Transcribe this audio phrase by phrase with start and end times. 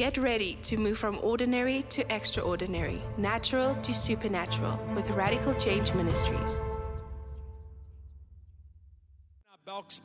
[0.00, 6.58] Get ready to move from ordinary to extraordinary, natural to supernatural with Radical Change Ministries.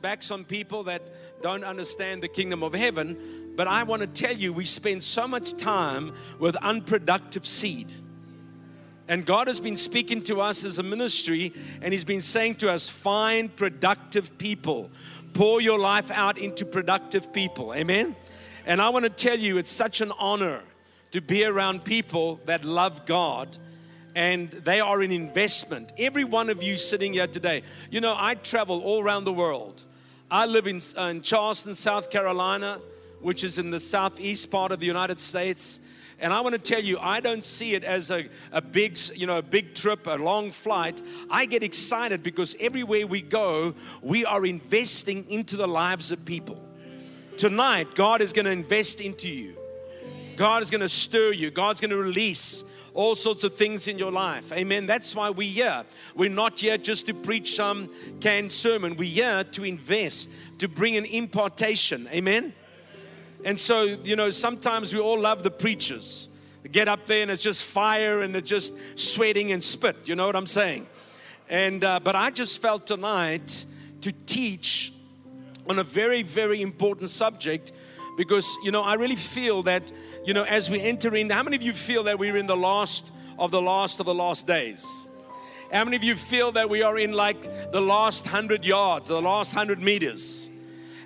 [0.02, 1.00] Backs on people that
[1.40, 5.26] don't understand the kingdom of heaven, but I want to tell you, we spend so
[5.26, 7.90] much time with unproductive seed.
[9.08, 12.70] And God has been speaking to us as a ministry, and He's been saying to
[12.70, 14.90] us, find productive people.
[15.32, 17.72] Pour your life out into productive people.
[17.72, 18.14] Amen.
[18.66, 20.62] And I want to tell you, it's such an honor
[21.12, 23.56] to be around people that love God
[24.16, 25.92] and they are an investment.
[25.98, 29.84] Every one of you sitting here today, you know, I travel all around the world.
[30.30, 32.80] I live in, uh, in Charleston, South Carolina,
[33.20, 35.80] which is in the southeast part of the United States.
[36.18, 39.26] And I want to tell you, I don't see it as a, a big, you
[39.26, 41.02] know, a big trip, a long flight.
[41.30, 46.65] I get excited because everywhere we go, we are investing into the lives of people.
[47.36, 49.56] Tonight, God is going to invest into you.
[50.36, 51.50] God is going to stir you.
[51.50, 52.64] God's going to release
[52.94, 54.52] all sorts of things in your life.
[54.52, 54.86] Amen.
[54.86, 55.84] That's why we're here.
[56.14, 58.96] We're not here just to preach some canned sermon.
[58.96, 62.08] We're here to invest, to bring an impartation.
[62.10, 62.54] Amen.
[63.44, 66.30] And so, you know, sometimes we all love the preachers.
[66.72, 70.08] Get up there and it's just fire and it's just sweating and spit.
[70.08, 70.86] You know what I'm saying?
[71.48, 73.66] And uh, but I just felt tonight
[74.00, 74.92] to teach
[75.68, 77.72] on a very, very important subject
[78.16, 79.92] because you know I really feel that
[80.24, 82.56] you know as we enter in how many of you feel that we're in the
[82.56, 85.08] last of the last of the last days?
[85.72, 87.42] How many of you feel that we are in like
[87.72, 90.48] the last 100 yards the last 100 meters?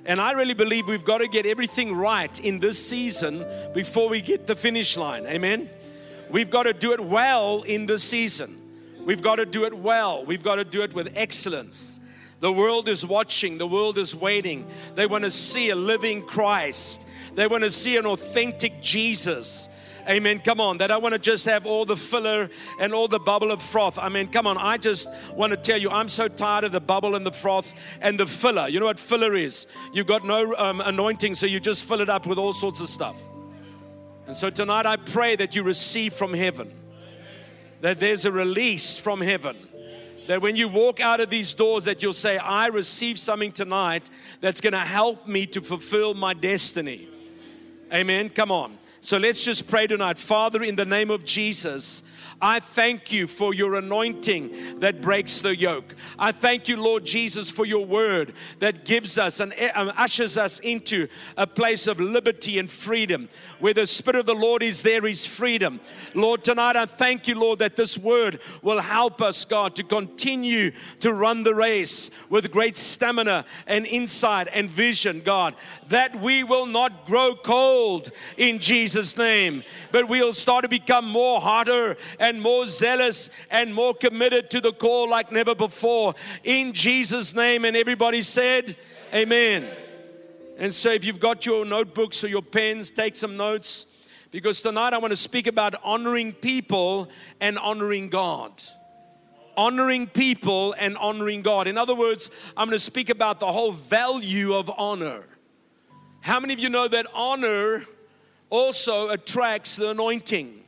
[0.07, 4.21] And I really believe we've got to get everything right in this season before we
[4.21, 5.27] get the finish line.
[5.27, 5.69] Amen?
[6.31, 8.57] We've got to do it well in this season.
[9.05, 10.25] We've got to do it well.
[10.25, 12.00] We've got to do it with excellence
[12.41, 14.67] the world is watching, the world is waiting.
[14.95, 19.69] They want to see a living Christ, they want to see an authentic Jesus.
[20.09, 20.41] Amen.
[20.41, 20.79] Come on.
[20.79, 22.49] That I want to just have all the filler
[22.81, 23.99] and all the bubble of froth.
[23.99, 24.57] I mean, come on.
[24.57, 27.75] I just want to tell you, I'm so tired of the bubble and the froth
[28.01, 28.67] and the filler.
[28.67, 29.67] You know what filler is?
[29.93, 32.89] You've got no um, anointing, so you just fill it up with all sorts of
[32.89, 33.23] stuff.
[34.27, 36.73] And so tonight I pray that you receive from heaven,
[37.83, 39.57] that there's a release from heaven
[40.31, 44.09] that when you walk out of these doors that you'll say i received something tonight
[44.41, 47.09] that's going to help me to fulfill my destiny.
[47.93, 48.31] Amen.
[48.31, 48.79] Come on.
[49.01, 50.21] So let's just pray tonight.
[50.21, 52.05] Father in the name of jesus
[52.43, 55.95] I thank you for your anointing that breaks the yoke.
[56.19, 60.59] I thank you, Lord Jesus, for your word that gives us and um, ushers us
[60.61, 61.07] into
[61.37, 63.29] a place of liberty and freedom.
[63.59, 65.81] Where the Spirit of the Lord is, there is freedom.
[66.15, 70.71] Lord, tonight I thank you, Lord, that this word will help us, God, to continue
[71.01, 75.55] to run the race with great stamina and insight and vision, God,
[75.89, 79.63] that we will not grow cold in Jesus' name,
[79.93, 84.61] but we'll start to become more hotter and and more zealous and more committed to
[84.61, 86.15] the call like never before.
[86.45, 87.65] In Jesus' name.
[87.65, 88.77] And everybody said,
[89.13, 89.67] Amen.
[90.57, 93.87] And so, if you've got your notebooks or your pens, take some notes
[94.31, 97.11] because tonight I want to speak about honoring people
[97.41, 98.63] and honoring God.
[99.57, 101.67] Honoring people and honoring God.
[101.67, 105.25] In other words, I'm going to speak about the whole value of honor.
[106.21, 107.85] How many of you know that honor
[108.51, 110.60] also attracts the anointing?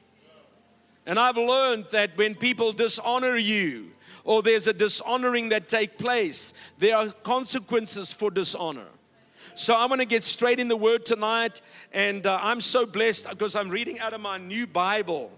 [1.06, 3.90] And I've learned that when people dishonor you,
[4.24, 8.86] or there's a dishonoring that take place, there are consequences for dishonor.
[9.54, 11.60] So I'm going to get straight in the word tonight,
[11.92, 15.30] and uh, I'm so blessed because I'm reading out of my new Bible.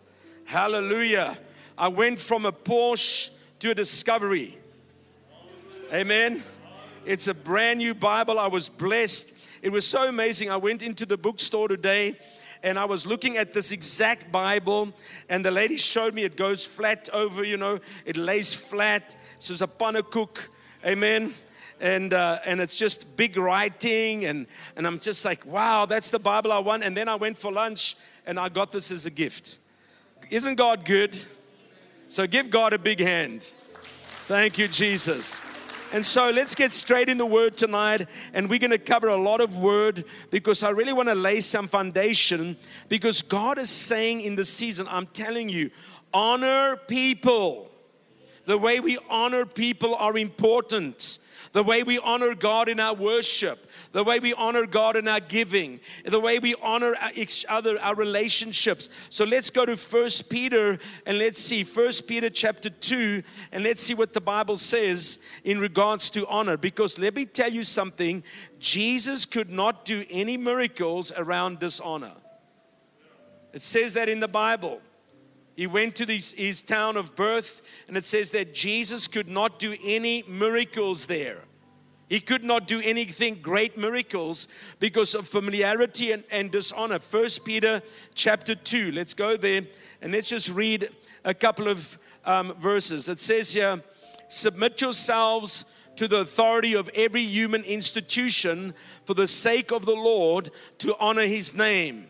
[0.45, 1.39] Hallelujah!
[1.77, 3.31] I went from a Porsche
[3.61, 4.59] to a Discovery.
[5.93, 6.43] Amen.
[7.05, 8.39] It's a brand new Bible.
[8.39, 9.35] I was blessed.
[9.63, 10.51] It was so amazing.
[10.51, 12.17] I went into the bookstore today
[12.65, 14.93] and I was looking at this exact Bible,
[15.29, 19.15] and the lady showed me it goes flat over, you know, it lays flat.
[19.39, 20.49] So it's a pannekoek,
[20.85, 21.35] amen.
[21.79, 26.19] And, uh, and it's just big writing, and, and I'm just like, wow, that's the
[26.19, 26.83] Bible I want.
[26.83, 27.97] And then I went for lunch,
[28.27, 29.59] and I got this as a gift.
[30.31, 31.21] Isn't God good?
[32.09, 33.43] So give God a big hand.
[34.27, 35.43] Thank you, Jesus.
[35.93, 38.09] And so let's get straight in the word tonight.
[38.33, 41.41] And we're going to cover a lot of word because I really want to lay
[41.41, 42.57] some foundation.
[42.89, 45.71] Because God is saying in the season, I'm telling you,
[46.13, 47.71] honor people.
[48.47, 51.19] The way we honor people are important.
[51.55, 53.59] The way we honor God in our worship
[53.95, 57.95] the way we honor God in our giving, the way we honor each other, our
[57.95, 58.91] relationships.
[59.09, 63.23] So let's go to First Peter and let's see First Peter chapter 2
[63.53, 66.56] and let's see what the Bible says in regards to honor.
[66.56, 68.25] Because let me tell you something
[68.59, 72.15] Jesus could not do any miracles around dishonor.
[73.53, 74.83] It says that in the Bible.
[75.55, 79.77] He went to his town of birth, and it says that Jesus could not do
[79.85, 81.45] any miracles there.
[82.09, 84.47] He could not do anything great miracles
[84.79, 86.99] because of familiarity and, and dishonor.
[86.99, 87.83] First Peter
[88.15, 88.93] chapter 2.
[88.93, 89.62] Let's go there
[90.03, 90.91] and let's just read
[91.25, 93.09] a couple of um, verses.
[93.09, 93.83] It says here,
[94.29, 95.65] submit yourselves
[95.97, 98.75] to the authority of every human institution
[99.05, 102.09] for the sake of the Lord to honor his name,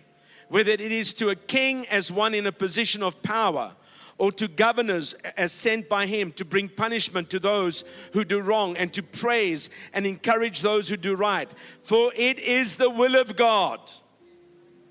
[0.49, 3.75] whether it is to a king as one in a position of power
[4.19, 8.77] or to governors as sent by him to bring punishment to those who do wrong
[8.77, 11.53] and to praise and encourage those who do right.
[11.81, 13.81] For it is the will of God.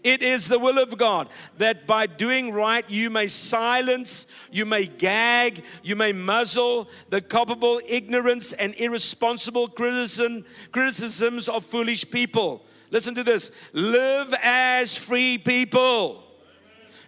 [0.04, 4.86] It is the will of God that by doing right you may silence, you may
[4.86, 12.66] gag, you may muzzle the culpable ignorance and irresponsible criticism, criticisms of foolish people.
[12.94, 16.24] Listen to this live as free people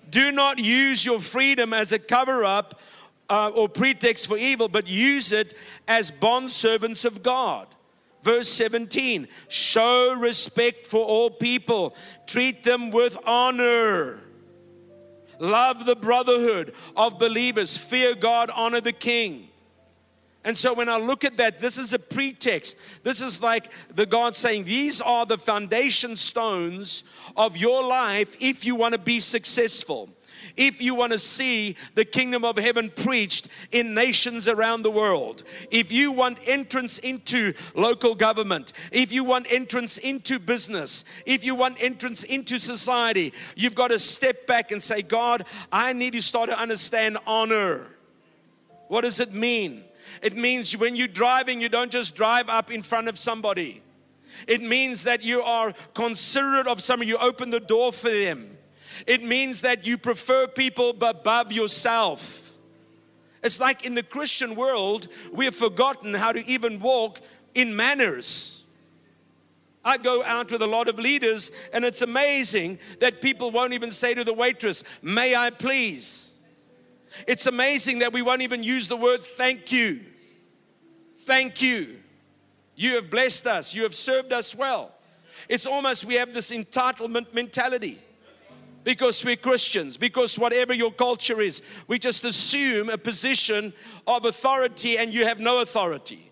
[0.09, 2.79] do not use your freedom as a cover up
[3.29, 5.53] uh, or pretext for evil, but use it
[5.87, 7.67] as bond servants of God.
[8.23, 11.95] Verse 17 show respect for all people,
[12.25, 14.21] treat them with honor.
[15.37, 19.44] Love the brotherhood of believers, fear God, honor the king.
[20.45, 22.77] And so when I look at that, this is a pretext.
[23.03, 27.03] This is like the God saying, These are the foundation stones
[27.35, 30.07] of your life if you want to be successful.
[30.55, 35.41] If you want to see the kingdom of heaven preached in nations around the world,
[35.71, 41.55] if you want entrance into local government, if you want entrance into business, if you
[41.55, 46.21] want entrance into society, you've got to step back and say, God, I need to
[46.21, 47.87] start to understand honor.
[48.87, 49.84] What does it mean?
[50.21, 53.81] It means when you're driving, you don't just drive up in front of somebody.
[54.47, 58.57] It means that you are considerate of someone, you open the door for them.
[59.07, 62.57] It means that you prefer people above yourself.
[63.43, 67.19] It's like in the Christian world, we have forgotten how to even walk
[67.53, 68.63] in manners.
[69.83, 73.91] I go out with a lot of leaders, and it's amazing that people won't even
[73.91, 76.31] say to the waitress, May I please?
[77.27, 80.01] It's amazing that we won't even use the word thank you.
[81.19, 81.99] Thank you.
[82.75, 83.73] You have blessed us.
[83.73, 84.93] You have served us well.
[85.47, 87.99] It's almost we have this entitlement mentality
[88.83, 93.73] because we're Christians, because whatever your culture is, we just assume a position
[94.05, 96.31] of authority and you have no authority.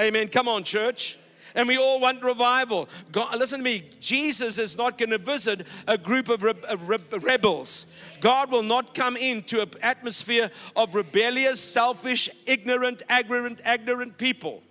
[0.00, 0.28] Amen.
[0.28, 1.18] Come on, church
[1.54, 2.88] and we all want revival.
[3.12, 6.54] God, listen to me, Jesus is not going to visit a group of re-
[6.84, 7.86] re- rebels.
[8.20, 14.62] God will not come into an atmosphere of rebellious, selfish, ignorant, ignorant, ignorant people.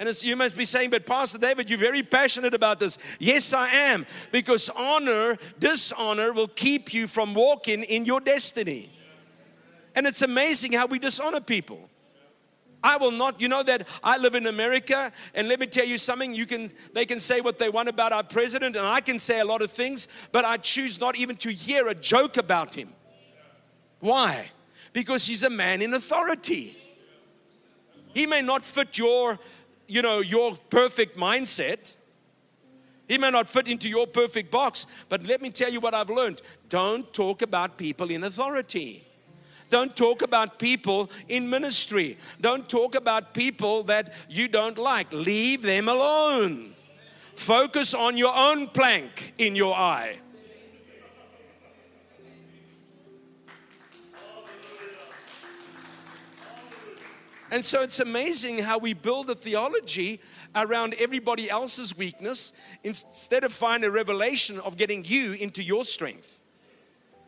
[0.00, 2.96] And you must be saying, but Pastor David, you're very passionate about this.
[3.18, 4.06] Yes, I am.
[4.32, 8.88] Because honor, dishonor will keep you from walking in your destiny.
[9.94, 11.89] And it's amazing how we dishonor people.
[12.82, 15.98] I will not, you know that I live in America, and let me tell you
[15.98, 16.32] something.
[16.32, 19.40] You can they can say what they want about our president, and I can say
[19.40, 22.92] a lot of things, but I choose not even to hear a joke about him.
[24.00, 24.50] Why?
[24.92, 26.76] Because he's a man in authority.
[28.14, 29.38] He may not fit your,
[29.86, 31.96] you know, your perfect mindset.
[33.06, 36.10] He may not fit into your perfect box, but let me tell you what I've
[36.10, 36.42] learned.
[36.68, 39.06] Don't talk about people in authority.
[39.70, 42.18] Don't talk about people in ministry.
[42.40, 45.12] Don't talk about people that you don't like.
[45.12, 46.74] Leave them alone.
[47.36, 50.18] Focus on your own plank in your eye.
[57.52, 60.20] And so it's amazing how we build a theology
[60.54, 62.52] around everybody else's weakness
[62.84, 66.39] instead of find a revelation of getting you into your strength.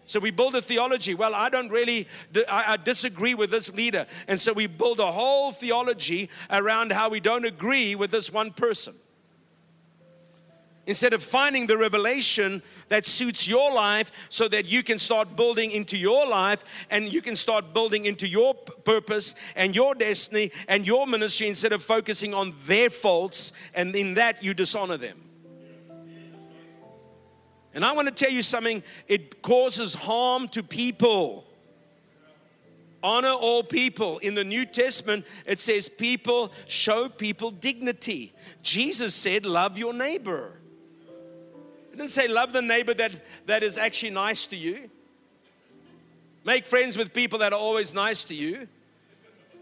[0.06, 1.14] So we build a theology.
[1.14, 2.08] Well, I don't really,
[2.48, 4.06] I disagree with this leader.
[4.28, 8.50] And so we build a whole theology around how we don't agree with this one
[8.50, 8.94] person.
[10.84, 15.70] Instead of finding the revelation that suits your life so that you can start building
[15.70, 20.84] into your life and you can start building into your purpose and your destiny and
[20.84, 25.31] your ministry instead of focusing on their faults and in that you dishonor them.
[27.74, 31.44] And I want to tell you something, it causes harm to people.
[33.02, 34.18] Honor all people.
[34.18, 38.32] In the New Testament, it says people show people dignity.
[38.62, 40.52] Jesus said, Love your neighbor.
[41.92, 44.88] It didn't say love the neighbor that, that is actually nice to you.
[46.44, 48.66] Make friends with people that are always nice to you.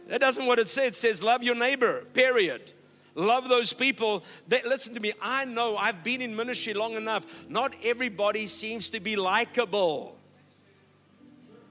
[0.09, 0.93] That doesn't what it says.
[0.93, 2.73] It says love your neighbor, period.
[3.15, 4.25] Love those people.
[4.49, 5.13] That, listen to me.
[5.21, 7.27] I know I've been in ministry long enough.
[7.49, 10.17] Not everybody seems to be likable.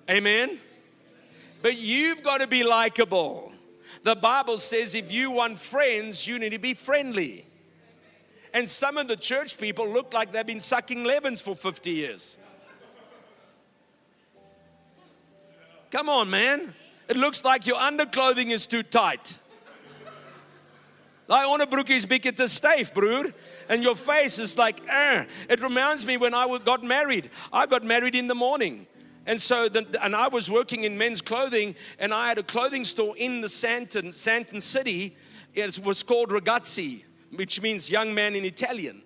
[0.10, 0.60] Amen?
[1.62, 3.52] But you've got to be likable.
[4.04, 7.46] The Bible says if you want friends, you need to be friendly.
[8.54, 12.38] And some of the church people look like they've been sucking lemons for 50 years.
[15.92, 16.74] Come on, man.
[17.08, 19.39] It looks like your underclothing is too tight.
[21.30, 23.32] Daai onderbroek is bietjie te styf, broer.
[23.70, 25.26] And your face is like, eh.
[25.48, 27.30] It reminds me when I got married.
[27.54, 28.88] I got married in the morning.
[29.28, 32.84] And so, the, and I was working in men's clothing, and I had a clothing
[32.84, 35.16] store in the Sandton, Sandton city.
[35.54, 37.04] It was called Ragazzi,
[37.36, 39.04] which means young man in Italian.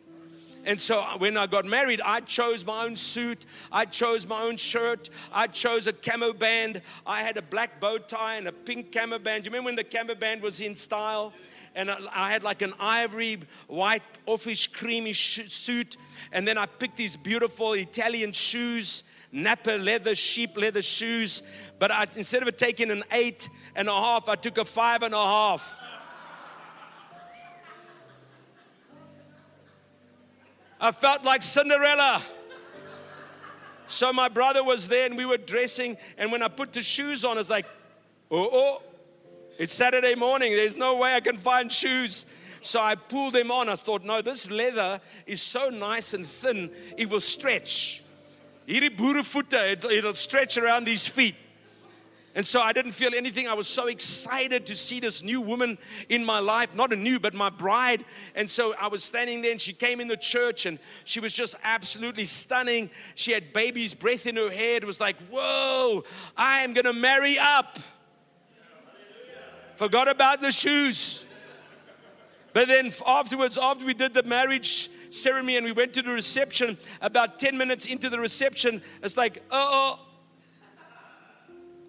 [0.65, 3.45] And so when I got married, I chose my own suit.
[3.69, 5.09] I chose my own shirt.
[5.33, 6.81] I chose a cummerbund.
[7.05, 9.45] I had a black bow tie and a pink cummerbund.
[9.45, 11.33] You remember when the cummerbund was in style?
[11.75, 15.97] And I had like an ivory, white, offish, creamy suit.
[16.31, 21.41] And then I picked these beautiful Italian shoes, Napa leather, sheep leather shoes.
[21.79, 25.13] But I, instead of taking an eight and a half, I took a five and
[25.13, 25.79] a half.
[30.79, 32.21] I felt like Cinderella.
[33.85, 35.97] So my brother was there and we were dressing.
[36.17, 37.65] And when I put the shoes on, it's like,
[38.29, 38.81] oh, oh,
[39.57, 40.55] it's Saturday morning.
[40.55, 42.25] There's no way I can find shoes.
[42.61, 43.69] So I pulled them on.
[43.69, 48.03] I thought, no, this leather is so nice and thin, it will stretch.
[48.65, 51.35] It'll stretch around these feet.
[52.35, 53.47] And so I didn't feel anything.
[53.47, 55.77] I was so excited to see this new woman
[56.09, 58.03] in my life, not a new, but my bride.
[58.33, 61.31] And so I was standing there and she came in the church and she was
[61.31, 62.89] just absolutely stunning.
[63.13, 64.77] She had baby's breath in her hair.
[64.77, 66.03] It was like, whoa,
[66.35, 67.77] I am going to marry up.
[69.83, 71.25] Forgot about the shoes.
[72.53, 76.77] But then afterwards, after we did the marriage ceremony and we went to the reception,
[77.01, 79.99] about 10 minutes into the reception, it's like, uh oh.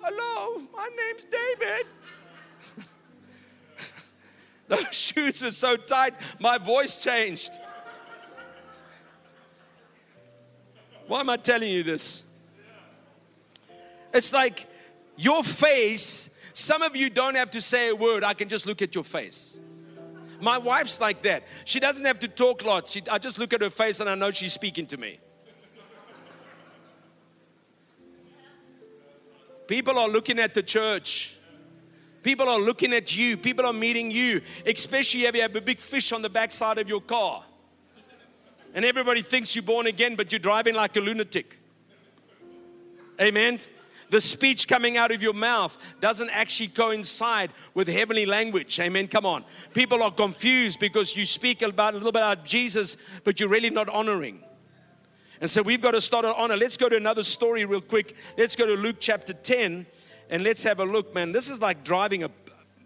[0.00, 1.86] Hello, my name's David.
[4.66, 7.52] Those shoes were so tight, my voice changed.
[11.06, 12.24] Why am I telling you this?
[14.12, 14.66] It's like
[15.16, 18.80] your face some of you don't have to say a word, I can just look
[18.80, 19.61] at your face.
[20.40, 21.42] My wife's like that.
[21.64, 22.92] She doesn't have to talk lots.
[22.92, 25.18] She, I just look at her face and I know she's speaking to me.
[29.66, 31.38] People are looking at the church.
[32.23, 33.37] People are looking at you.
[33.37, 36.88] People are meeting you, especially if you have a big fish on the backside of
[36.88, 37.42] your car.
[38.75, 41.58] And everybody thinks you're born again, but you're driving like a lunatic.
[43.20, 43.58] Amen
[44.11, 48.78] the speech coming out of your mouth doesn't actually coincide with heavenly language.
[48.80, 49.08] Amen.
[49.08, 49.44] Come on.
[49.73, 53.70] People are confused because you speak about a little bit about Jesus, but you're really
[53.70, 54.42] not honoring.
[55.40, 56.56] And so we've got to start to honor.
[56.56, 58.16] Let's go to another story real quick.
[58.38, 59.87] Let's go to Luke chapter 10
[60.30, 61.32] and let's have a look, man.
[61.32, 62.30] This is like driving a,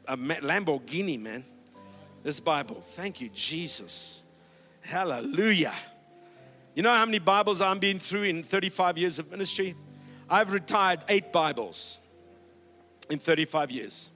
[0.07, 1.45] a Lamborghini, man.
[2.23, 2.81] This Bible.
[2.81, 4.25] Thank you, Jesus.
[4.81, 5.75] Hallelujah.
[6.75, 9.75] You know how many Bibles I'm being through in 35 years of ministry?
[10.31, 12.01] I've retired eight Bibles
[13.09, 14.11] in 35 years.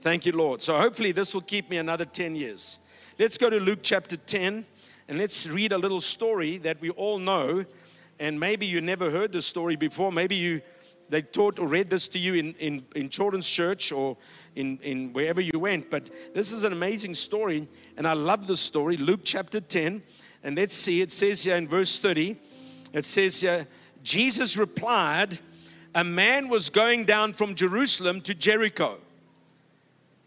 [0.00, 0.62] Thank you, Lord.
[0.62, 2.78] So hopefully this will keep me another 10 years.
[3.18, 4.64] Let's go to Luke chapter 10
[5.08, 7.66] and let's read a little story that we all know.
[8.18, 10.10] And maybe you never heard this story before.
[10.10, 10.62] Maybe you
[11.08, 14.16] they taught or read this to you in, in, in children's church or
[14.56, 15.88] in, in wherever you went.
[15.90, 18.96] But this is an amazing story, and I love this story.
[18.96, 20.02] Luke chapter 10,
[20.42, 22.36] and let's see, it says here in verse 30,
[22.92, 23.68] it says here,
[24.06, 25.40] Jesus replied,
[25.92, 28.98] A man was going down from Jerusalem to Jericho,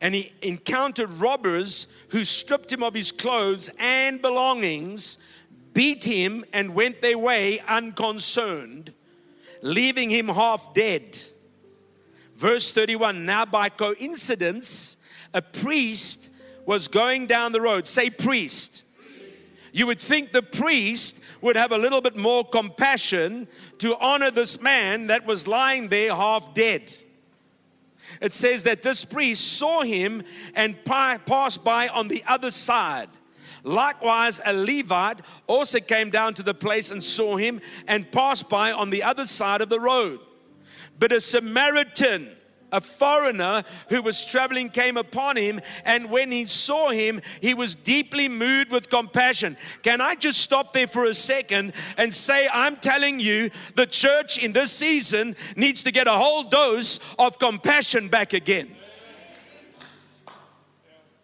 [0.01, 5.17] and he encountered robbers who stripped him of his clothes and belongings,
[5.73, 8.93] beat him, and went their way unconcerned,
[9.61, 11.17] leaving him half dead.
[12.35, 14.97] Verse 31 Now, by coincidence,
[15.33, 16.31] a priest
[16.65, 17.87] was going down the road.
[17.87, 18.83] Say, priest.
[19.71, 23.47] You would think the priest would have a little bit more compassion
[23.79, 26.93] to honor this man that was lying there half dead.
[28.21, 30.23] It says that this priest saw him
[30.55, 33.09] and passed by on the other side.
[33.63, 38.71] Likewise, a Levite also came down to the place and saw him and passed by
[38.71, 40.19] on the other side of the road.
[40.97, 42.29] But a Samaritan,
[42.71, 47.75] a foreigner who was traveling came upon him, and when he saw him, he was
[47.75, 49.57] deeply moved with compassion.
[49.83, 54.37] Can I just stop there for a second and say, I'm telling you, the church
[54.37, 58.75] in this season needs to get a whole dose of compassion back again.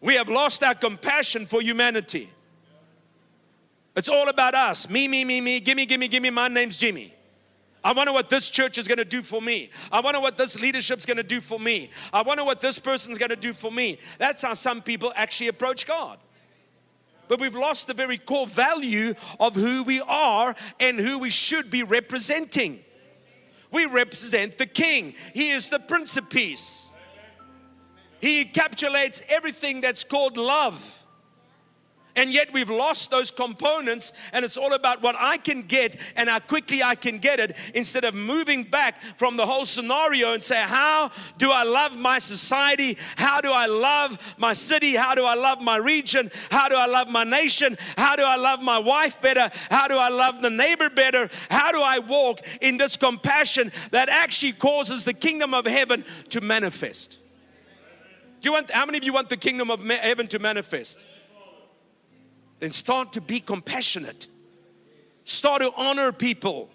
[0.01, 2.29] We have lost our compassion for humanity.
[3.95, 4.87] It's all about us.
[4.87, 5.59] Me, me, me, me.
[5.59, 6.29] Gimme, gimme, gimme.
[6.29, 7.14] My name's Jimmy.
[7.85, 9.69] I wonder what this church is going to do for me.
[9.91, 11.91] I wonder what this leadership's going to do for me.
[12.11, 13.99] I wonder what this person's going to do for me.
[14.17, 16.17] That's how some people actually approach God.
[17.27, 21.69] But we've lost the very core value of who we are and who we should
[21.69, 22.79] be representing.
[23.71, 26.91] We represent the King, He is the Prince of Peace.
[28.19, 31.04] He encapsulates everything that's called love.
[32.15, 36.29] And yet we've lost those components, and it's all about what I can get and
[36.29, 40.43] how quickly I can get it instead of moving back from the whole scenario and
[40.43, 42.97] say, How do I love my society?
[43.17, 44.95] How do I love my city?
[44.95, 46.31] How do I love my region?
[46.51, 47.77] How do I love my nation?
[47.97, 49.49] How do I love my wife better?
[49.69, 51.29] How do I love the neighbor better?
[51.49, 56.39] How do I walk in this compassion that actually causes the kingdom of heaven to
[56.39, 57.19] manifest?
[58.41, 61.05] Do you want, how many of you want the kingdom of heaven to manifest?
[62.65, 64.25] Then start to be compassionate.
[65.23, 66.71] Start to honor people.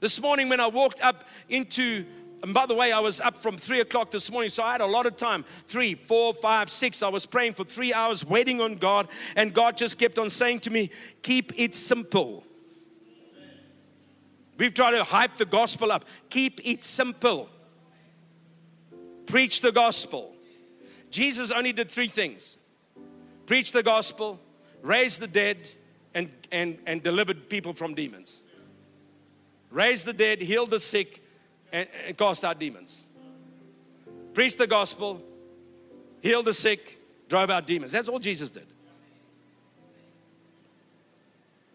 [0.00, 2.04] This morning, when I walked up into,
[2.42, 4.80] and by the way, I was up from three o'clock this morning, so I had
[4.80, 7.04] a lot of time three, four, five, six.
[7.04, 10.58] I was praying for three hours, waiting on God, and God just kept on saying
[10.60, 10.90] to me,
[11.22, 12.42] Keep it simple.
[14.58, 16.04] We've tried to hype the gospel up.
[16.30, 17.48] Keep it simple.
[19.26, 20.34] Preach the gospel.
[21.12, 22.58] Jesus only did three things
[23.46, 24.40] preach the gospel,
[24.84, 25.68] raised the dead,
[26.14, 28.44] and, and, and delivered people from demons.
[29.70, 31.24] Raised the dead, healed the sick,
[31.72, 33.06] and, and cast out demons.
[34.34, 35.20] Preached the gospel,
[36.20, 37.92] healed the sick, drove out demons.
[37.92, 38.66] That's all Jesus did.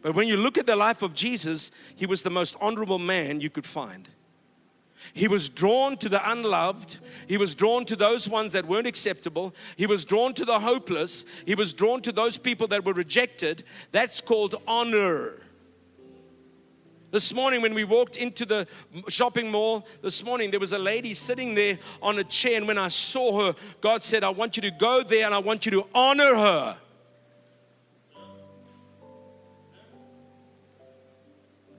[0.02, 3.42] But when you look at the life of Jesus, he was the most honorable man
[3.42, 4.08] you could find.
[5.14, 7.00] He was drawn to the unloved.
[7.28, 9.56] He was drawn to those ones that weren't acceptable.
[9.78, 11.26] He was drawn to the hopeless.
[11.46, 13.64] He was drawn to those people that were rejected.
[13.92, 15.34] That's called honor.
[17.12, 18.68] This morning, when we walked into the
[19.08, 22.58] shopping mall, this morning, there was a lady sitting there on a chair.
[22.58, 25.40] And when I saw her, God said, I want you to go there and I
[25.40, 26.78] want you to honor her.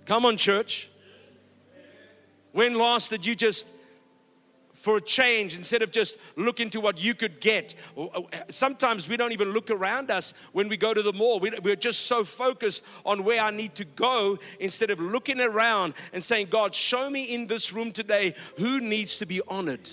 [0.04, 0.89] Come on, church.
[2.52, 3.68] When last did you just,
[4.72, 7.74] for a change, instead of just looking to what you could get?
[8.48, 11.38] Sometimes we don't even look around us when we go to the mall.
[11.38, 16.24] We're just so focused on where I need to go instead of looking around and
[16.24, 19.88] saying, God, show me in this room today who needs to be honored,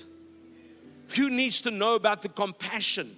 [1.15, 3.15] who needs to know about the compassion.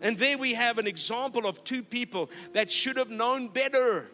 [0.00, 4.10] And there we have an example of two people that should have known better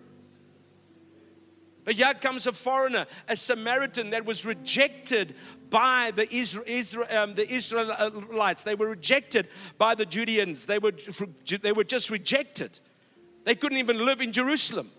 [1.88, 5.34] but here comes a foreigner, a Samaritan that was rejected
[5.70, 6.24] by the,
[7.18, 8.62] um, the Israelites.
[8.62, 9.48] They were rejected
[9.78, 10.66] by the Judeans.
[10.66, 10.92] They were,
[11.62, 12.78] they were just rejected.
[13.44, 14.90] They couldn't even live in Jerusalem.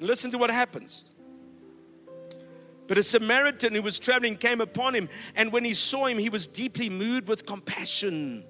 [0.00, 1.04] Listen to what happens.
[2.88, 6.30] But a Samaritan who was traveling came upon him, and when he saw him, he
[6.30, 8.42] was deeply moved with compassion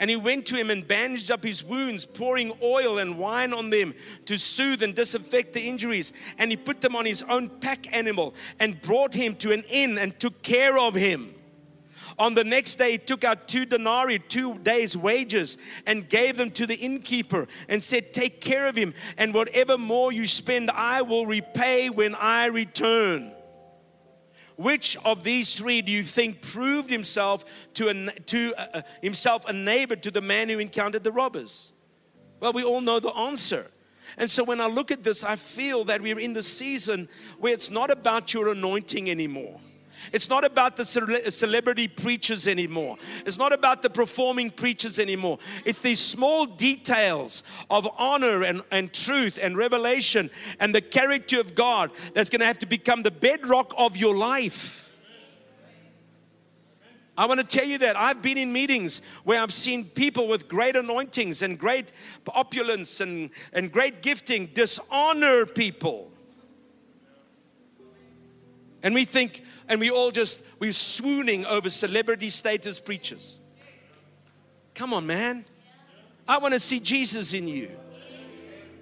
[0.00, 3.70] and he went to him and bandaged up his wounds, pouring oil and wine on
[3.70, 3.94] them
[4.26, 6.12] to soothe and disinfect the injuries.
[6.38, 9.98] And he put them on his own pack animal and brought him to an inn
[9.98, 11.34] and took care of him.
[12.18, 15.56] On the next day, he took out two denarii, two days' wages,
[15.86, 20.12] and gave them to the innkeeper and said, Take care of him, and whatever more
[20.12, 23.32] you spend, I will repay when I return.
[24.58, 27.44] Which of these three do you think proved himself
[27.74, 31.72] to, a, to uh, uh, himself a neighbor to the man who encountered the robbers?
[32.40, 33.70] Well, we all know the answer.
[34.16, 37.52] And so when I look at this, I feel that we're in the season where
[37.52, 39.60] it's not about your anointing anymore.
[40.12, 42.96] It's not about the celebrity preachers anymore.
[43.26, 45.38] It's not about the performing preachers anymore.
[45.64, 50.30] It's these small details of honor and, and truth and revelation
[50.60, 54.16] and the character of God that's going to have to become the bedrock of your
[54.16, 54.92] life.
[57.18, 60.46] I want to tell you that I've been in meetings where I've seen people with
[60.46, 61.90] great anointings and great
[62.32, 66.12] opulence and, and great gifting dishonor people.
[68.82, 73.40] And we think, and we all just, we're swooning over celebrity status preachers.
[74.74, 75.44] Come on, man.
[76.26, 77.70] I want to see Jesus in you.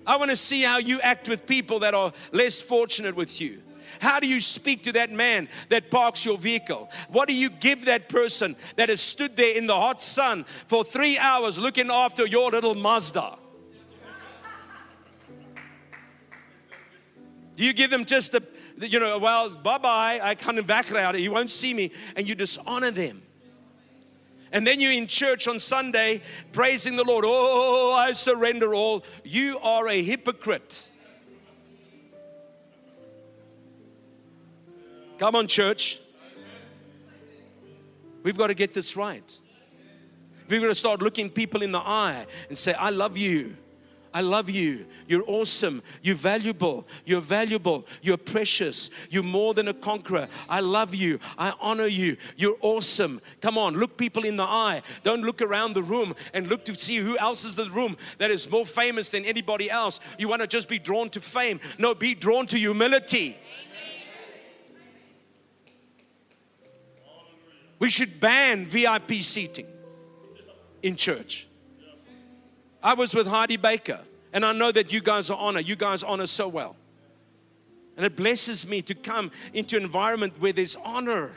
[0.07, 3.63] I want to see how you act with people that are less fortunate with you.
[4.01, 6.91] How do you speak to that man that parks your vehicle?
[7.09, 10.85] What do you give that person that has stood there in the hot sun for
[10.85, 13.39] three hours looking after your little Mazda?
[17.57, 18.43] Do you give them just a,
[18.79, 22.91] you know, well, bye bye, I can't wegrijden, you won't see me, and you dishonor
[22.91, 23.23] them.
[24.53, 27.25] And then you're in church on Sunday praising the Lord.
[27.27, 29.05] Oh, I surrender all.
[29.25, 30.91] You are a hypocrite.
[35.19, 36.01] Come on, church.
[38.23, 39.41] We've got to get this right.
[40.49, 43.57] We've got to start looking people in the eye and say, I love you.
[44.17, 44.87] I love you.
[45.07, 45.83] You're awesome.
[46.01, 46.89] You're valuable.
[47.05, 47.87] You're valuable.
[48.01, 48.89] You're precious.
[49.11, 50.27] You're more than a conqueror.
[50.49, 51.21] I love you.
[51.37, 52.17] I honor you.
[52.35, 53.21] You're awesome.
[53.43, 54.81] Come on, look people in the eye.
[55.03, 57.99] Don't look around the room and look to see who else is in the room
[58.17, 60.01] that is more famous than anybody else.
[60.19, 61.61] You want to just be drawn to fame.
[61.79, 63.37] No, be drawn to humility.
[67.79, 69.67] We should ban VIP seating
[70.83, 71.46] in church.
[72.87, 73.99] I was with Heidi Baker,
[74.33, 75.59] and I know that you guys are honor.
[75.59, 76.77] You guys honor so well.
[77.97, 81.33] And it blesses me to come into an environment where there's honor.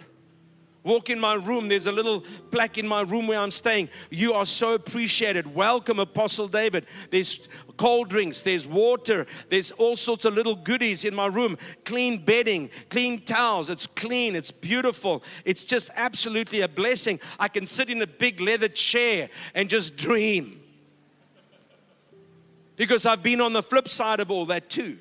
[0.84, 3.90] Walk in my room, there's a little plaque in my room where I'm staying.
[4.12, 5.56] You are so appreciated.
[5.56, 6.86] Welcome, Apostle David.
[7.10, 11.58] There's cold drinks, there's water, there's all sorts of little goodies in my room.
[11.84, 13.72] Clean bedding, clean towels.
[13.72, 15.24] It's clean, it's beautiful.
[15.46, 17.20] It's just absolutely a blessing.
[17.40, 20.59] I can sit in a big leather chair and just dream.
[22.80, 25.00] Because I've been on the flip side of all that too.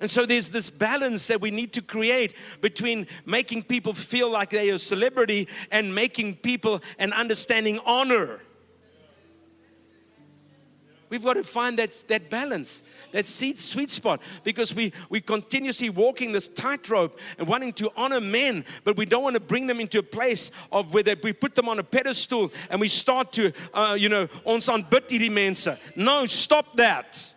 [0.00, 4.48] And so there's this balance that we need to create between making people feel like
[4.48, 8.40] they are a celebrity and making people and understanding honor.
[11.14, 15.88] We've got to find that, that balance, that sweet, sweet spot, because we, we continuously
[15.88, 19.78] walking this tightrope and wanting to honor men, but we don't want to bring them
[19.78, 23.30] into a place of where they, we put them on a pedestal and we start
[23.34, 25.78] to, uh, you know, ons aanbid hierdie.
[25.94, 27.33] No, stop that.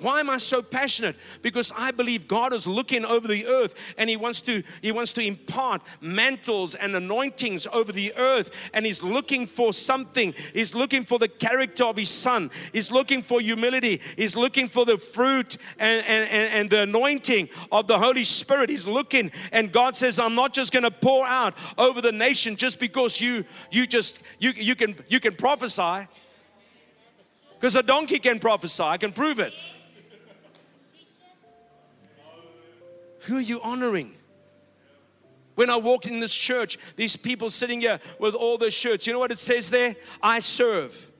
[0.00, 1.16] Why am I so passionate?
[1.42, 5.12] Because I believe God is looking over the earth and he wants to he wants
[5.14, 10.34] to impart mantles and anointings over the earth and he's looking for something.
[10.52, 12.50] He's looking for the character of his son.
[12.72, 14.00] He's looking for humility.
[14.16, 18.70] He's looking for the fruit and, and, and, the anointing of the Holy Spirit.
[18.70, 22.78] He's looking and God says, I'm not just gonna pour out over the nation just
[22.78, 26.06] because you you just you you can you can prophesy.
[27.58, 29.52] Because a donkey can prophesy, I can prove it.
[33.28, 34.14] Who are you honoring?
[35.54, 39.12] When I walked in this church, these people sitting here with all their shirts, you
[39.12, 39.94] know what it says there?
[40.22, 41.10] I serve.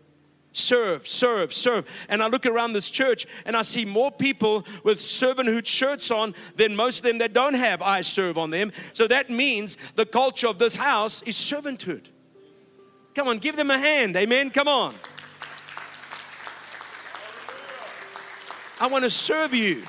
[0.53, 1.85] Serve, serve, serve.
[2.09, 6.35] And I look around this church and I see more people with servanthood shirts on
[6.57, 8.73] than most of them that don't have I serve on them.
[8.95, 12.07] So that means the culture of this house is servanthood.
[13.15, 14.17] Come on, give them a hand.
[14.17, 14.51] Amen.
[14.51, 14.95] Come on.
[18.81, 19.83] I want to serve you.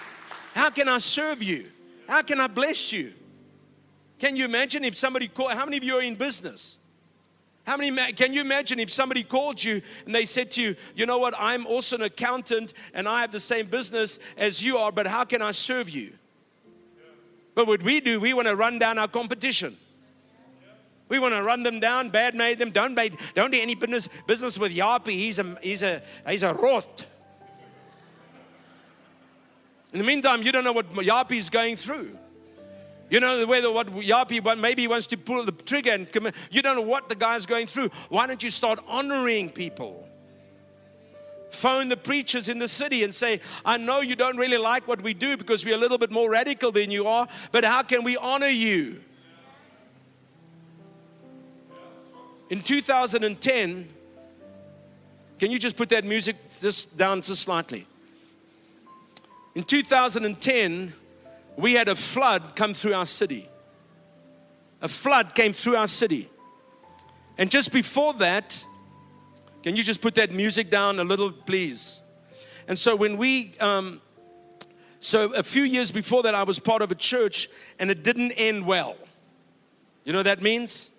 [0.53, 1.67] How can I serve you?
[2.09, 3.13] How can I bless you?
[4.17, 6.79] Can you imagine if somebody called, how many of you are in business?
[7.67, 11.05] How many, can you imagine if somebody called you and they said to you, you
[11.05, 14.91] know what, I'm also an accountant and I have the same business as you are,
[14.91, 16.13] but how can I serve you?
[17.53, 19.77] But what we do, we want to run down our competition.
[21.09, 24.09] We want to run them down, bad made them, don't make, don't do any business,
[24.25, 25.11] business with Yapi.
[25.11, 27.05] He's a, he's a, he's a rot.
[29.91, 32.17] In the meantime, you don't know what Yapi is going through.
[33.09, 36.35] You know the whether what Yapi maybe wants to pull the trigger and commit.
[36.51, 37.89] You don't know what the guy's going through.
[38.09, 40.07] Why don't you start honoring people?
[41.49, 45.01] Phone the preachers in the city and say, I know you don't really like what
[45.01, 48.03] we do because we're a little bit more radical than you are, but how can
[48.03, 49.01] we honor you?
[52.51, 53.89] In 2010,
[55.39, 57.87] can you just put that music just down just slightly?
[59.55, 60.93] In 2010,
[61.57, 63.49] we had a flood come through our city.
[64.81, 66.29] A flood came through our city.
[67.37, 68.65] And just before that,
[69.63, 72.01] can you just put that music down a little, please?
[72.67, 74.01] And so when we, um,
[74.99, 78.31] so a few years before that, I was part of a church and it didn't
[78.33, 78.95] end well.
[80.05, 80.91] You know what that means?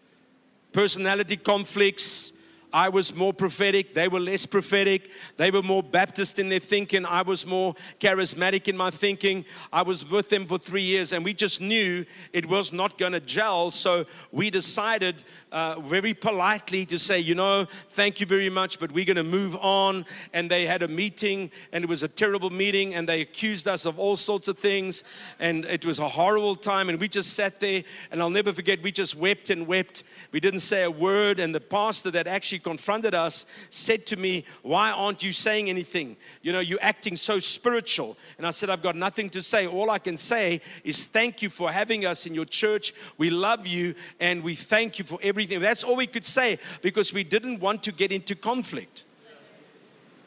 [0.73, 2.33] Personality conflicts,
[2.73, 5.11] I was more prophetic, they were less prophetic.
[5.37, 9.45] They were more Baptist in their thinking, I was more charismatic in my thinking.
[9.73, 13.13] I was with them for three years, and we just knew it was not going
[13.13, 13.71] to gel.
[13.71, 18.93] So we decided uh, very politely to say, you know, thank you very much, but
[18.93, 20.05] we're going to move on.
[20.33, 23.85] And they had a meeting, and it was a terrible meeting, and they accused us
[23.85, 25.03] of all sorts of things,
[25.39, 26.89] and it was a horrible time.
[26.89, 30.05] And we just sat there, and I'll never forget, we just wept and wept.
[30.33, 34.45] We didn't say a word, and the pastor that actually confronted us said to me,
[34.63, 36.17] Why aren't you saying anything?
[36.43, 38.17] You know, you're acting so spiritual.
[38.39, 39.67] And I said, I've got nothing to say.
[39.67, 42.95] All I can say is thank you for having us in your church.
[43.19, 45.61] We love you and we thank you for everything.
[45.61, 49.05] That's all we could say because we didn't want to get into conflict.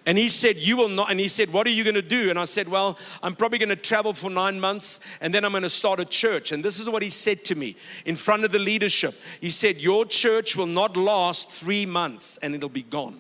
[0.06, 1.12] And he said, You will not.
[1.12, 2.30] And he said, What are you going to do?
[2.30, 5.52] And I said, Well, I'm probably going to travel for nine months and then I'm
[5.52, 6.52] going to start a church.
[6.52, 9.14] And this is what he said to me in front of the leadership.
[9.40, 13.20] He said, Your church will not last three months and it'll be gone.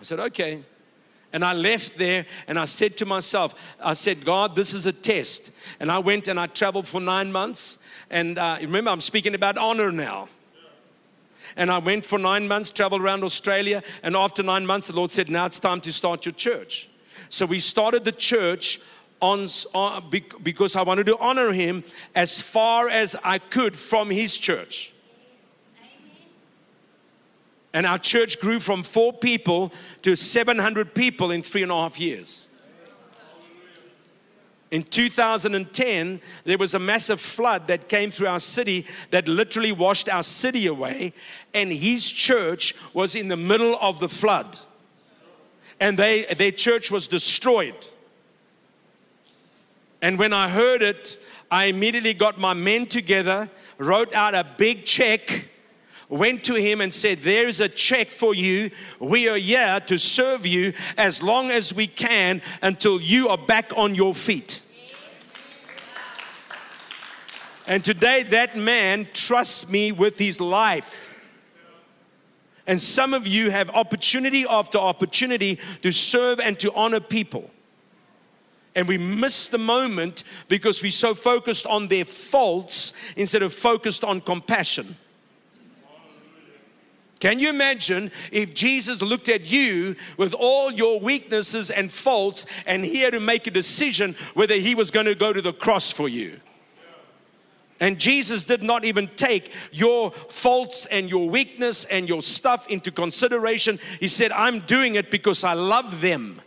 [0.00, 0.62] I said, Okay.
[1.34, 4.92] And I left there and I said to myself, I said, God, this is a
[4.92, 5.50] test.
[5.80, 7.78] And I went and I traveled for nine months.
[8.10, 10.28] And uh, remember, I'm speaking about honor now.
[11.56, 13.82] And I went for nine months, traveled around Australia.
[14.02, 16.88] And after nine months, the Lord said, Now it's time to start your church.
[17.28, 18.80] So we started the church
[19.20, 21.84] on, on, uh, because I wanted to honor Him
[22.14, 24.92] as far as I could from His church.
[27.74, 31.98] And our church grew from four people to 700 people in three and a half
[31.98, 32.48] years.
[34.72, 40.08] In 2010, there was a massive flood that came through our city that literally washed
[40.08, 41.12] our city away,
[41.52, 44.58] and his church was in the middle of the flood.
[45.78, 47.86] And they, their church was destroyed.
[50.00, 51.18] And when I heard it,
[51.50, 55.48] I immediately got my men together, wrote out a big check,
[56.08, 58.70] went to him and said, There's a check for you.
[59.00, 63.70] We are here to serve you as long as we can until you are back
[63.76, 64.61] on your feet.
[67.72, 71.18] And today, that man trusts me with his life.
[72.66, 77.48] And some of you have opportunity after opportunity to serve and to honor people.
[78.76, 84.04] And we miss the moment because we're so focused on their faults instead of focused
[84.04, 84.94] on compassion.
[87.20, 92.84] Can you imagine if Jesus looked at you with all your weaknesses and faults and
[92.84, 95.90] he had to make a decision whether he was going to go to the cross
[95.90, 96.38] for you?
[97.82, 102.92] And Jesus did not even take your faults and your weakness and your stuff into
[102.92, 103.80] consideration.
[103.98, 106.40] He said, I'm doing it because I love them.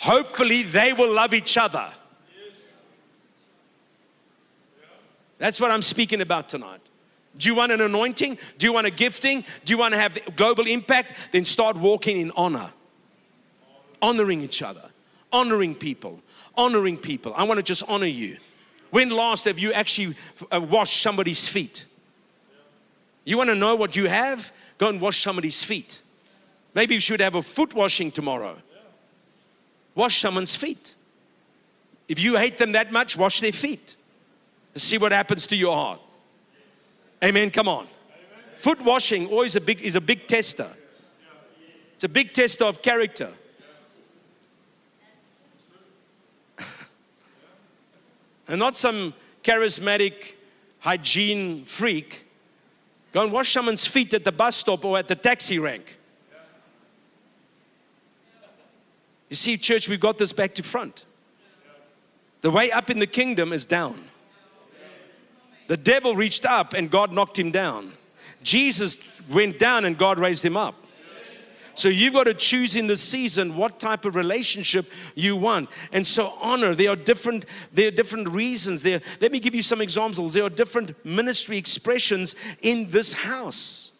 [0.00, 1.88] Hopefully, they will love each other.
[5.38, 6.82] That's what I'm speaking about tonight.
[7.38, 8.36] Do you want an anointing?
[8.58, 9.44] Do you want a gifting?
[9.64, 11.14] Do you want to have global impact?
[11.32, 12.74] Then start walking in honor,
[14.02, 14.90] honoring each other,
[15.32, 16.20] honoring people,
[16.58, 17.32] honoring people.
[17.34, 18.36] I want to just honor you.
[18.90, 20.14] When last have you actually
[20.50, 21.86] uh, washed somebody's feet?
[23.24, 24.52] You want to know what you have?
[24.78, 26.00] Go and wash somebody's feet.
[26.74, 28.56] Maybe you should have a foot washing tomorrow.
[29.94, 30.94] Wash someone's feet.
[32.08, 33.96] If you hate them that much, wash their feet.
[34.72, 36.00] And see what happens to your heart.
[37.22, 37.50] Amen.
[37.50, 37.86] Come on.
[38.54, 40.68] Foot washing always a big is a big tester.
[41.94, 43.30] It's a big tester of character.
[48.48, 50.36] And not some charismatic
[50.80, 52.26] hygiene freak.
[53.12, 55.98] Go and wash someone's feet at the bus stop or at the taxi rank.
[59.28, 61.04] You see, church, we've got this back to front.
[62.40, 64.08] The way up in the kingdom is down.
[65.66, 67.92] The devil reached up and God knocked him down.
[68.42, 68.98] Jesus
[69.30, 70.74] went down and God raised him up.
[71.78, 75.70] So you've got to choose in the season what type of relationship you want.
[75.92, 78.82] And so honor, there are different, there are different reasons.
[78.82, 80.32] There, let me give you some examples.
[80.32, 83.92] There are different ministry expressions in this house.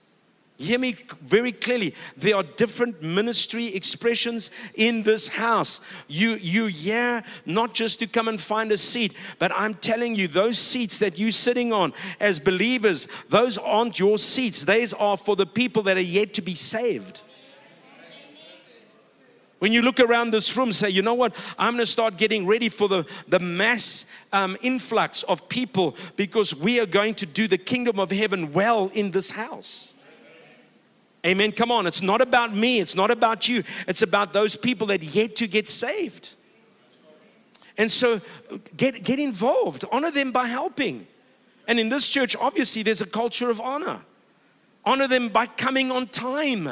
[0.56, 1.94] Hear me very clearly.
[2.16, 5.80] There are different ministry expressions in this house.
[6.08, 10.26] You you here not just to come and find a seat, but I'm telling you,
[10.26, 14.64] those seats that you're sitting on as believers, those aren't your seats.
[14.64, 17.20] Those are for the people that are yet to be saved.
[19.58, 21.34] When you look around this room, say, you know what?
[21.58, 26.54] I'm going to start getting ready for the, the mass um, influx of people because
[26.54, 29.94] we are going to do the kingdom of heaven well in this house.
[31.26, 31.50] Amen.
[31.50, 31.88] Come on.
[31.88, 32.78] It's not about me.
[32.78, 33.64] It's not about you.
[33.88, 36.36] It's about those people that yet to get saved.
[37.76, 38.20] And so
[38.76, 39.84] get, get involved.
[39.90, 41.06] Honor them by helping.
[41.66, 44.00] And in this church, obviously, there's a culture of honor.
[44.84, 46.70] Honor them by coming on time.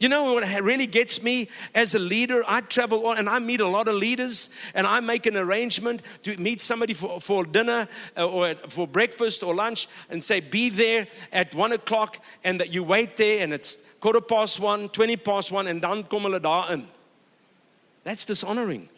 [0.00, 2.42] You know what really gets me as a leader?
[2.46, 6.02] I travel on and I meet a lot of leaders and I make an arrangement
[6.24, 10.68] to meet somebody for, for dinner uh, or for breakfast or lunch and say, be
[10.68, 15.16] there at one o'clock and that you wait there and it's quarter past one, 20
[15.18, 16.24] past one and dan kom.
[18.02, 18.88] That's dishonoring.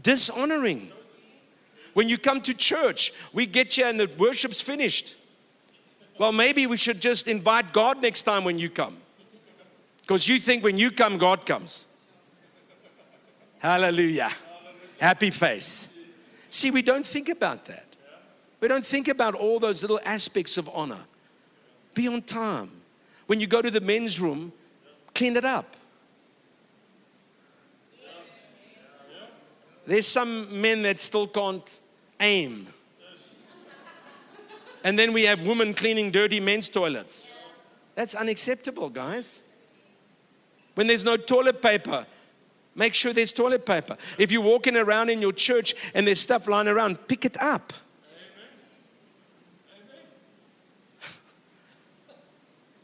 [0.00, 0.92] Dishonoring.
[1.94, 5.16] When you come to church, we get here and the worship's finished.
[6.18, 8.96] Well, maybe we should just invite God next time when you come.
[10.00, 11.86] Because you think when you come, God comes.
[13.58, 14.30] Hallelujah.
[14.98, 15.88] Happy face.
[16.50, 17.96] See, we don't think about that.
[18.60, 21.04] We don't think about all those little aspects of honor.
[21.94, 22.70] Be on time.
[23.26, 24.52] When you go to the men's room,
[25.14, 25.76] clean it up.
[29.86, 31.80] There's some men that still can't
[32.20, 32.66] aim.
[34.88, 37.30] And then we have women cleaning dirty men's toilets.
[37.94, 39.44] That's unacceptable, guys.
[40.76, 42.06] When there's no toilet paper,
[42.74, 43.98] make sure there's toilet paper.
[44.16, 47.74] If you're walking around in your church and there's stuff lying around, pick it up.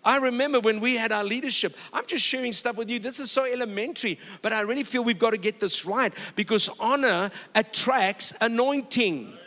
[0.04, 2.98] I remember when we had our leadership, I'm just sharing stuff with you.
[2.98, 6.68] This is so elementary, but I really feel we've got to get this right because
[6.78, 9.38] honor attracts anointing.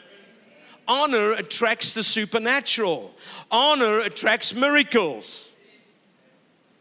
[0.87, 3.13] Honor attracts the supernatural.
[3.51, 5.53] Honor attracts miracles.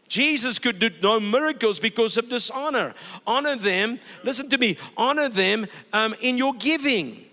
[0.07, 2.93] Jesus could do no miracles because of dishonor.
[3.25, 7.25] Honor them, listen to me, honor them um, in your giving.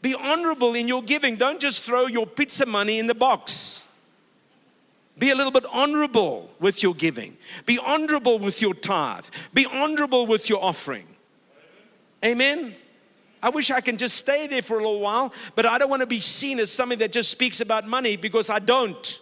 [0.00, 1.36] Be honorable in your giving.
[1.36, 3.84] Don't just throw your pizza money in the box.
[5.18, 7.36] Be a little bit honorable with your giving.
[7.66, 9.26] Be honorable with your tithe.
[9.52, 11.06] Be honorable with your offering.
[12.24, 12.74] Amen.
[13.42, 16.00] I wish I can just stay there for a little while, but I don't want
[16.00, 19.20] to be seen as somebody that just speaks about money because I don't.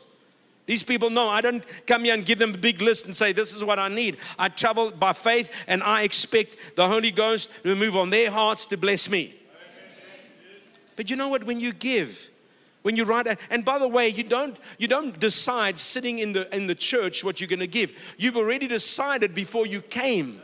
[0.67, 3.33] These people know I don't come here and give them a big list and say,
[3.33, 4.19] This is what I need.
[4.39, 8.67] I travel by faith and I expect the Holy Ghost to move on their hearts
[8.67, 9.35] to bless me.
[10.97, 11.45] But you know what?
[11.45, 12.31] When you give,
[12.83, 16.55] when you write, and by the way, you don't you don't decide sitting in the
[16.55, 18.15] in the church what you're going to give.
[18.19, 20.41] You've already decided before you came.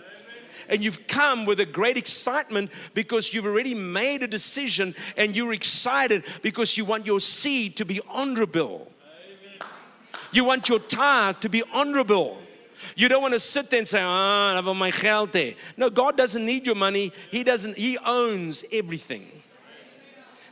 [0.68, 5.52] And you've come with a great excitement because you've already made a decision and you're
[5.52, 8.90] excited because you want your seed to be honorable.
[10.32, 12.38] You want your tithe to be honorable.
[12.94, 15.36] You don't want to sit there and say, ah, oh, my geld
[15.76, 17.12] No, God doesn't need your money.
[17.30, 19.28] He doesn't, He owns everything.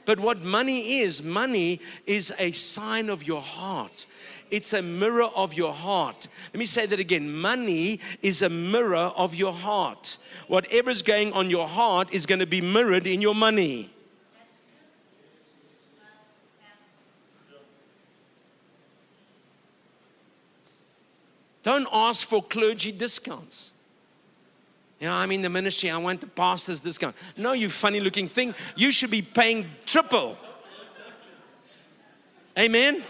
[0.05, 4.07] But what money is, money is a sign of your heart.
[4.51, 6.29] It's a mirror of your heart.
[6.53, 7.33] Let me say that again.
[7.33, 10.19] Money is a mirror of your heart.
[10.49, 13.91] Whatever's going on your heart is going to be mirrored in your money.
[21.63, 23.73] Don't ask for clergy discounts.
[25.01, 27.17] You know, I'm in the ministry, I want the pastor's discount.
[27.37, 28.55] No, you funny looking thing.
[28.77, 30.37] You should be paying triple.
[32.59, 33.03] Amen.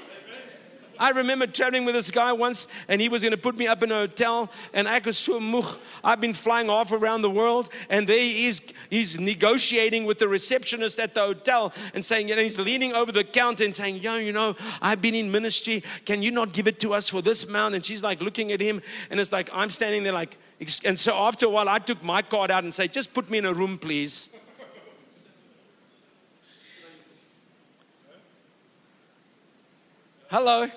[0.98, 3.82] I remember traveling with this guy once, and he was going to put me up
[3.82, 4.50] in a hotel.
[4.72, 5.76] And I so much.
[6.02, 8.62] I've been flying off around the world, and there he is.
[8.90, 13.24] He's negotiating with the receptionist at the hotel and saying, know, he's leaning over the
[13.24, 15.82] counter and saying, "Yo, you know, I've been in ministry.
[16.04, 18.60] Can you not give it to us for this amount?" And she's like looking at
[18.60, 20.36] him, and it's like I'm standing there like.
[20.84, 23.38] And so after a while, I took my card out and said, "Just put me
[23.38, 24.30] in a room, please."
[30.30, 30.68] Hello.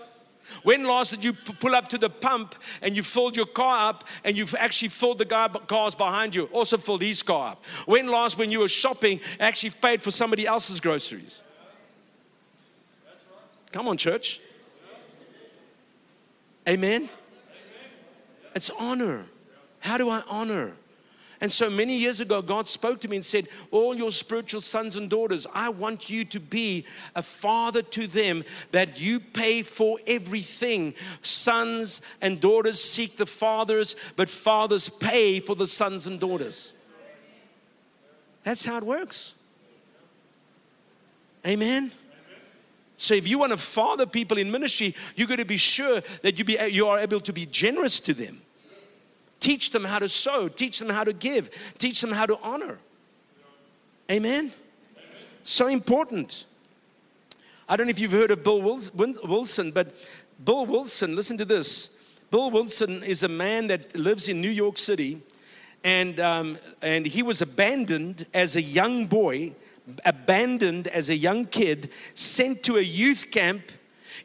[0.63, 4.03] When last did you pull up to the pump and you filled your car up
[4.23, 7.65] and you've actually filled the guy, cars behind you, also filled his car up?
[7.86, 11.43] When last, when you were shopping, actually paid for somebody else's groceries?
[13.71, 14.39] Come on, church.
[16.67, 17.10] Amen.
[18.55, 19.25] It's honor.
[19.79, 20.75] How do I honor?
[21.39, 24.95] And so many years ago, God spoke to me and said, All your spiritual sons
[24.95, 30.00] and daughters, I want you to be a father to them that you pay for
[30.08, 30.95] everything.
[31.21, 36.73] Sons and daughters seek the fathers, but fathers pay for the sons and daughters.
[38.43, 39.36] That's how it works.
[41.45, 41.91] Amen.
[42.97, 46.39] So if you want to father people in ministry, you're going to be sure that
[46.39, 48.41] you, be, you are able to be generous to them.
[49.39, 52.80] Teach them how to sow, teach them how to give, teach them how to honor.
[54.10, 54.52] Amen?
[55.41, 56.45] So important.
[57.69, 59.93] I don't know if you've heard of Bill Wilson, but
[60.43, 61.89] Bill Wilson, listen to this.
[62.32, 65.21] Bill Wilson is a man that lives in New York City,
[65.84, 69.56] and, um, and he was abandoned as a young boy,
[70.06, 73.71] abandoned as a young kid, sent to a youth camp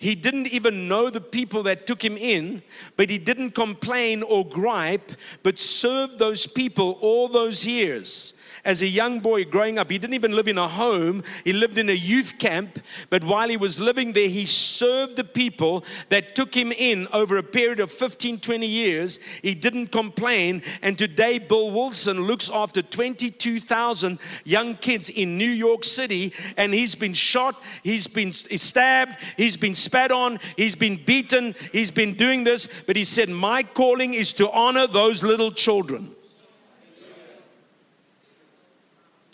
[0.02, 2.64] He didn't even know the people that took him in,
[2.96, 5.12] but he didn't complain or gripe,
[5.44, 8.34] but served those people all those years
[8.64, 9.90] as a young boy growing up.
[9.90, 12.78] He didn't even live in a home, he lived in a youth camp.
[13.10, 17.36] But while he was living there, he served the people that took him in over
[17.36, 19.18] a period of 15, 20 years.
[19.42, 20.62] He didn't complain.
[20.80, 26.32] And today, Bill Wilson looks after 22,000 young kids in New York City.
[26.56, 31.90] And he's been shot, he's been stabbed, he's been spat on, he's been beaten, he's
[31.90, 32.68] been doing this.
[32.86, 36.14] But he said, My calling is to honor those little children.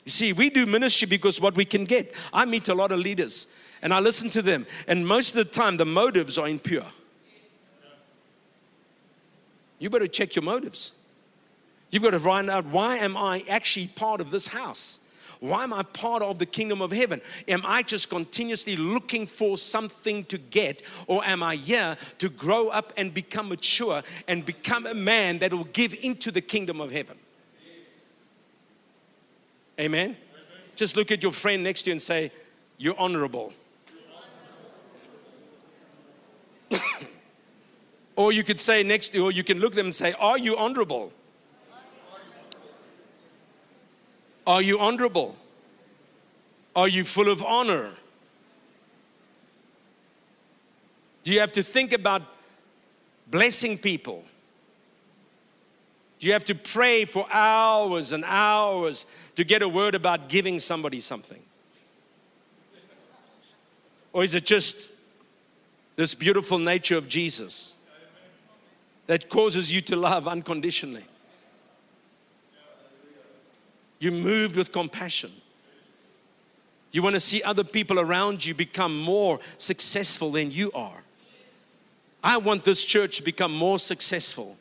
[0.09, 2.15] You see, we do ministry because what we can get.
[2.33, 3.47] I meet a lot of leaders
[3.83, 6.87] and I listen to them, and most of the time the motives are impure.
[9.79, 10.93] You better check your motives.
[11.91, 15.01] You've got to find out why am I actually part of this house?
[15.41, 17.21] Why am I part of the kingdom of heaven?
[17.47, 22.69] Am I just continuously looking for something to get, or am I here to grow
[22.71, 26.93] up and become mature and become a man that will give into the kingdom of
[26.93, 27.19] heaven?
[29.81, 30.17] Amen?
[30.77, 32.31] Just look at your friend next to you and say,
[32.77, 33.53] You're honorable.
[38.17, 40.39] or you could say next to or you can look at them and say, Are
[40.39, 41.13] you honorable?
[44.47, 45.37] Are you honorable?
[46.75, 47.91] Are you full of honor?
[51.23, 52.23] Do you have to think about
[53.27, 54.25] blessing people?
[56.19, 59.07] Do you have to pray for hours and hours
[59.37, 61.41] to get a word about giving somebody something?
[64.13, 64.91] Or is it just
[65.95, 67.77] this beautiful nature of Jesus
[69.07, 71.05] that causes you to love unconditionally?
[74.01, 75.31] You moved with compassion.
[76.91, 81.03] You want to see other people around you become more successful than you are.
[82.25, 84.58] I want this church to become more successful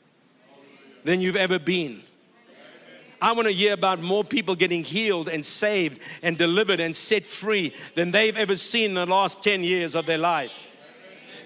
[1.08, 2.02] than you've ever been.
[3.22, 7.26] I want to hear about more people getting healed and saved and delivered and set
[7.26, 10.76] free than they've ever seen in the last 10 years of their life.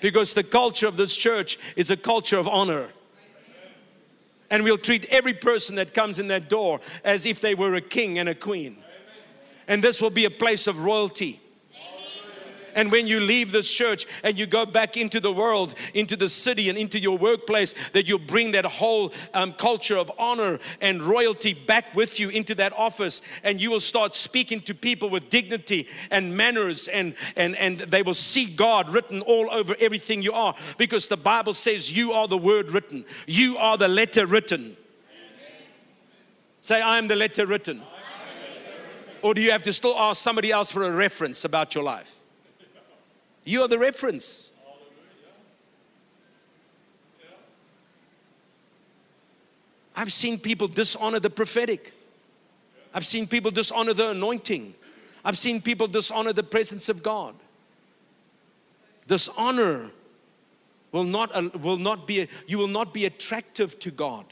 [0.01, 2.89] Because the culture of this church is a culture of honor.
[4.49, 7.81] And we'll treat every person that comes in that door as if they were a
[7.81, 8.77] king and a queen.
[9.67, 11.39] And this will be a place of royalty.
[12.75, 16.29] And when you leave this church and you go back into the world, into the
[16.29, 21.01] city, and into your workplace, that you'll bring that whole um, culture of honor and
[21.01, 23.21] royalty back with you into that office.
[23.43, 28.01] And you will start speaking to people with dignity and manners, and, and, and they
[28.01, 30.55] will see God written all over everything you are.
[30.77, 34.77] Because the Bible says you are the word written, you are the letter written.
[36.61, 37.81] Say, I am the letter written.
[39.23, 42.20] Or do you have to still ask somebody else for a reference about your life?
[43.43, 44.51] You are the reference.
[49.95, 51.93] I've seen people dishonor the prophetic.
[52.93, 54.73] I've seen people dishonor the anointing.
[55.23, 57.35] I've seen people dishonor the presence of God.
[59.07, 59.91] Dishonor
[60.91, 64.25] will not, uh, will not be, you will not be attractive to God.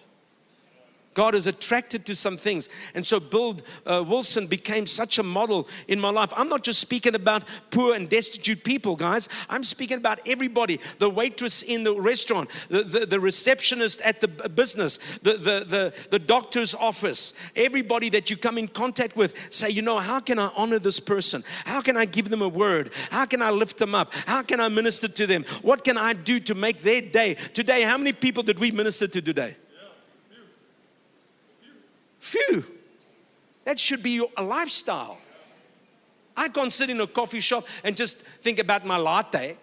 [1.14, 2.70] God is attracted to some things.
[2.94, 6.32] And so Bill uh, Wilson became such a model in my life.
[6.36, 9.28] I'm not just speaking about poor and destitute people, guys.
[9.50, 14.28] I'm speaking about everybody the waitress in the restaurant, the, the, the receptionist at the
[14.28, 19.34] business, the, the, the, the doctor's office, everybody that you come in contact with.
[19.54, 21.44] Say, you know, how can I honor this person?
[21.66, 22.92] How can I give them a word?
[23.12, 24.14] How can I lift them up?
[24.26, 25.44] How can I minister to them?
[25.62, 27.36] What can I do to make their day?
[27.54, 29.56] Today, how many people did we minister to today?
[32.20, 32.66] Phew.
[33.66, 35.20] That should be your, a lifestyle.
[36.36, 39.58] I can't sit in a coffee shop and just think about my latte.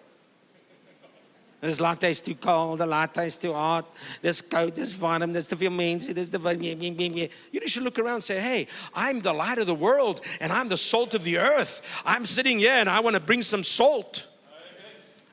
[1.60, 3.86] This latte is too cold, the latte is too hot,
[4.20, 8.22] this coat, this vitamin, this the vitamin this the vitamin You should look around and
[8.22, 11.80] say, hey, I'm the light of the world and I'm the salt of the earth.
[12.04, 14.28] I'm sitting here and I want to bring some salt.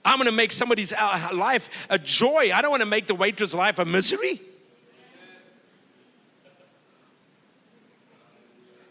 [0.06, 2.52] I'm going to make somebody's uh, life a joy.
[2.54, 4.42] I don't want to make the waitress' life a misery.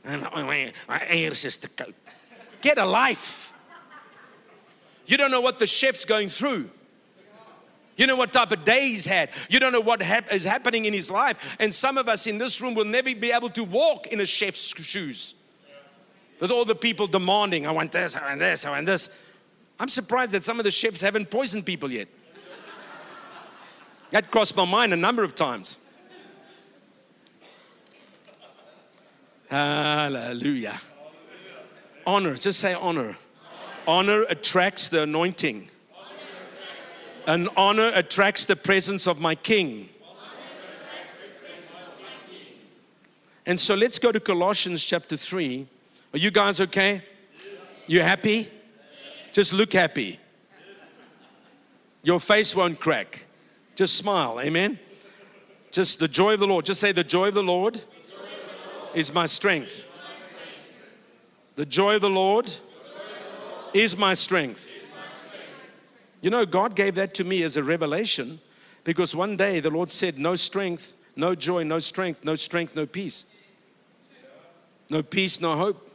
[0.04, 1.94] Eers is te koud.
[2.60, 3.52] Get a life.
[5.06, 6.70] You don't know what the chef's going through.
[7.96, 9.30] You know what type of day he's had.
[9.50, 11.56] You don't know what hap- is happening in his life.
[11.60, 14.26] And some of us in this room will never be able to walk in a
[14.26, 15.34] chef's shoes.
[16.40, 19.08] With all the people demanding, I want this, I want this, I want this.
[19.78, 22.08] I'm surprised that some of the chefs haven't poisoned people yet.
[24.10, 25.78] That crossed my mind a number of times.
[29.52, 30.80] Hallelujah.
[32.06, 33.18] Honor, just say honor.
[33.86, 35.68] Honor attracts the anointing.
[37.26, 39.90] And honor attracts the presence of my king.
[43.44, 45.66] And so let's go to Colossians chapter 3.
[46.14, 47.02] Are you guys okay?
[47.86, 48.48] You happy?
[49.34, 50.18] Just look happy.
[52.02, 53.26] Your face won't crack.
[53.74, 54.40] Just smile.
[54.40, 54.78] Amen.
[55.70, 56.64] Just the joy of the Lord.
[56.64, 57.82] Just say, The joy of the Lord,
[58.94, 59.88] is my strength.
[61.54, 62.52] The joy of the Lord
[63.74, 64.70] is my strength.
[66.20, 68.40] You know, God gave that to me as a revelation
[68.84, 72.86] because one day the Lord said, No strength, no joy, no strength, no strength, no
[72.86, 73.26] peace.
[74.88, 75.88] No peace, no hope.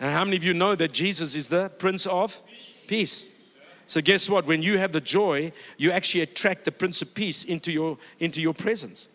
[0.00, 2.40] And how many of you know that Jesus is the Prince of
[2.86, 3.28] Peace?
[3.86, 4.46] So guess what?
[4.46, 8.40] When you have the joy, you actually attract the Prince of Peace into your into
[8.40, 9.08] your presence.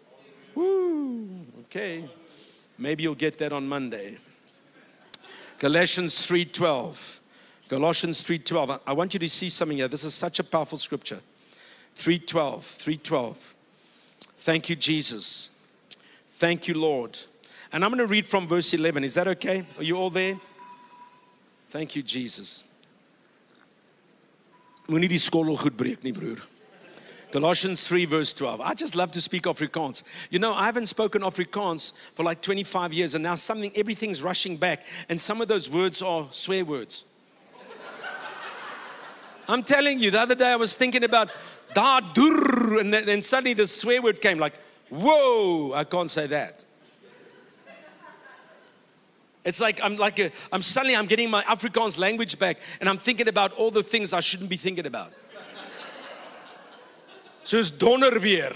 [0.53, 1.45] Woo!
[1.63, 2.09] Okay.
[2.77, 4.17] Maybe you'll get that on Monday.
[5.59, 7.19] Galatians 3:12.
[7.69, 8.79] Colossians 3:12.
[8.85, 9.87] I want you to see something here.
[9.87, 11.21] This is such a powerful scripture.
[11.95, 12.77] 3:12.
[12.77, 13.55] 3:12.
[14.37, 15.49] Thank you Jesus.
[16.29, 17.17] Thank you Lord.
[17.71, 19.03] And I'm going to read from verse 11.
[19.03, 19.65] Is that okay?
[19.77, 20.39] Are you all there?
[21.69, 22.63] Thank you Jesus.
[24.87, 26.37] Moenie die goed breek nie, broer.
[27.31, 28.61] Colossians 3, verse 12.
[28.61, 30.03] I just love to speak Afrikaans.
[30.29, 34.55] You know, I haven't spoken Afrikaans for like 25 years, and now something, everything's rushing
[34.55, 37.05] back, and some of those words are swear words.
[39.49, 41.29] I'm telling you, the other day I was thinking about
[41.73, 44.57] da dur, and then suddenly the swear word came like,
[44.89, 46.63] whoa, I can't say that.
[49.43, 52.97] It's like I'm like a, I'm suddenly I'm getting my Afrikaans language back, and I'm
[52.97, 55.13] thinking about all the things I shouldn't be thinking about.
[57.47, 58.53] Soos donder weer.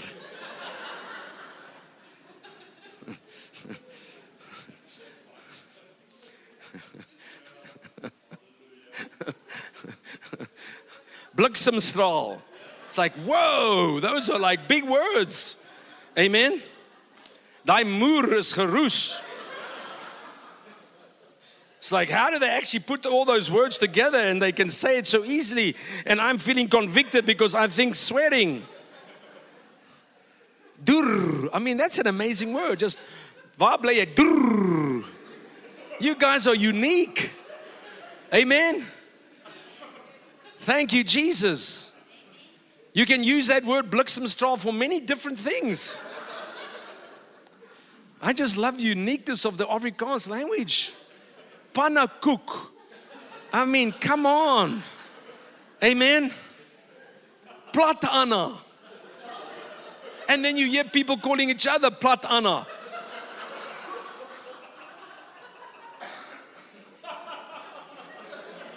[11.34, 12.38] Bliksemstraal.
[12.84, 15.56] It's like, whoa, those are like big words.
[16.18, 16.60] Amen.
[17.66, 19.22] Daai moer is geroes.
[21.78, 24.98] It's like, how do they actually put all those words together and they can say
[24.98, 25.76] it so easily?
[26.04, 28.66] And I'm feeling convicted because I think swearing.
[30.84, 31.48] Dur.
[31.52, 32.78] I mean, that's an amazing word.
[32.78, 32.98] Just
[33.58, 35.04] wable dur.
[36.00, 37.32] You guys are unique.
[38.34, 38.84] Amen.
[40.58, 41.92] Thank you, Jesus.
[42.94, 46.00] You can use that word bliksemstraal for many different things.
[48.20, 50.92] I just love the uniqueness of the Afrikaans language.
[51.74, 52.68] Pannakoek.
[53.52, 54.82] I mean, come on.
[55.82, 56.30] Amen.
[57.72, 58.52] Plat Anna.
[60.32, 62.66] And then you hear people calling each other Plat Anna.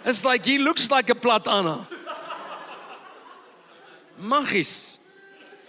[0.03, 1.87] It's like he looks like a Plat Anna.
[4.21, 4.99] Magis.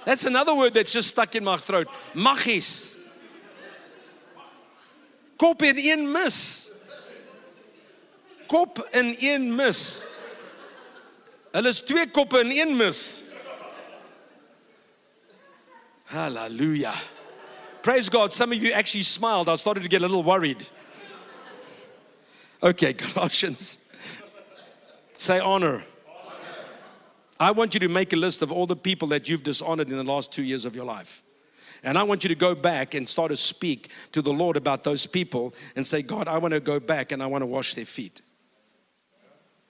[0.05, 1.89] That's another word that's just stuck in my throat.
[2.15, 2.99] Magis.
[5.39, 6.67] Kop in een mis
[8.47, 10.05] kop in een mis.
[11.51, 13.26] Hulle is twee koppe in een mis.
[16.07, 16.95] Hallelujah.
[17.83, 18.33] Praise God.
[18.33, 19.49] Some of you actually smiled.
[19.49, 20.65] I started to get a little worried.
[22.63, 23.79] Okay, Colossians.
[25.19, 25.85] Say honor.
[27.39, 29.97] I want you to make a list of all the people that you've dishonored in
[29.97, 31.23] the last two years of your life.
[31.83, 34.85] And I want you to go back and start to speak to the Lord about
[34.85, 37.75] those people and say, God, I want to go back and I want to wash
[37.75, 38.23] their feet.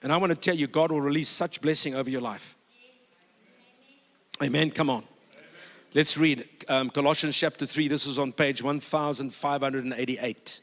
[0.01, 2.55] And I want to tell you, God will release such blessing over your life.
[4.41, 4.71] Amen.
[4.71, 5.03] Come on.
[5.97, 7.87] Let's read um, Colossians chapter 3.
[7.87, 10.61] This is on page 1588.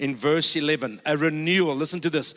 [0.00, 1.76] In verse 11, a renewal.
[1.76, 2.34] Listen to this.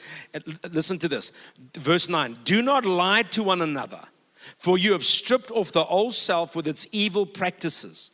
[0.72, 1.32] Listen to this.
[1.74, 4.02] Verse 9 Do not lie to one another,
[4.58, 8.12] for you have stripped off the old self with its evil practices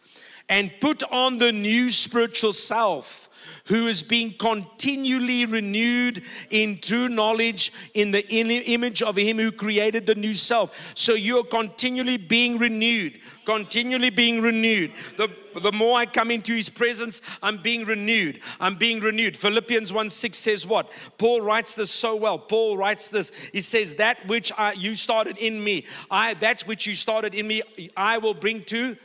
[0.47, 3.27] and put on the new spiritual self
[3.65, 10.05] who is being continually renewed in true knowledge in the image of Him who created
[10.05, 10.93] the new self.
[10.93, 14.91] So you're continually being renewed, continually being renewed.
[15.17, 15.29] The,
[15.59, 18.39] the more I come into His presence, I'm being renewed.
[18.59, 19.37] I'm being renewed.
[19.37, 20.91] Philippians 1 6 says what?
[21.17, 22.37] Paul writes this so well.
[22.37, 23.31] Paul writes this.
[23.53, 27.47] He says, That which I, you started in me, I that which you started in
[27.47, 27.61] me,
[27.95, 28.95] I will bring to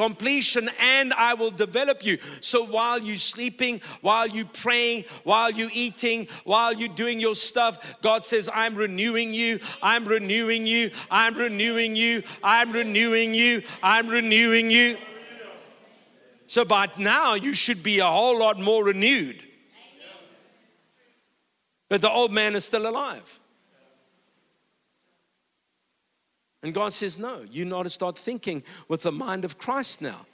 [0.00, 2.16] completion and I will develop you.
[2.40, 8.00] So while you're sleeping, while you're praying, while you're eating, while you're doing your stuff,
[8.00, 14.08] God says, I'm renewing you, I'm renewing you, I'm renewing you, I'm renewing you, I'm
[14.08, 14.96] renewing you.
[16.46, 19.42] So by now, you should be a whole lot more renewed.
[21.88, 23.39] But the old man is still alive.
[26.62, 30.26] And God says, No, you know to start thinking with the mind of Christ now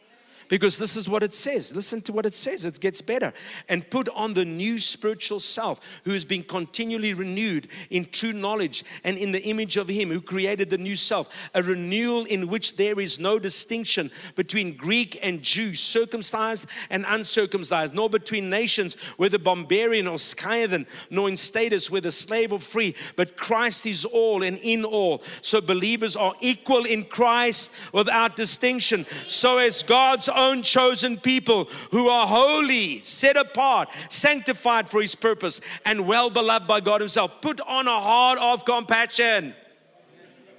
[0.48, 1.74] because this is what it says.
[1.74, 3.32] Listen to what it says, it gets better.
[3.68, 8.84] And put on the new spiritual self who has been continually renewed in true knowledge
[9.04, 12.76] and in the image of Him who created the new self, a renewal in which
[12.76, 19.38] there is no distinction between Greek and Jew, circumcised and uncircumcised, nor between nations, whether
[19.38, 24.58] barbarian or Scythian, nor in status, whether slave or free, but Christ is all and
[24.58, 25.22] in all.
[25.40, 29.06] So believers are equal in Christ without distinction.
[29.26, 35.60] So as God's own chosen people who are holy, set apart, sanctified for his purpose,
[35.84, 37.40] and well beloved by God himself.
[37.40, 39.54] Put on a heart of compassion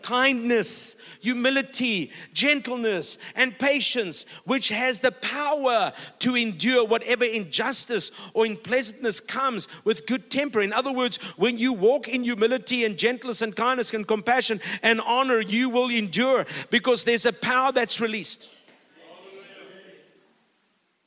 [0.08, 9.20] kindness, humility, gentleness, and patience, which has the power to endure whatever injustice or unpleasantness
[9.20, 10.62] comes with good temper.
[10.62, 15.02] In other words, when you walk in humility and gentleness and kindness and compassion and
[15.02, 18.50] honor, you will endure because there's a power that's released.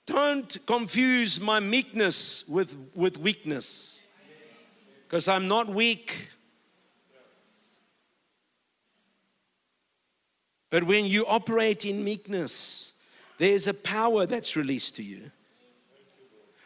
[0.06, 4.02] Don't confuse my meekness with, with weakness.
[5.04, 6.30] Because I'm not weak.
[10.70, 12.94] But when you operate in meekness,
[13.38, 15.30] there's a power that's released to you.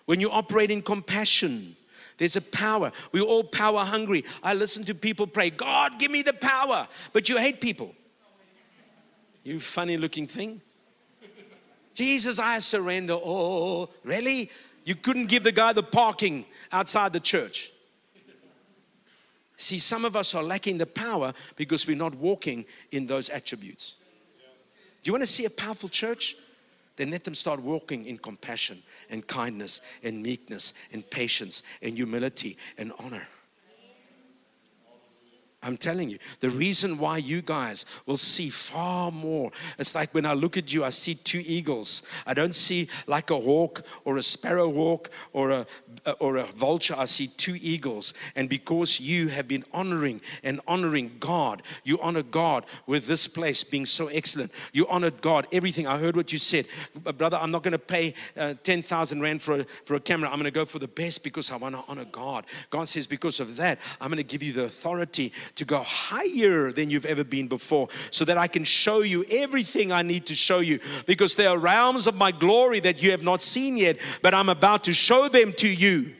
[0.05, 1.77] When you operate in compassion,
[2.19, 2.93] there's a power.
[3.13, 4.25] We're all power hungry.
[4.43, 6.87] I listen to people pray, God, give me the power.
[7.13, 7.95] But you hate people.
[9.43, 10.61] You funny looking thing.
[11.95, 13.15] Jesus, I surrender.
[13.15, 14.51] Oh, really?
[14.85, 17.71] You couldn't give the guy the parking outside the church.
[19.57, 23.95] See, some of us are lacking the power because we're not walking in those attributes.
[25.03, 26.37] Do you want to see a powerful church?
[26.97, 32.57] Then let them start walking in compassion and kindness and meekness and patience and humility
[32.79, 33.27] and honor.
[35.65, 39.51] I'm telling you, the reason why you guys will see far more.
[39.79, 42.03] It's like when I look at you, I see two eagles.
[42.27, 45.67] I don't see like a hawk or a sparrow hawk or a
[46.21, 46.95] or a vulture.
[46.97, 48.13] I see two eagles.
[48.37, 53.65] And because you have been honoring and honoring God, you honor God with this place
[53.65, 54.53] being so excellent.
[54.73, 55.47] You honored God.
[55.51, 55.87] Everything.
[55.87, 56.67] I heard what you said,
[57.17, 57.39] brother.
[57.41, 60.29] I'm not going to pay uh, ten thousand rand for a, for a camera.
[60.29, 62.45] I'm going to go for the best because I want to honor God.
[62.71, 66.73] God says because of that, I'm going to give you the authority to go higher
[66.73, 70.35] than you've ever been before so that I can show you everything I need to
[70.35, 73.99] show you because there are realms of my glory that you have not seen yet,
[74.23, 76.15] but I'm about to show them to you.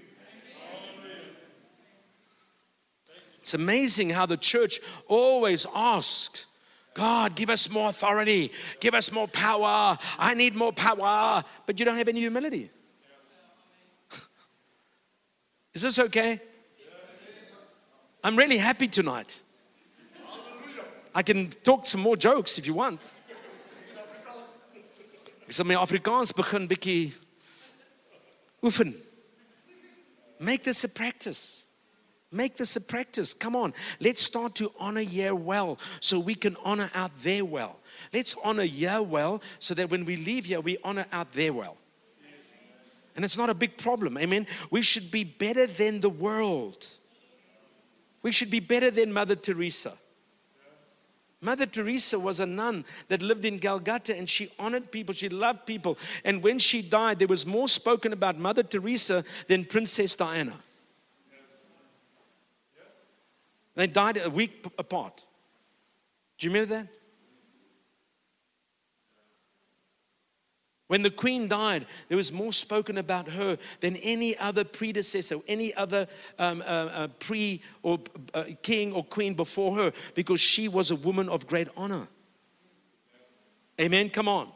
[3.41, 6.47] It's amazing how the church always asks,
[6.95, 9.99] God, give us more authority, give us more power.
[10.19, 12.71] I need more power, but you don't have any humility.
[15.75, 16.41] Is this okay?
[18.25, 19.43] I'm really happy tonight.
[21.15, 23.13] I can talk some more jokes if you want.
[25.43, 27.13] Ek sal my Afrikaans begin bietjie
[28.63, 28.95] oefen.
[30.41, 31.67] Make this a practice.
[32.33, 33.35] Make this a practice.
[33.35, 33.75] Come on.
[34.01, 37.79] Let's start to honor here well so we can honor out there well.
[38.11, 41.77] Let's honor here well so that when we leave here, we honor out there well.
[43.15, 44.17] And it's not a big problem.
[44.17, 44.47] Amen.
[44.71, 46.99] We should be better than the world.
[48.25, 49.93] We should be better than Mother Teresa.
[51.43, 55.67] Mother Teresa was a nun that lived in Calcutta and she honored people, she loved
[55.67, 55.99] people.
[56.25, 60.55] And when she died, there was more spoken about Mother Teresa than Princess Diana.
[63.75, 65.27] They died a week apart.
[66.39, 66.89] Do you remember that?
[70.87, 75.75] When the queen died, there was more spoken about her than any other predecessor, any
[75.75, 76.07] other
[76.39, 78.01] um, uh, uh, pre or
[78.35, 82.07] uh, king or queen before her, because she was a woman of great honor.
[83.81, 84.11] Amen.
[84.11, 84.49] Come on.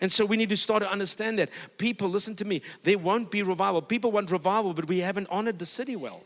[0.00, 1.50] And so we need to start to understand that.
[1.78, 3.82] People, listen to me, there won't be revival.
[3.82, 6.22] People want revival, but we haven't honored the city well.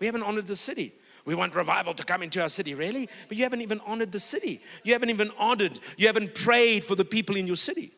[0.00, 0.92] We haven't honored the city.
[1.24, 2.74] We want revival to come into our city.
[2.74, 3.08] Really?
[3.28, 4.60] But you haven't even honored the city.
[4.82, 7.92] You haven't even honored, you haven't prayed for the people in your city.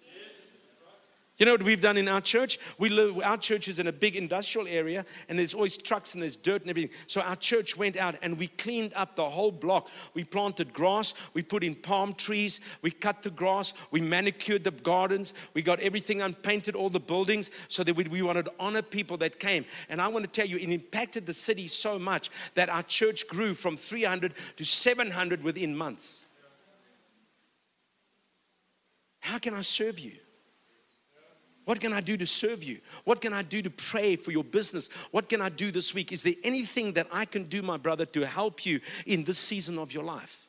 [1.39, 2.59] You know what we've done in our church?
[2.79, 6.23] We live, our church is in a big industrial area and there's always trucks and
[6.23, 6.97] there's dirt and everything.
[7.07, 9.91] So our church went out and we cleaned up the whole block.
[10.15, 14.71] We planted grass, we put in palm trees, we cut the grass, we manicured the
[14.71, 18.81] gardens, we got everything unpainted, all the buildings, so that we, we wanted to honor
[18.81, 19.67] people that came.
[19.91, 23.29] And I want to tell you, it impacted the city so much that our church
[23.29, 26.25] grew from 300 to 700 within months.
[29.21, 30.13] How can I serve you?
[31.67, 32.79] What can I do to serve you?
[33.03, 34.89] What can I do to pray for your business?
[35.11, 36.13] What can I do this week?
[36.13, 39.77] Is there anything that I can do, my brother, to help you in this season
[39.77, 40.49] of your life?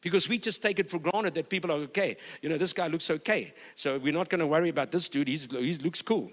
[0.00, 2.16] Because we just take it for granted that people are okay.
[2.40, 3.52] You know, this guy looks okay.
[3.74, 5.28] So we're not going to worry about this dude.
[5.28, 6.32] He's, he looks cool.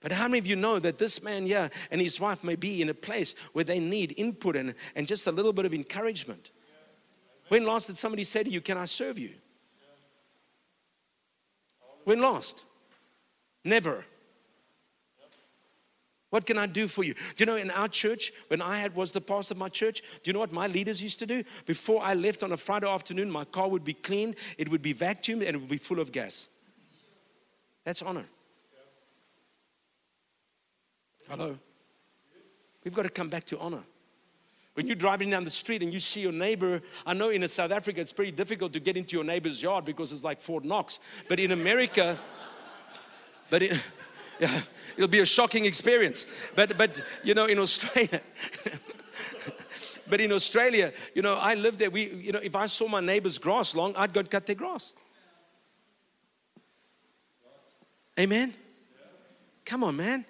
[0.00, 2.80] But how many of you know that this man yeah, and his wife may be
[2.80, 6.52] in a place where they need input and, and just a little bit of encouragement?
[7.48, 9.34] When last did somebody say to you, Can I serve you?
[12.04, 12.64] When lost.
[13.64, 14.04] Never.
[16.30, 17.14] What can I do for you?
[17.14, 20.00] Do you know in our church, when I had was the pastor of my church,
[20.22, 21.42] do you know what my leaders used to do?
[21.66, 24.94] Before I left on a Friday afternoon, my car would be cleaned, it would be
[24.94, 26.48] vacuumed, and it would be full of gas.
[27.84, 28.26] That's honor.
[31.28, 31.58] Hello?
[32.84, 33.82] We've got to come back to honor.
[34.74, 37.72] When you're driving down the street and you see your neighbor, I know in South
[37.72, 41.00] Africa it's pretty difficult to get into your neighbor's yard because it's like Fort Knox.
[41.28, 42.18] But in America,
[43.50, 43.76] but in,
[44.40, 44.60] yeah,
[44.96, 46.26] it'll be a shocking experience.
[46.54, 48.20] But but you know, in Australia,
[50.08, 51.90] but in Australia, you know, I lived there.
[51.90, 54.56] We, you know, if I saw my neighbor's grass long, I'd go and cut their
[54.56, 54.92] grass.
[58.18, 58.54] Amen.
[59.64, 60.24] Come on, man.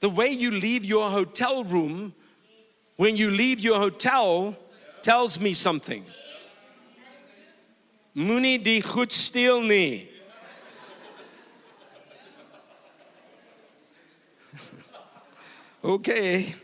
[0.00, 2.14] The way you leave your hotel room
[2.96, 4.56] when you leave your hotel
[5.02, 6.04] tells me something.
[8.14, 10.08] Moenie die goed steel nie.
[15.84, 16.54] okay.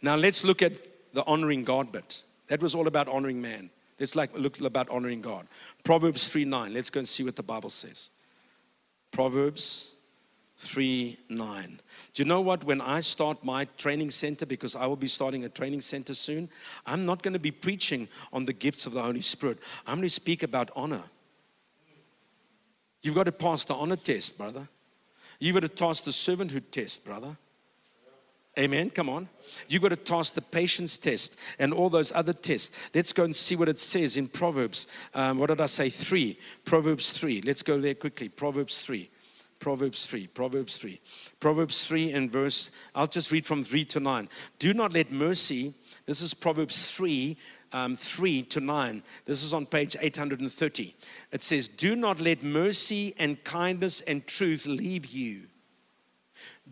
[0.00, 0.72] Now let's look at
[1.12, 2.22] the honoring God bit.
[2.46, 3.68] That was all about honoring man.
[4.00, 5.46] Let's like look about honoring God.
[5.84, 6.72] Proverbs 3 9.
[6.72, 8.10] Let's go and see what the Bible says.
[9.10, 9.94] Proverbs
[10.58, 11.80] 3 9.
[12.14, 12.64] Do you know what?
[12.64, 16.50] When I start my training center, because I will be starting a training center soon,
[16.84, 19.58] I'm not going to be preaching on the gifts of the Holy Spirit.
[19.86, 21.04] I'm going to speak about honor.
[23.02, 24.68] You've got to pass the honor test, brother.
[25.38, 27.36] You've got to pass the servanthood test, brother.
[28.58, 28.90] Amen.
[28.90, 29.28] Come on.
[29.68, 32.76] You've got to pass the patience test and all those other tests.
[32.92, 34.88] Let's go and see what it says in Proverbs.
[35.14, 35.88] Um, what did I say?
[35.88, 36.36] Three.
[36.64, 37.42] Proverbs 3.
[37.42, 38.28] Let's go there quickly.
[38.28, 39.08] Proverbs 3.
[39.58, 41.00] Proverbs 3, Proverbs 3.
[41.40, 44.28] Proverbs 3 and verse, I'll just read from 3 to 9.
[44.58, 45.74] Do not let mercy,
[46.06, 47.36] this is Proverbs 3,
[47.72, 49.02] um, 3 to 9.
[49.24, 50.94] This is on page 830.
[51.32, 55.42] It says, Do not let mercy and kindness and truth leave you.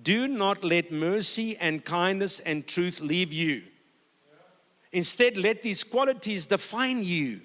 [0.02, 3.62] Do not let mercy and kindness and truth leave you.
[4.92, 7.40] Instead, let these qualities define you.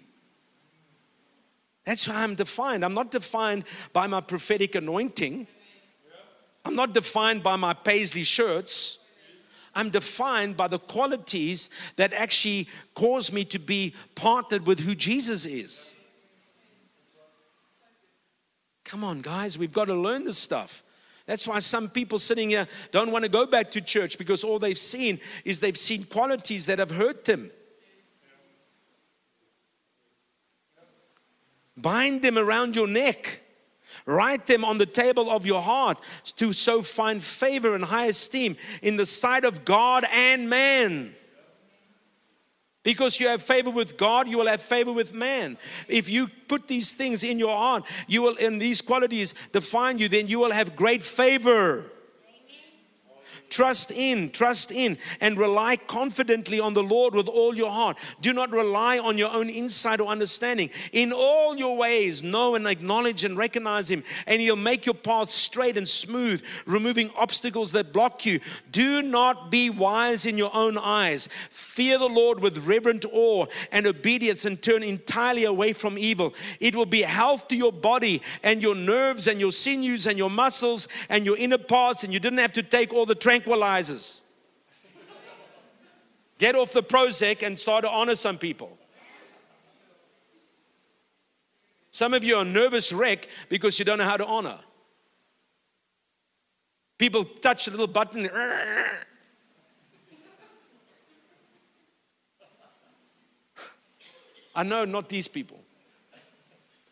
[1.91, 2.85] That's how I'm defined.
[2.85, 5.45] I'm not defined by my prophetic anointing.
[6.63, 8.99] I'm not defined by my paisley shirts.
[9.75, 15.45] I'm defined by the qualities that actually cause me to be partnered with who Jesus
[15.45, 15.93] is.
[18.85, 20.83] Come on, guys, we've got to learn this stuff.
[21.25, 24.59] That's why some people sitting here don't want to go back to church because all
[24.59, 27.51] they've seen is they've seen qualities that have hurt them.
[31.81, 33.41] Bind them around your neck.
[34.05, 35.99] Write them on the table of your heart
[36.37, 41.13] to so find favor and high esteem in the sight of God and man.
[42.83, 45.57] Because you have favor with God, you will have favor with man.
[45.87, 50.09] If you put these things in your heart, you will, in these qualities define you,
[50.09, 51.85] then you will have great favor.
[53.51, 57.97] Trust in, trust in, and rely confidently on the Lord with all your heart.
[58.21, 60.69] Do not rely on your own insight or understanding.
[60.93, 65.29] In all your ways, know and acknowledge and recognize Him, and He'll make your path
[65.29, 68.39] straight and smooth, removing obstacles that block you.
[68.71, 71.27] Do not be wise in your own eyes.
[71.49, 76.33] Fear the Lord with reverent awe and obedience, and turn entirely away from evil.
[76.61, 80.29] It will be health to your body and your nerves and your sinews and your
[80.29, 84.21] muscles and your inner parts, and you didn't have to take all the tranquilizers.
[86.37, 88.77] Get off the Prozac and start to honor some people.
[91.91, 94.57] Some of you are nervous wreck because you don't know how to honor.
[96.97, 98.29] People touch a little button.
[104.55, 105.59] I know not these people.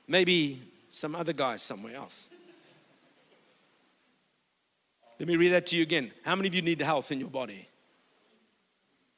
[0.08, 2.30] Maybe some other guys somewhere else.
[5.20, 6.12] Let me read that to you again.
[6.24, 7.68] How many of you need health in your body?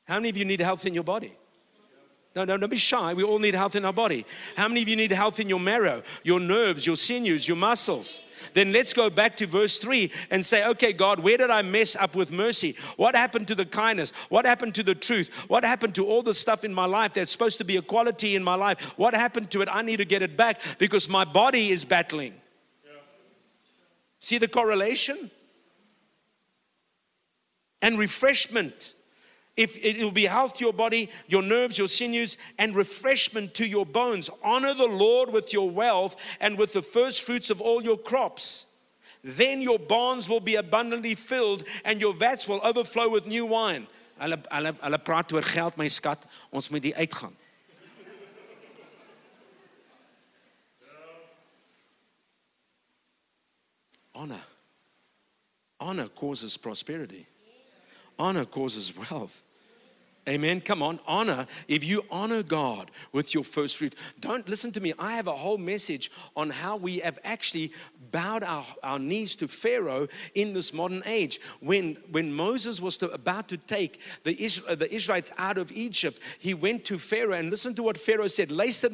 [0.06, 1.38] How many of you need health in your body?
[2.34, 3.14] No, no, don't be shy.
[3.14, 4.26] We all need health in our body.
[4.56, 8.22] How many of you need health in your marrow, your nerves, your sinews, your muscles?
[8.54, 11.98] Then let's go back to verse 3 and say, okay, God, where did I mess
[11.98, 12.78] up with mercy?
[12.96, 14.14] What happened to the kindness?
[14.30, 15.30] What happened to the truth?
[15.50, 18.38] What happened to all the stuff in my life that's supposed to be a quality
[18.38, 18.80] in my life?
[18.98, 19.68] What happened to it?
[19.70, 22.34] I need to get it back because my body is battling.
[24.20, 25.32] See the correlation?
[27.82, 28.96] And refreshment
[29.58, 33.68] if it will be health to your body, your nerves, your sinews, and refreshment to
[33.68, 34.30] your bones.
[34.44, 38.78] Honor the Lord with your wealth and with the first fruits of all your crops.
[39.24, 43.88] Then your barns will be abundantly filled and your vats will overflow with new wine.
[44.20, 47.34] Hulle praat oor geld my skat, ons moet die uitgaan.
[54.14, 54.44] Honor.
[55.82, 57.26] Honor causes prosperity
[58.22, 59.44] honor causes wealth.
[60.30, 60.62] Amen.
[60.62, 61.48] Come on, honor.
[61.68, 64.94] If you honor God with your first fruit, don't listen to me.
[65.00, 67.74] I have a whole message on how we have actually
[68.12, 71.40] bowed our, our knees to Pharaoh in this modern age.
[71.60, 75.72] When, when Moses was to, about to take the, Israel, uh, the Israelites out of
[75.72, 78.52] Egypt, he went to Pharaoh and listen to what Pharaoh said.
[78.52, 78.90] Luister.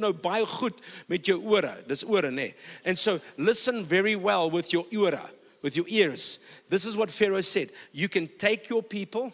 [2.86, 5.20] And so listen very well with your ore
[5.62, 6.40] with your ears.
[6.70, 9.34] This is what Pharaoh said You can take your people,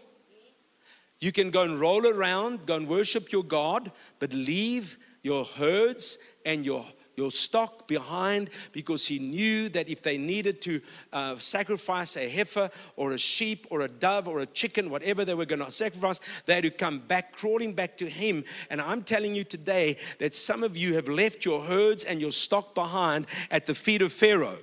[1.20, 6.18] you can go and roll around, go and worship your God, but leave your herds
[6.46, 12.18] and your your stock behind because he knew that if they needed to uh, sacrifice
[12.18, 15.64] a heifer or a sheep or a dove or a chicken, whatever they were going
[15.64, 18.44] to sacrifice, they had to come back, crawling back to him.
[18.70, 22.32] And I'm telling you today that some of you have left your herds and your
[22.32, 24.58] stock behind at the feet of Pharaoh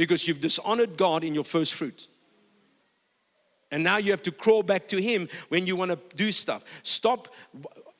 [0.00, 2.08] because you've dishonored God in your first fruit.
[3.70, 6.64] And now you have to crawl back to Him when you want to do stuff.
[6.82, 7.28] Stop.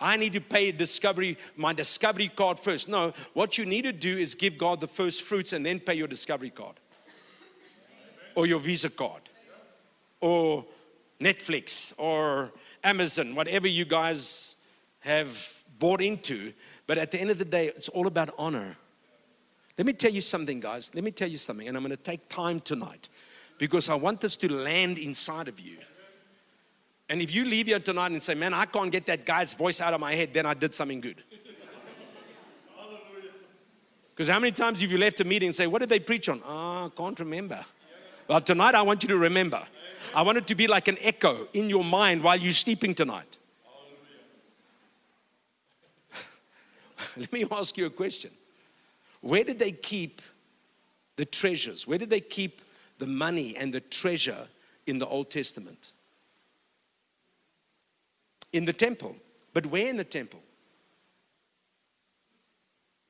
[0.00, 2.88] I need to pay discovery, my discovery card first.
[2.88, 5.92] No, what you need to do is give God the first fruits and then pay
[5.92, 6.76] your discovery card
[8.34, 9.20] or your Visa card
[10.22, 10.64] or
[11.20, 12.50] Netflix or
[12.82, 14.56] Amazon, whatever you guys
[15.00, 16.54] have bought into.
[16.86, 18.78] But at the end of the day, it's all about honor.
[19.78, 20.94] Let me tell you something, guys.
[20.94, 23.08] Let me tell you something, and I'm going to take time tonight
[23.58, 25.78] because I want this to land inside of you.
[27.08, 29.80] And if you leave here tonight and say, Man, I can't get that guy's voice
[29.80, 31.22] out of my head, then I did something good.
[34.14, 36.28] Because how many times have you left a meeting and say, What did they preach
[36.28, 36.40] on?
[36.46, 37.58] Ah, oh, I can't remember.
[38.28, 39.60] Well, tonight I want you to remember.
[40.14, 43.38] I want it to be like an echo in your mind while you're sleeping tonight.
[47.16, 48.30] Let me ask you a question.
[49.20, 50.22] Where did they keep
[51.16, 51.86] the treasures?
[51.86, 52.62] Where did they keep
[52.98, 54.48] the money and the treasure
[54.86, 55.92] in the Old Testament?
[58.52, 59.16] In the temple.
[59.52, 60.40] But where in the temple?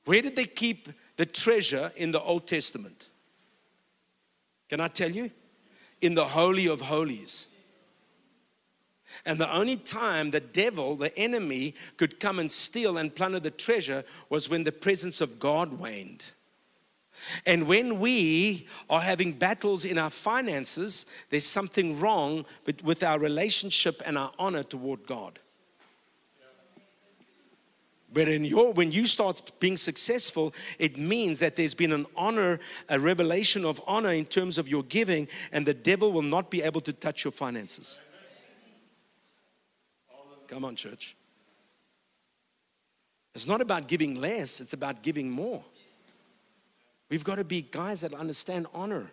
[0.04, 3.11] Where did they keep the treasure in the Old Testament?
[4.68, 5.30] Can I tell you?
[6.00, 7.48] In the Holy of Holies.
[9.25, 13.51] And the only time the devil, the enemy, could come and steal and plunder the
[13.51, 16.33] treasure was when the presence of God waned.
[17.45, 22.47] And when we are having battles in our finances, there's something wrong
[22.83, 25.39] with our relationship and our honor toward God.
[28.12, 32.59] But in your, when you start being successful, it means that there's been an honor,
[32.89, 36.62] a revelation of honor in terms of your giving, and the devil will not be
[36.62, 38.01] able to touch your finances.
[40.51, 41.16] Come on, church.
[43.36, 45.62] It's not about giving less, it's about giving more.
[47.09, 49.12] We've got to be guys that understand honor.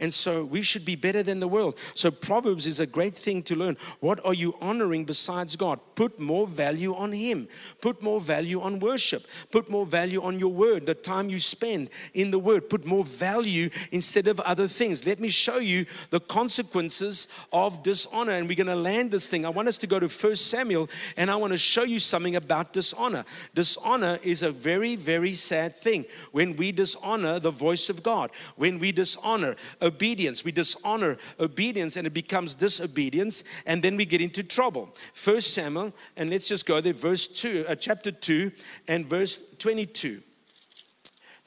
[0.00, 1.76] And so we should be better than the world.
[1.94, 3.76] So Proverbs is a great thing to learn.
[4.00, 5.80] What are you honoring besides God?
[5.94, 7.48] Put more value on Him.
[7.80, 9.26] Put more value on worship.
[9.50, 12.70] Put more value on your word, the time you spend in the word.
[12.70, 15.06] Put more value instead of other things.
[15.06, 18.32] Let me show you the consequences of dishonor.
[18.32, 19.44] And we're going to land this thing.
[19.44, 22.36] I want us to go to First Samuel and I want to show you something
[22.36, 23.24] about dishonor.
[23.54, 28.78] Dishonor is a very, very sad thing when we dishonor the voice of God, when
[28.78, 29.56] we dishonor
[29.88, 30.44] obedience.
[30.44, 34.94] We dishonor obedience and it becomes disobedience, and then we get into trouble.
[35.12, 38.52] First Samuel, and let's just go there, verse 2, uh, chapter 2,
[38.86, 40.22] and verse 22.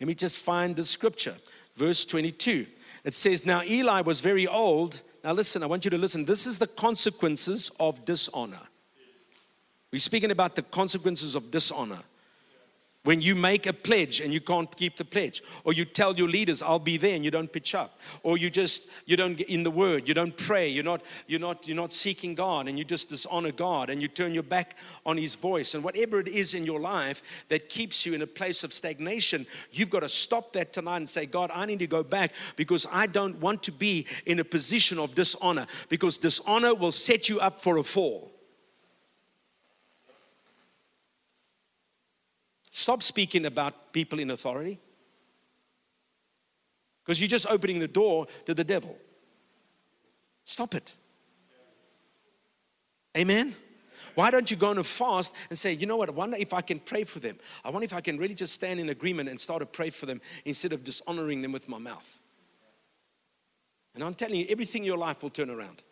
[0.02, 1.36] Let me just find the scripture.
[1.76, 2.66] Verse 22.
[3.04, 5.02] It says, Now Eli was very old.
[5.24, 6.26] Now listen, I want you to listen.
[6.26, 8.62] This is the consequences of dishonor.
[9.92, 12.00] We're speaking about the consequences of dishonor.
[13.04, 16.30] When you make a pledge and you can't keep the pledge, or you tell your
[16.30, 19.50] leaders, "I'll be there," and you don't pitch up, or you just you don't get
[19.50, 22.78] in the Word, you don't pray, you're not you're not you're not seeking God, and
[22.78, 26.28] you just dishonor God, and you turn your back on His voice, and whatever it
[26.28, 30.10] is in your life that keeps you in a place of stagnation, you've got to
[30.10, 33.64] stop that tonight and say, "God, I need to go back because I don't want
[33.64, 37.84] to be in a position of dishonor, because dishonor will set you up for a
[37.84, 38.32] fall."
[42.74, 44.80] Stop speaking about people in authority.
[47.04, 48.98] Because you're just opening the door to the devil.
[50.46, 50.96] Stop it.
[53.18, 53.54] Amen.
[54.16, 56.54] Why don't you go on a fast and say, you know what, I wonder if
[56.54, 57.36] I can pray for them.
[57.66, 60.06] I wonder if I can really just stand in agreement and start to pray for
[60.06, 62.20] them instead of dishonoring them with my mouth.
[63.96, 65.84] And I'm telling you, everything in your life will turn around.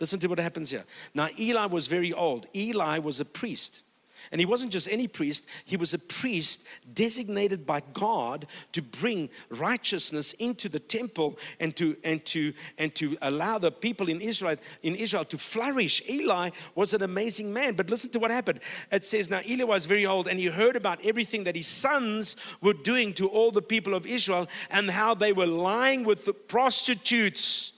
[0.00, 0.84] Listen to what happens here.
[1.12, 2.46] Now, Eli was very old.
[2.56, 3.82] Eli was a priest.
[4.30, 9.30] And he wasn't just any priest, he was a priest designated by God to bring
[9.50, 14.56] righteousness into the temple and to and to and to allow the people in Israel
[14.82, 16.02] in Israel to flourish.
[16.08, 18.60] Eli was an amazing man, but listen to what happened.
[18.90, 22.36] It says now Eli was very old and he heard about everything that his sons
[22.60, 26.34] were doing to all the people of Israel and how they were lying with the
[26.34, 27.72] prostitutes.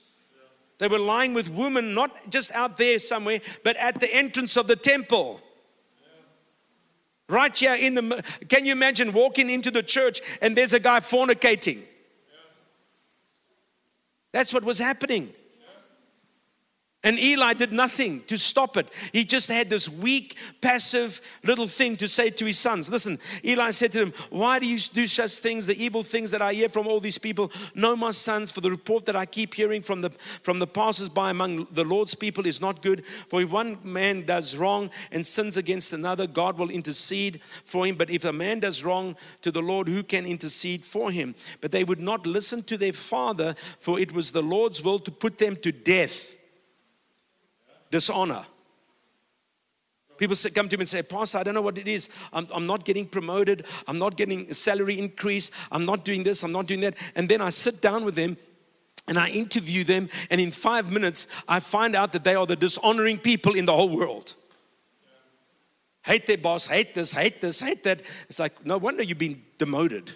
[0.77, 4.67] They were lying with women, not just out there somewhere, but at the entrance of
[4.67, 5.41] the temple.
[7.27, 10.99] Right here in the, can you imagine walking into the church and there's a guy
[10.99, 11.81] fornicating?
[14.31, 15.33] That's what was happening.
[17.05, 18.89] And Eli did nothing to stop it.
[19.13, 22.89] He just had this weak, passive little thing to say to his sons.
[22.89, 26.41] Listen, Eli said to them, Why do you do such things, the evil things that
[26.41, 27.51] I hear from all these people?
[27.75, 30.09] No, my sons, for the report that I keep hearing from the
[30.41, 33.05] from the passers-by among the Lord's people is not good.
[33.05, 37.97] For if one man does wrong and sins against another, God will intercede for him.
[37.97, 41.35] But if a man does wrong to the Lord, who can intercede for him?
[41.61, 45.11] But they would not listen to their father, for it was the Lord's will to
[45.11, 46.37] put them to death
[47.91, 48.45] dishonor.
[50.17, 52.09] People say, come to me and say, Pastor, I don't know what it is.
[52.31, 53.65] I'm, I'm not getting promoted.
[53.87, 55.51] I'm not getting a salary increase.
[55.71, 56.43] I'm not doing this.
[56.43, 56.95] I'm not doing that.
[57.15, 58.37] And then I sit down with them
[59.07, 60.09] and I interview them.
[60.29, 63.73] And in five minutes, I find out that they are the dishonoring people in the
[63.73, 64.35] whole world.
[66.03, 68.01] Hate their boss, hate this, hate this, hate that.
[68.29, 70.13] It's like, no wonder you've been demoted.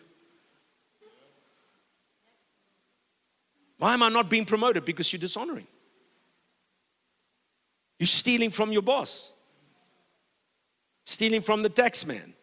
[3.79, 4.85] Why am I not being promoted?
[4.85, 5.67] Because you're dishonoring.
[7.99, 9.33] You're stealing from your boss,
[11.03, 12.33] stealing from the tax man.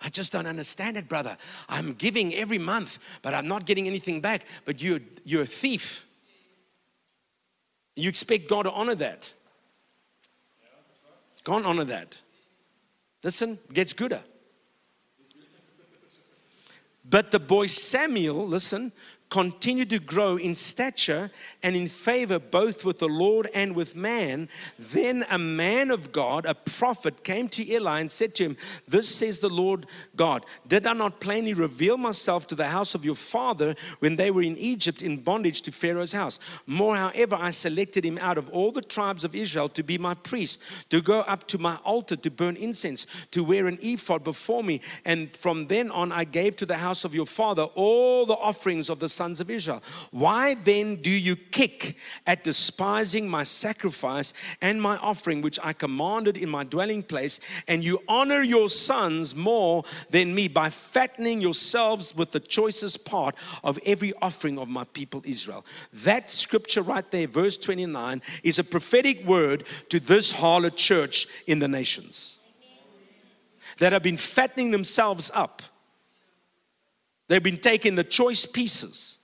[0.00, 1.36] I just don't understand it, brother.
[1.68, 4.42] I'm giving every month, but I'm not getting anything back.
[4.64, 6.06] But you're, you're a thief.
[7.96, 9.32] You expect God to honor that.
[11.44, 12.22] Can't honor that.
[13.24, 14.20] Listen, gets gooder.
[17.08, 18.92] But the boy Samuel, listen,
[19.30, 21.30] continued to grow in stature
[21.62, 24.48] and in favor both with the Lord and with man.
[24.78, 28.56] Then a man of God, a prophet, came to Eli and said to him,
[28.86, 33.04] This says the Lord God, Did I not plainly reveal myself to the house of
[33.04, 36.38] your father when they were in Egypt in bondage to Pharaoh's house?
[36.66, 40.14] More, however, I selected him out of all the tribes of Israel to be my
[40.14, 44.62] priest, to go up to my altar to burn incense, to wear an ephod before
[44.62, 44.80] me.
[45.04, 48.88] And from then on, I gave to the house of your father all the offerings
[48.88, 49.82] of the sons of Israel.
[50.10, 51.96] Why then do you kick
[52.26, 57.40] at despising my sacrifice and my offering, which I commanded in my dwelling place?
[57.66, 63.34] And you honor your sons more than me by fattening yourselves with the choicest part
[63.64, 65.64] of every offering of my people Israel.
[65.92, 71.58] That scripture right there, verse 29, is a prophetic word to this harlot church in
[71.58, 72.38] the nations
[73.78, 75.62] that have been fattening themselves up
[77.28, 79.18] They've been taking the choice pieces.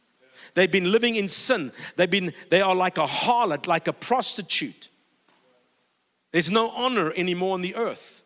[0.54, 1.72] They've been living in sin.
[1.96, 4.90] They've been, they are like a harlot, like a prostitute.
[6.32, 8.22] There's no honor anymore on the earth.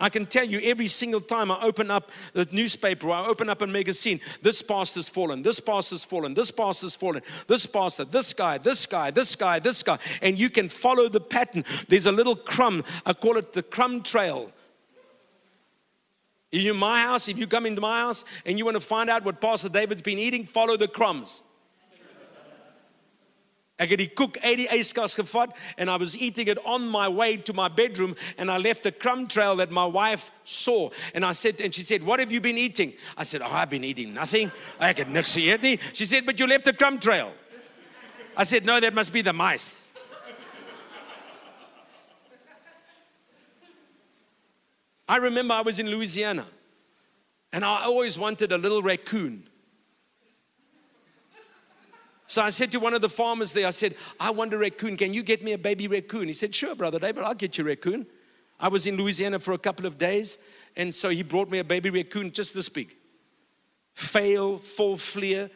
[0.00, 3.48] I can tell you every single time I open up the newspaper or I open
[3.48, 8.32] up a magazine, this pastor's fallen, this pastor's fallen, this pastor's fallen, this pastor, this
[8.32, 9.98] guy, this guy, this guy, this guy.
[10.20, 11.64] And you can follow the pattern.
[11.88, 14.52] There's a little crumb, I call it the crumb trail
[16.54, 19.24] in my house, if you come into my house and you want to find out
[19.24, 21.42] what Pastor David's been eating, follow the crumbs.
[23.76, 25.18] Ek het die koek uit die yskas
[25.78, 28.92] and I was eating it on my way to my bedroom and I left a
[28.92, 30.90] crumb trail that my wife saw.
[31.12, 32.92] And I said and she said what have you been eating?
[33.16, 34.52] I said oh I've been eating nothing.
[34.78, 37.32] Ek het niks geëet she said but you left a crumb trail.
[38.36, 39.90] I said no that must be the mice
[45.08, 46.46] I remember I was in Louisiana
[47.52, 49.48] and I always wanted a little raccoon.
[52.26, 54.96] So I said to one of the farmers there, I said, I want a raccoon.
[54.96, 56.26] Can you get me a baby raccoon?
[56.26, 58.06] He said, Sure, brother David, I'll get you a raccoon.
[58.58, 60.38] I was in Louisiana for a couple of days,
[60.76, 62.96] and so he brought me a baby raccoon just this big.
[63.92, 65.48] Fail, full flea.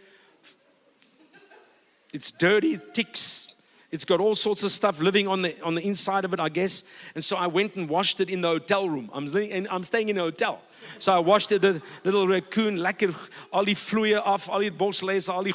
[2.12, 3.48] It's dirty, ticks.
[3.90, 6.50] It's got all sorts of stuff living on the, on the inside of it, I
[6.50, 6.84] guess.
[7.14, 9.10] And so I went and washed it in the hotel room.
[9.14, 9.26] I'm,
[9.70, 10.60] I'm staying in a hotel.
[10.98, 13.14] So I washed it, the little raccoon, lekker,
[13.50, 15.46] al die vloeie af, al die borslees, al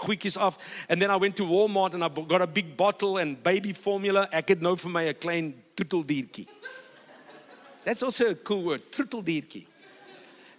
[0.42, 0.58] af.
[0.90, 4.28] And then I went to Walmart and I got a big bottle and baby formula.
[4.32, 6.48] Ek het nou vir my 'n klein troeteldiertjie.
[7.86, 9.68] That's also a cool word, troeteldiertjie.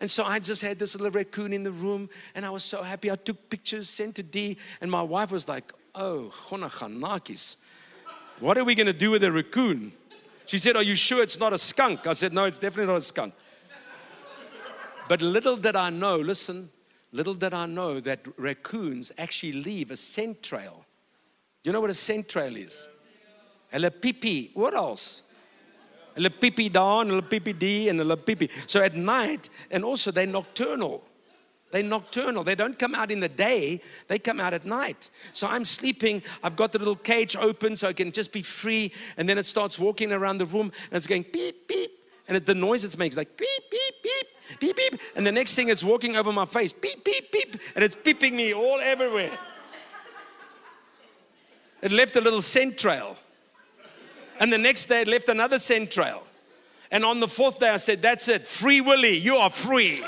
[0.01, 2.83] And so I just had this little raccoon in the room and I was so
[2.83, 3.11] happy.
[3.11, 7.57] I took pictures, sent to D, and my wife was like, oh, gonaghanakis.
[8.41, 9.93] What are we going to do with a raccoon?
[10.47, 12.07] She said, Are you sure it's not a skunk?
[12.07, 13.35] I said, No, it's definitely not a skunk.
[15.09, 16.71] But little did I know, listen,
[17.13, 20.85] little did I know that raccoons actually leave a scent trail.
[21.63, 22.89] Do you know what a scent trail is?
[23.73, 24.51] A Hulle pipi.
[24.55, 25.23] What else?
[26.17, 28.51] A Hulle pipi daar, hulle pipi die, and a hulle pipi.
[28.67, 31.03] So at night, and also they're nocturnal.
[31.75, 32.45] They're nocturnal.
[32.45, 35.11] They don't come out in the day, they come out at night.
[35.33, 36.23] So I'm sleeping.
[36.41, 38.93] I've got the little cage open so I can just be free.
[39.17, 41.91] And then it starts walking around the room and it's going beep, beep.
[42.29, 45.01] And it, the noise it makes like beep, beep, beep, beep, beep.
[45.17, 47.57] And the next thing it's walking over my face beep, beep, beep.
[47.75, 49.37] And it's beeping me all everywhere.
[51.83, 53.17] It left a little scent trail.
[54.39, 56.23] And the next day it left another scent trail.
[56.93, 60.05] And on the fourth day I said, That's it, free Willy, you are free.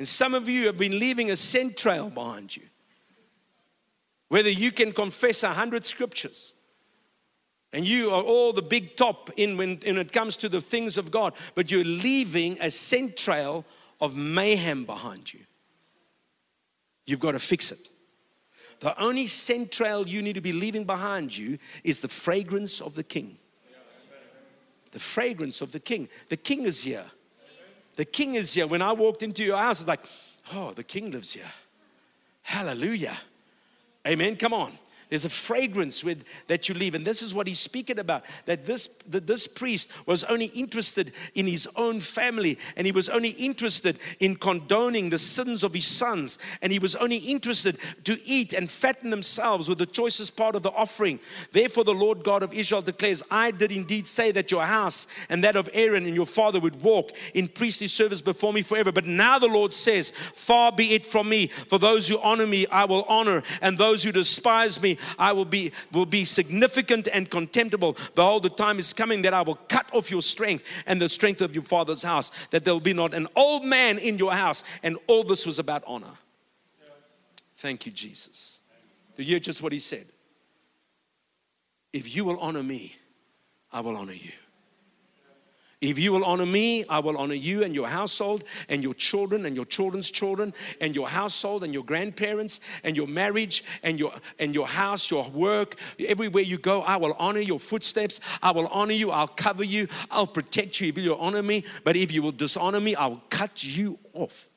[0.00, 2.62] And some of you have been leaving a scent trail behind you.
[4.28, 6.54] Whether you can confess a hundred scriptures
[7.70, 10.96] and you are all the big top in when, when it comes to the things
[10.96, 13.66] of God, but you're leaving a scent trail
[14.00, 15.40] of mayhem behind you.
[17.04, 17.90] You've got to fix it.
[18.78, 22.94] The only scent trail you need to be leaving behind you is the fragrance of
[22.94, 23.36] the king.
[24.92, 26.08] The fragrance of the king.
[26.30, 27.04] The king is here.
[28.00, 28.66] The king is here.
[28.66, 30.00] When I walked into your house, it's like,
[30.54, 31.44] oh, the king lives here.
[32.40, 33.14] Hallelujah.
[34.08, 34.36] Amen.
[34.36, 34.72] Come on.
[35.10, 36.94] There's a fragrance with that you leave.
[36.94, 38.24] And this is what he's speaking about.
[38.46, 43.08] That this, that this priest was only interested in his own family, and he was
[43.08, 48.18] only interested in condoning the sins of his sons, and he was only interested to
[48.24, 51.18] eat and fatten themselves with the choicest part of the offering.
[51.50, 55.42] Therefore, the Lord God of Israel declares, I did indeed say that your house and
[55.42, 58.92] that of Aaron and your father would walk in priestly service before me forever.
[58.92, 62.68] But now the Lord says, Far be it from me, for those who honor me,
[62.68, 67.30] I will honor, and those who despise me, I will be, will be significant and
[67.30, 67.96] contemptible.
[68.14, 71.40] Behold, the time is coming that I will cut off your strength and the strength
[71.40, 74.64] of your father's house, that there will be not an old man in your house.
[74.82, 76.14] And all this was about honor.
[77.56, 78.60] Thank you, Jesus.
[79.16, 80.06] Do you hear just what he said?
[81.92, 82.96] If you will honor me,
[83.72, 84.32] I will honor you.
[85.80, 89.46] If you will honor me, I will honor you and your household and your children
[89.46, 94.12] and your children's children and your household and your grandparents and your marriage and your
[94.38, 98.20] and your house, your work, everywhere you go, I will honor your footsteps.
[98.42, 99.10] I will honor you.
[99.10, 99.88] I'll cover you.
[100.10, 101.64] I'll protect you if you honor me.
[101.82, 104.50] But if you will dishonor me, I will cut you off.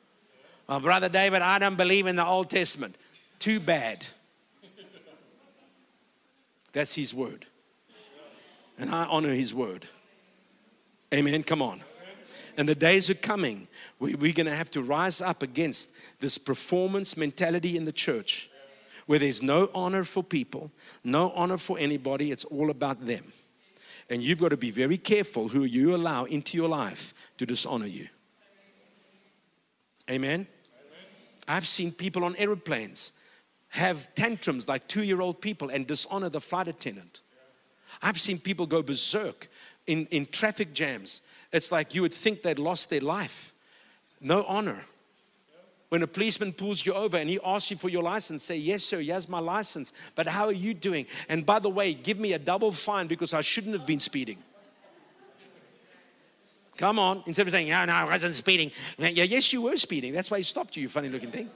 [0.67, 2.97] My Brother David, I don't believe in the Old Testament.
[3.39, 4.05] Too bad.
[6.73, 7.45] That's his word.
[8.77, 9.87] And I honor his word.
[11.13, 11.43] Amen.
[11.43, 11.81] Come on.
[12.57, 16.37] And the days are coming where we're going to have to rise up against this
[16.37, 18.49] performance mentality in the church
[19.05, 20.71] where there's no honor for people,
[21.03, 22.31] no honor for anybody.
[22.31, 23.33] It's all about them.
[24.09, 27.87] And you've got to be very careful who you allow into your life to dishonor
[27.87, 28.07] you.
[30.09, 30.47] Amen.
[31.47, 33.13] I've seen people on aeroplanes
[33.69, 37.21] have tantrums like two year old people and dishonor the flight attendant.
[38.01, 39.47] I've seen people go berserk
[39.87, 41.21] in, in traffic jams.
[41.51, 43.53] It's like you would think they'd lost their life.
[44.21, 44.85] No honor.
[45.89, 48.83] When a policeman pulls you over and he asks you for your license, say, Yes,
[48.83, 49.93] sir, here's my license.
[50.15, 51.05] But how are you doing?
[51.29, 54.39] And by the way, give me a double fine because I shouldn't have been speeding.
[56.77, 57.21] Come on.
[57.27, 58.71] Instead of saying, Yeah, no, I wasn't speeding.
[58.97, 60.13] Yeah, yes, you were speeding.
[60.13, 61.49] That's why he stopped you, you funny looking thing.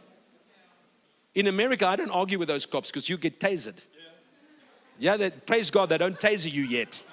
[1.34, 3.84] In America, I don't argue with those cops because you get tasered.
[5.00, 7.04] Yeah, praise God, they don't taser you yet.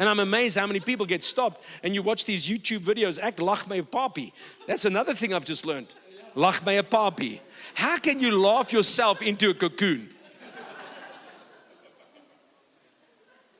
[0.00, 3.38] And I'm amazed how many people get stopped and you watch these YouTube videos, act
[3.38, 4.32] lach my papi.
[4.66, 5.94] That's another thing I've just learned.
[6.34, 7.40] Lach my papi.
[7.74, 10.08] How can you laugh yourself into a cocoon?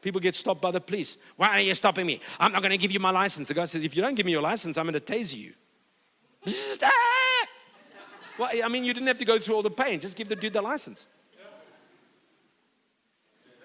[0.00, 1.18] People get stopped by the police.
[1.36, 2.20] Why are you stopping me?
[2.38, 3.48] I'm not going to give you my license.
[3.48, 5.52] The guy says, If you don't give me your license, I'm going to tase you.
[8.38, 10.00] well, I mean, you didn't have to go through all the pain.
[10.00, 11.06] Just give the dude the license.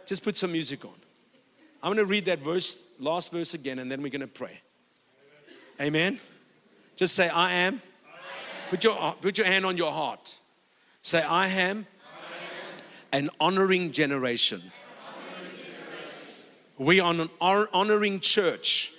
[0.06, 1.05] Just put some music on.
[1.86, 4.60] I'm going to read that verse, last verse again, and then we're going to pray.
[5.80, 6.20] Amen.
[6.96, 7.80] Just say, I am.
[8.72, 10.40] Put your, uh, put your hand on your heart.
[11.04, 11.86] Say, I am
[13.12, 14.64] an honoring generation.
[16.80, 18.92] We are an honoring church.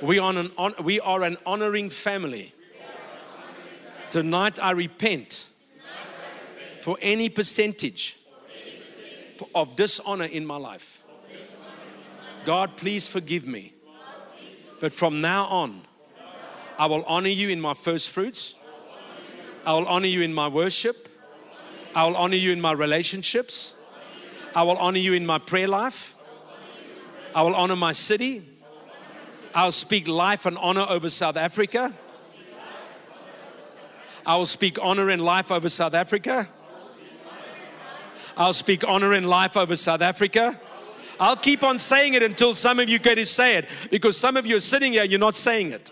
[0.00, 0.52] We are an,
[0.82, 2.54] we are an honoring family.
[4.08, 5.50] Tonight I repent
[6.80, 8.18] for any percentage
[9.54, 11.01] of dishonor in my life.
[12.44, 13.72] God, please forgive me.
[14.80, 15.82] But from now on,
[16.78, 18.56] I will honor you in my first fruits.
[19.64, 21.08] I will honor you in my worship.
[21.94, 23.74] I will honor you in my relationships.
[24.54, 26.16] I will honor you in my prayer life.
[27.34, 28.42] I will honor my city.
[29.54, 31.94] I'll speak life and honor over South Africa.
[34.24, 36.48] I will speak honor and life over South Africa.
[38.36, 40.58] I'll speak honor and life over South Africa.
[41.20, 44.36] I'll keep on saying it until some of you get to say it because some
[44.36, 45.90] of you are sitting here, you're not saying it.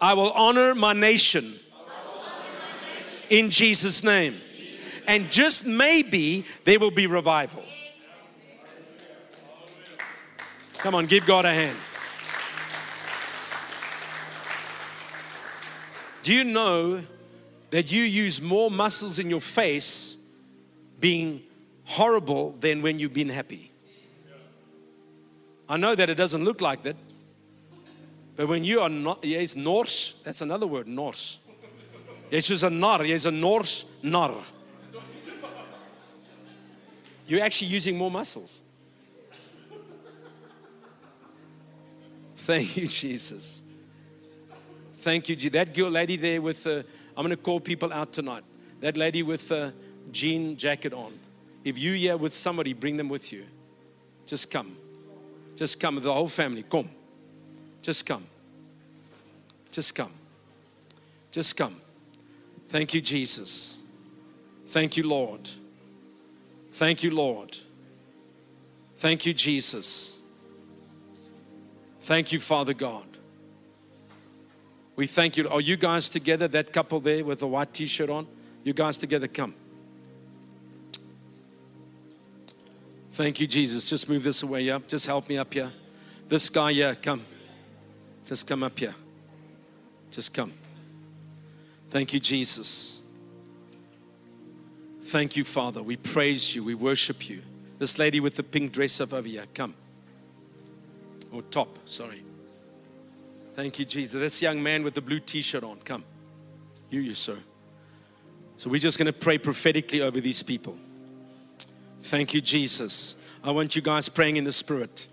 [0.00, 1.54] I will honor my nation
[3.30, 4.40] in Jesus' name.
[5.06, 7.62] And just maybe there will be revival.
[10.78, 11.76] Come on, give God a hand.
[16.22, 17.02] Do you know
[17.70, 20.16] that you use more muscles in your face
[20.98, 21.42] being
[21.84, 23.73] horrible than when you've been happy?
[25.68, 26.96] I know that it doesn't look like that,
[28.36, 31.40] but when you are not, jy's nors, that's another word, Norse.
[32.30, 32.48] nors.
[32.48, 34.34] Jy's 'n nar, jy's 'n nors nar.
[37.26, 38.60] You're actually using more muscles.
[42.36, 43.62] Thank you, Jesus.
[44.98, 45.36] Thank you.
[45.50, 46.84] That girl lady there with the,
[47.16, 48.44] I'm going to call people out tonight.
[48.80, 49.72] That lady with the
[50.10, 51.18] jean jacket on.
[51.64, 53.44] If you here with somebody, bring them with you.
[54.26, 54.76] Just come.
[55.56, 56.00] Just come.
[56.00, 56.90] The whole family, come.
[57.82, 58.24] Just come.
[59.70, 60.12] Just come.
[61.30, 61.76] Just come.
[62.68, 63.80] Thank you, Jesus.
[64.66, 65.48] Thank you, Lord.
[66.72, 67.56] Thank you, Lord.
[68.96, 70.18] Thank you, Jesus.
[72.00, 73.04] Thank you, Father God.
[74.96, 75.48] We thank you.
[75.48, 76.48] Are you guys together?
[76.48, 78.26] That couple there with the white t shirt on?
[78.62, 79.54] You guys together, come.
[83.14, 83.88] Thank you, Jesus.
[83.88, 84.80] Just move this away, yeah?
[84.88, 85.72] Just help me up here.
[86.28, 87.22] This guy, yeah, come.
[88.26, 88.94] Just come up here.
[90.10, 90.52] Just come.
[91.90, 93.00] Thank you, Jesus.
[95.00, 95.80] Thank you, Father.
[95.80, 96.64] We praise you.
[96.64, 97.42] We worship you.
[97.78, 99.74] This lady with the pink dress over here, come.
[101.30, 102.24] Or top, sorry.
[103.54, 104.20] Thank you, Jesus.
[104.20, 106.02] This young man with the blue t shirt on, come.
[106.90, 107.38] You, you, sir.
[108.56, 110.76] So we're just going to pray prophetically over these people.
[112.04, 113.16] Thank you, Jesus.
[113.42, 115.08] I want you guys praying in the Spirit.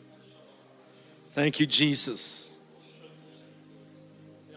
[1.30, 2.58] Thank you, Jesus.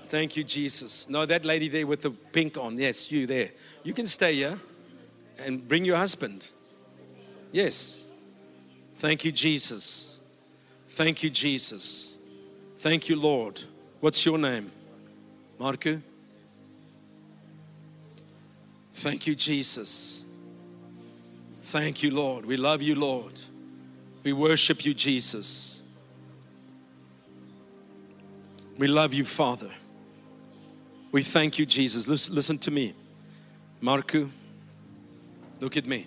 [0.06, 1.08] Thank you, Jesus.
[1.08, 2.76] No, that lady there with the pink on.
[2.76, 3.50] Yes, you there.
[3.84, 4.58] You can stay here
[5.44, 6.50] and bring your husband.
[7.52, 8.08] Yes.
[8.94, 10.18] Thank you, Jesus.
[10.88, 12.18] Thank you, Jesus.
[12.78, 13.62] Thank you, Lord.
[14.00, 14.66] What's your name?
[15.60, 16.02] Marku?
[18.92, 20.24] Thank you, Jesus.
[21.74, 22.46] Thank you, Lord.
[22.46, 23.40] We love you, Lord.
[24.22, 25.82] We worship you, Jesus.
[28.78, 29.72] We love you, Father.
[31.10, 32.06] We thank you, Jesus.
[32.06, 32.94] Listen, listen to me.
[33.82, 34.30] Marku,
[35.58, 36.06] look at me.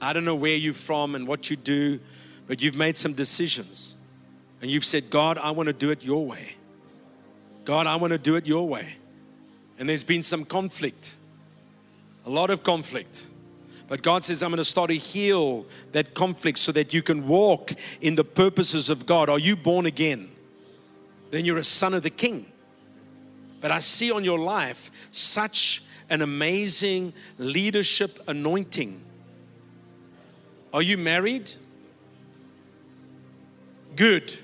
[0.00, 2.00] I don't know where you're from and what you do,
[2.48, 3.94] but you've made some decisions.
[4.60, 6.56] And you've said, God, I want to do it your way.
[7.64, 8.96] God, I want to do it your way.
[9.78, 11.14] And there's been some conflict,
[12.26, 13.26] a lot of conflict.
[13.90, 17.26] But God says, I'm going to start to heal that conflict so that you can
[17.26, 19.28] walk in the purposes of God.
[19.28, 20.30] Are you born again?
[21.32, 22.46] Then you're a son of the king.
[23.60, 29.02] But I see on your life such an amazing leadership anointing.
[30.72, 31.50] Are you married?
[33.96, 34.38] Good.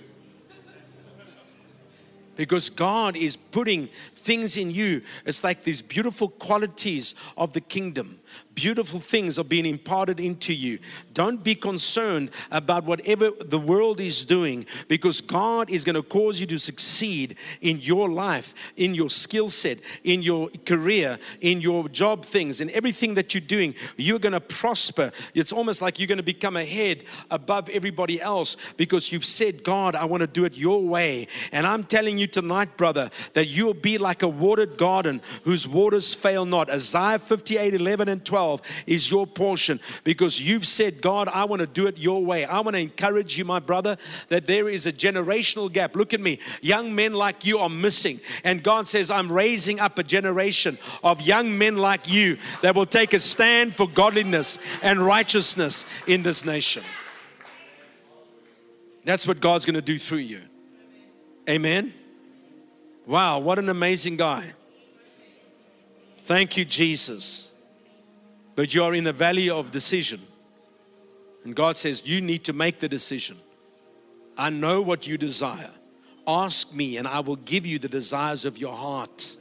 [2.37, 3.89] Because God is putting
[4.27, 5.03] things in you.
[5.25, 8.19] It's like these beautiful qualities of the kingdom.
[8.55, 10.79] Beautiful things are being imparted into you.
[11.13, 16.41] Don't be concerned about whatever the world is doing because God is going to cause
[16.41, 21.89] you to succeed in your life, in your skill set, in your career, in your
[21.89, 23.75] job things, in everything that you're doing.
[23.97, 25.13] You're going to prosper.
[25.35, 29.95] It's almost like you're going to become ahead above everybody else because you've said, God,
[29.95, 31.29] I want to do it your way.
[31.53, 36.15] And I'm telling you tonight, brother, that you'll be like a watered garden whose waters
[36.15, 36.71] fail not.
[36.71, 41.67] Isaiah 58 11 and 12 is your portion because you've said, God, I want to
[41.67, 42.45] do it your way.
[42.45, 43.97] I want to encourage you, my brother,
[44.29, 45.97] that there is a generational gap.
[45.97, 46.39] Look at me.
[46.61, 48.21] Young men like you are missing.
[48.45, 52.87] And God says, I'm raising up a generation of young men like you that will
[52.87, 56.83] take a stand for godliness and righteousness in this nation.
[59.05, 60.41] That's what God's going to do through you.
[61.49, 61.95] Amen.
[63.07, 64.53] Wow, what an amazing guy.
[66.19, 67.55] Thank you, Jesus
[68.57, 70.21] but you are in the valley of decision.
[71.45, 73.37] And God says, You need to make the decision.
[74.37, 75.71] I know what you desire.
[76.27, 79.37] Ask me, and I will give you the desires of your heart.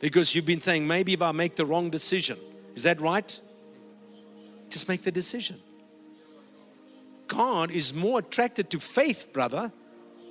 [0.00, 2.38] Because you've been saying, maybe if I make the wrong decision,
[2.74, 3.40] is that right?
[4.70, 5.60] Just make the decision.
[7.28, 9.70] God is more attracted to faith, brother,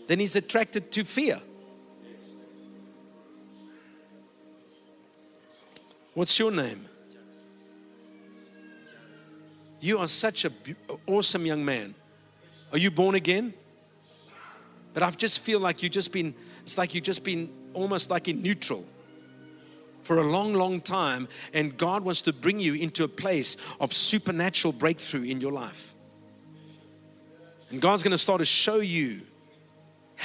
[0.08, 1.40] than he's attracted to fear.
[6.16, 6.86] What's your name?
[9.82, 10.54] You are such an
[11.06, 11.94] awesome young man.
[12.72, 13.54] Are you born again?
[14.94, 16.34] But I just feel like you've just been,
[16.64, 18.86] it's like you've just been almost like in neutral
[20.04, 21.28] for a long, long time.
[21.54, 25.94] And God wants to bring you into a place of supernatural breakthrough in your life.
[27.72, 29.22] And God's going to start to show you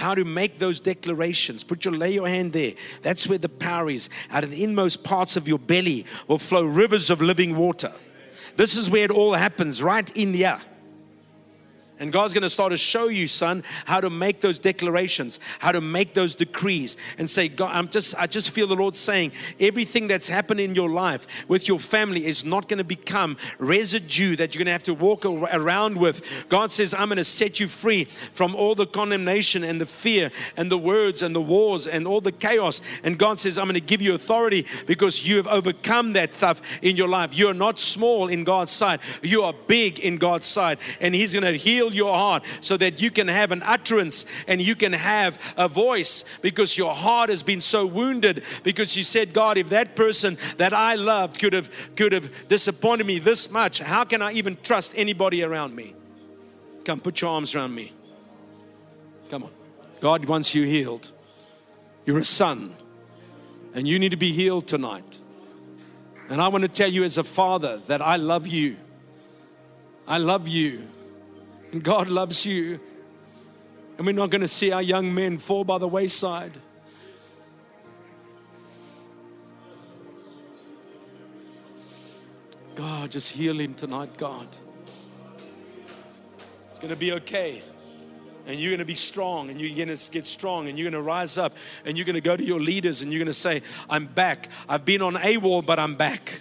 [0.01, 1.63] how to make those declarations.
[1.63, 2.73] Put your lay your hand there.
[3.03, 4.09] That's where the power is.
[4.31, 7.93] Out of the inmost parts of your belly will flow rivers of living water.
[8.57, 10.61] This is where it all happens, right in the air.
[12.01, 15.71] And God's going to start to show you, son, how to make those declarations, how
[15.71, 19.33] to make those decrees, and say, God, I'm just, I just feel the Lord saying,
[19.61, 24.35] everything that's happened in your life with your family is not going to become residue
[24.37, 26.47] that you're going to have to walk around with.
[26.49, 30.31] God says, I'm going to set you free from all the condemnation and the fear
[30.57, 32.81] and the words and the wars and all the chaos.
[33.05, 36.63] And God says, I'm going to give you authority because you have overcome that stuff
[36.81, 37.37] in your life.
[37.37, 41.45] You're not small in God's sight, you are big in God's sight, and He's going
[41.45, 45.39] to heal your heart so that you can have an utterance and you can have
[45.57, 49.97] a voice because your heart has been so wounded because you said, God, if that
[49.97, 54.33] person that I loved could have could have disappointed me this much, how can I
[54.33, 55.95] even trust anybody around me?
[56.85, 57.93] Come, put your arms around me.
[59.29, 59.51] Come on.
[60.01, 61.13] God wants you healed.
[62.07, 62.75] You're a son,
[63.75, 65.19] and you need to be healed tonight.
[66.29, 68.77] And I want to tell you, as a father, that I love you.
[70.09, 70.89] I love you.
[71.73, 72.81] And God loves you.
[73.97, 76.53] And we're not going to see our young men fall by the wayside.
[82.75, 84.47] God, just heal him tonight, God.
[86.71, 87.63] It's going to be okay.
[88.47, 91.01] And you're going to be strong and you're going to get strong and you're going
[91.01, 91.53] to rise up
[91.85, 94.49] and you're going to go to your leaders and you're going to say, I'm back.
[94.69, 96.41] I've been on a but I'm back.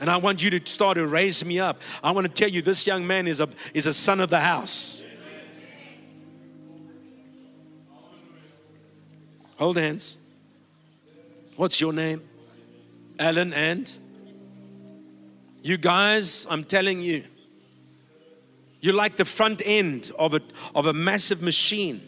[0.00, 1.82] And I want you to start to raise me up.
[2.02, 4.40] I want to tell you this young man is a, is a son of the
[4.40, 5.02] house.
[9.58, 10.18] Hold hands.
[11.56, 12.22] What's your name?
[13.18, 13.92] Alan and
[15.62, 17.24] you guys, I'm telling you,
[18.80, 20.40] you're like the front end of a,
[20.74, 22.00] of a massive machine.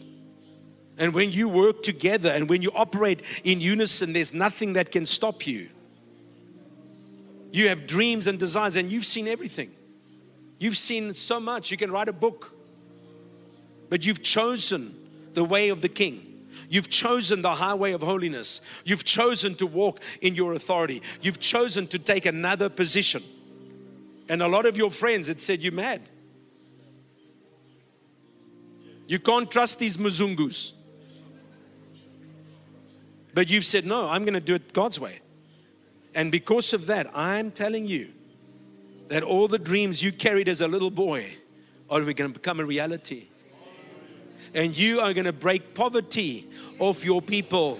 [0.97, 5.05] And when you work together and when you operate in unison, there's nothing that can
[5.05, 5.69] stop you.
[7.51, 9.71] You have dreams and desires, and you've seen everything.
[10.57, 11.71] You've seen so much.
[11.71, 12.55] You can write a book,
[13.89, 14.95] but you've chosen
[15.33, 16.27] the way of the King.
[16.69, 18.61] You've chosen the highway of holiness.
[18.85, 21.01] You've chosen to walk in your authority.
[21.21, 23.23] You've chosen to take another position.
[24.29, 26.09] And a lot of your friends had said, You're mad.
[29.07, 30.73] You can't trust these Mzungus.
[33.33, 35.19] But you've said, No, I'm going to do it God's way.
[36.13, 38.09] And because of that, I'm telling you
[39.07, 41.35] that all the dreams you carried as a little boy
[41.89, 43.27] are going to become a reality.
[44.53, 46.47] And you are going to break poverty
[46.79, 47.79] off your people.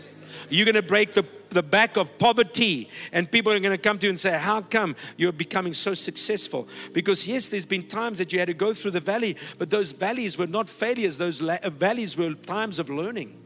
[0.50, 3.98] You're going to break the, the back of poverty, and people are going to come
[4.00, 6.68] to you and say, How come you're becoming so successful?
[6.94, 9.92] Because, yes, there's been times that you had to go through the valley, but those
[9.92, 13.38] valleys were not failures, those la- valleys were times of learning.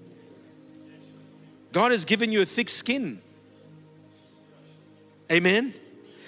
[1.71, 3.21] God has given you a thick skin.
[5.31, 5.73] Amen.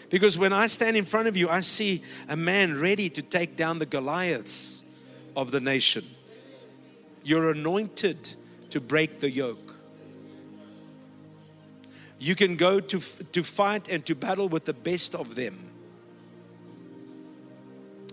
[0.09, 3.55] Because when I stand in front of you, I see a man ready to take
[3.55, 4.83] down the Goliaths
[5.35, 6.05] of the nation.
[7.23, 8.35] You're anointed
[8.69, 9.75] to break the yoke.
[12.19, 15.59] You can go to, to fight and to battle with the best of them.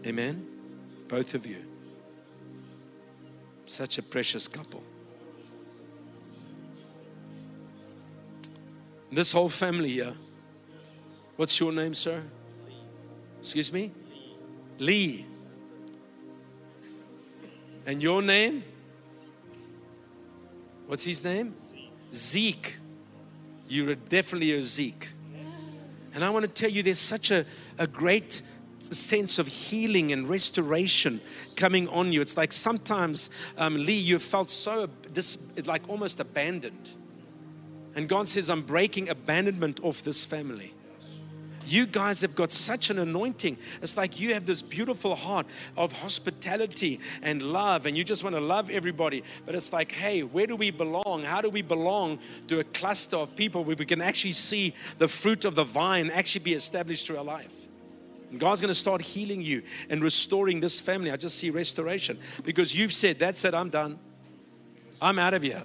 [0.07, 0.47] Amen.
[1.09, 1.65] Both of you.
[3.67, 4.83] Such a precious couple.
[9.11, 10.15] This whole family here.
[11.37, 12.23] What's your name, sir?
[13.41, 13.91] Excuse me?
[14.79, 15.27] Lee.
[17.87, 18.65] And your name?
[20.87, 21.55] What's his name?
[22.13, 22.79] Zeke.
[23.69, 25.09] You're definitely a Zeke.
[26.15, 27.45] And I want to tell you, there's such a,
[27.77, 28.43] a great
[28.79, 31.21] sense of healing and restoration
[31.57, 32.21] coming on you.
[32.21, 36.91] It's like sometimes, um, Lee, you felt so this like almost abandoned.
[37.97, 40.73] And God says, I'm breaking abandonment off this family.
[41.67, 43.57] You guys have got such an anointing.
[43.83, 45.47] It's like you have this beautiful heart
[45.77, 49.25] of hospitality and love, and you just want to love everybody.
[49.47, 51.23] But it's like, hey, where do we belong?
[51.23, 52.19] How do we belong
[52.49, 56.11] to a cluster of people where we can actually see the fruit of the vine
[56.11, 57.53] actually be established through our life?
[58.31, 61.11] And God's going to start healing you and restoring this family.
[61.11, 63.99] I just see restoration because you've said, That's it, I'm done.
[65.01, 65.63] I'm out of here.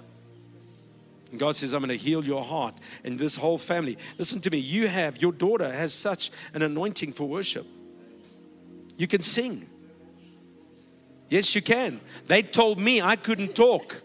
[1.30, 2.74] And God says, I'm going to heal your heart
[3.04, 3.96] and this whole family.
[4.18, 4.58] Listen to me.
[4.58, 7.66] You have, your daughter has such an anointing for worship.
[8.96, 9.66] You can sing.
[11.28, 12.00] Yes, you can.
[12.26, 14.02] They told me I couldn't talk.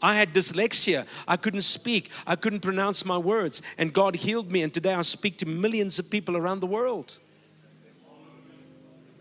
[0.00, 1.06] I had dyslexia.
[1.26, 2.10] I couldn't speak.
[2.26, 3.60] I couldn't pronounce my words.
[3.76, 4.62] And God healed me.
[4.62, 7.18] And today I speak to millions of people around the world.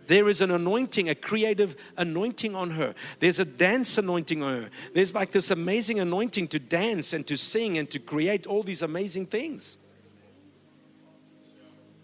[0.07, 2.93] There is an anointing, a creative anointing on her.
[3.19, 4.69] There's a dance anointing on her.
[4.93, 8.81] There's like this amazing anointing to dance and to sing and to create all these
[8.81, 9.77] amazing things.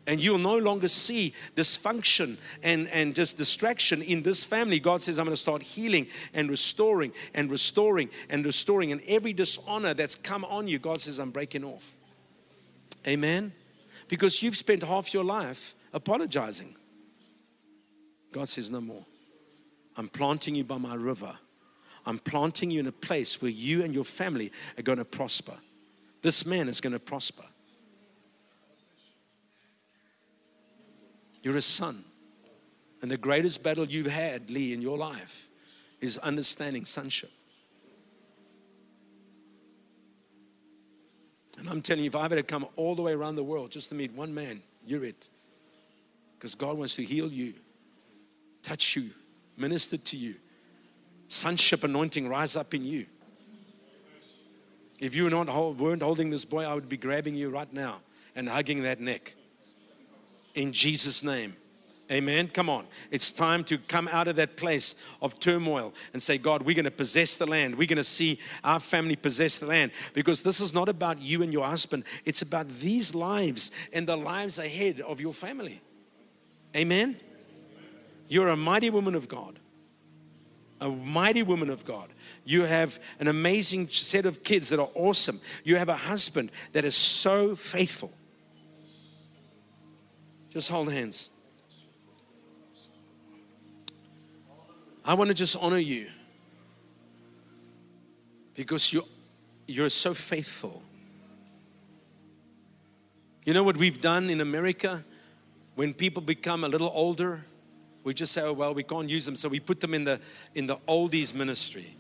[0.08, 4.80] And you'll no longer see dysfunction and, and just distraction in this family.
[4.80, 8.92] God says, I'm going to start healing and restoring and restoring and restoring.
[8.92, 11.96] And every dishonor that's come on you, God says, I'm breaking off.
[13.08, 13.52] Amen?
[14.08, 16.76] Because you've spent half your life apologizing.
[18.32, 19.06] God says, No more.
[19.98, 21.38] I'm planting you by my river.
[22.06, 25.56] I'm planting you in a place where you and your family are going to prosper.
[26.22, 27.44] This man is going to prosper.
[31.44, 32.04] You're a son.
[33.02, 35.50] And the greatest battle you've had, Lee, in your life
[36.02, 37.32] is understanding sonship.
[41.58, 43.72] And I'm telling you, if I had to come all the way around the world
[43.72, 45.28] just to meet one man, you're it.
[46.38, 47.54] Because God wants to heal you
[48.62, 49.12] touch you,
[49.58, 50.36] minister to you.
[51.28, 53.06] Sonship anointing rise up in you.
[55.00, 58.02] If you not weren't holding this boy, I would be grabbing you right now
[58.36, 59.36] and hugging that neck.
[60.56, 61.56] In Jesus' name.
[62.12, 62.48] Amen.
[62.48, 62.88] Come on.
[63.12, 66.86] It's time to come out of that place of turmoil and say, God, we're going
[66.86, 67.76] to possess the land.
[67.76, 71.44] We're going to see our family possess the land because this is not about you
[71.44, 72.04] and your husband.
[72.26, 75.82] It's about these lives and the lives ahead of your family.
[76.76, 77.18] Amen.
[78.30, 79.60] You're a mighty woman of God.
[80.80, 82.08] A mighty woman of God.
[82.46, 85.42] You have an amazing set of kids that are awesome.
[85.66, 88.14] You have a husband that is so faithful.
[90.52, 91.32] Just hold hands.
[95.04, 96.08] I want to just honor you
[98.56, 99.04] because you,
[99.68, 100.84] you're so faithful.
[103.44, 105.04] You know what we've done in America?
[105.76, 107.46] When people become a little older,
[108.04, 109.36] we just say, oh, well, we can't use them.
[109.36, 110.20] So we put them in the,
[110.56, 111.96] in the oldies ministry.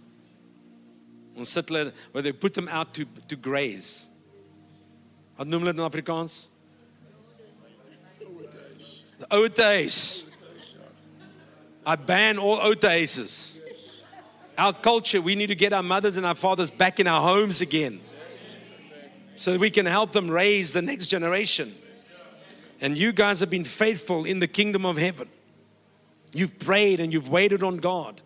[2.11, 4.07] where they put them out to, to graze.
[5.37, 6.47] Wat noem hulle in Afrikaans?
[9.19, 10.25] The old days.
[11.85, 13.57] I ban all days.
[14.57, 17.61] Our culture, we need to get our mothers and our fathers back in our homes
[17.61, 18.01] again
[19.37, 21.73] so that we can help them raise the next generation.
[22.81, 25.29] And you guys have been faithful in the kingdom of heaven.
[26.31, 28.21] You've prayed and you've waited on God.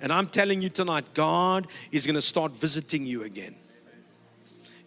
[0.00, 3.54] And I'm telling you tonight, God is going to start visiting you again.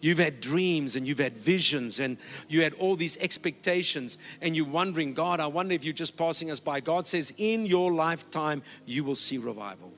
[0.00, 2.18] You've had dreams and you've had visions and
[2.48, 6.50] you had all these expectations, and you're wondering, God, I wonder if you're just passing
[6.50, 6.80] us by.
[6.80, 9.94] God says, In your lifetime, you will see revival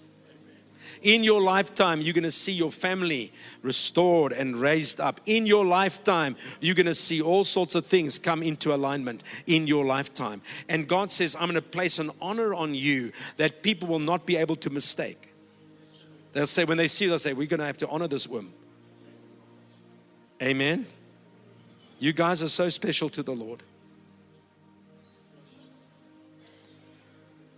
[1.02, 3.32] in your lifetime, you're going to see your family
[3.62, 5.20] restored and raised up.
[5.26, 9.66] In your lifetime, you're going to see all sorts of things come into alignment in
[9.66, 10.42] your lifetime.
[10.68, 14.26] And God says, I'm going to place an honor on you that people will not
[14.26, 15.32] be able to mistake.
[16.32, 18.28] They'll say, when they see, you, they'll say, We're going to have to honor this
[18.28, 18.52] woman.
[20.42, 20.86] Amen.
[21.98, 23.62] You guys are so special to the Lord.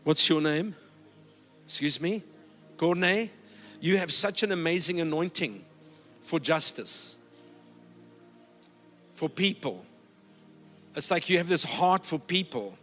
[0.05, 0.77] What's your name?
[1.65, 2.23] Excuse me?
[2.79, 3.31] Gournay?
[3.81, 5.65] You have such an amazing anointing
[6.23, 7.17] for justice,
[9.15, 9.85] for people.
[10.95, 12.77] It's like you have this heart for people.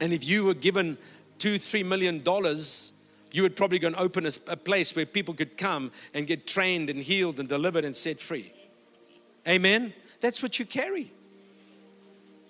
[0.00, 0.98] And if you were given
[1.38, 2.92] two, three million dollars,
[3.30, 6.46] you would probably go and open a, a, place where people could come and get
[6.46, 8.52] trained and healed and delivered and set free.
[9.48, 9.94] Amen?
[10.20, 11.12] That's what you carry.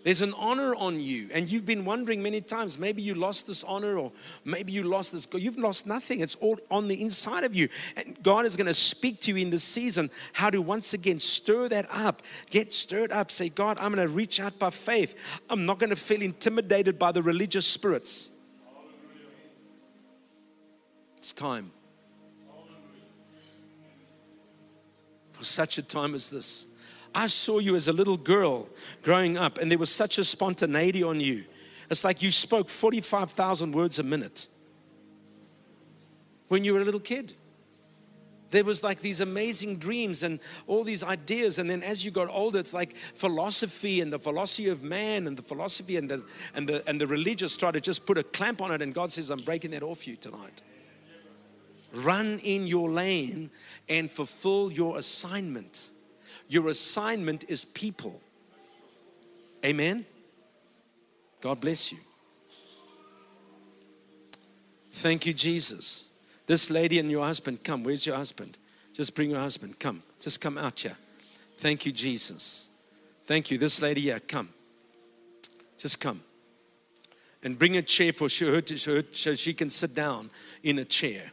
[0.05, 3.63] There's an honor on you, and you've been wondering many times maybe you lost this
[3.63, 4.11] honor, or
[4.45, 5.29] maybe you lost this.
[5.33, 7.69] You've lost nothing, it's all on the inside of you.
[7.97, 11.21] And God is going to speak to you in this season how to once again
[11.21, 12.23] stir that up.
[12.51, 13.31] Get stirred up.
[13.31, 15.15] Say, God, I'm going to reach out by faith.
[15.49, 18.31] I'm not going to feel intimidated by the religious spirits.
[21.19, 21.71] It's time.
[25.31, 26.67] For such a time as this.
[27.15, 28.69] I saw you as a little girl
[29.03, 31.45] growing up, and there was such a spontaneity on you.
[31.91, 34.49] It's like you spoke 45,000 words a minute
[36.49, 37.35] when you were a little kid.
[38.51, 41.59] There was like these amazing dreams and all these ideas.
[41.59, 45.37] And then as you got older, it's like philosophy and the philosophy of man and
[45.37, 46.23] the philosophy and the,
[46.55, 48.83] and the, and the religious try to just put a clamp on it.
[48.83, 50.61] And God says, I'm breaking that off you tonight.
[51.95, 53.51] Run in your lane
[53.89, 55.93] and fulfill your assignment.
[56.53, 58.21] Your assignment is people.
[59.65, 60.05] Amen.
[61.41, 61.99] God bless you.
[64.93, 66.11] Thank you, Jesus.
[66.45, 67.85] This lady and your husband, come.
[67.85, 68.59] Where's your husband?
[68.93, 69.79] Just bring your husband.
[69.79, 70.03] Come.
[70.21, 70.99] Just come out here.
[71.57, 72.69] Thank you, Jesus.
[73.25, 73.57] Thank you.
[73.57, 74.51] This lady here, come.
[75.79, 76.23] Just come.
[77.43, 80.29] And bring a chair for her to, so she can sit down
[80.63, 81.33] in a chair.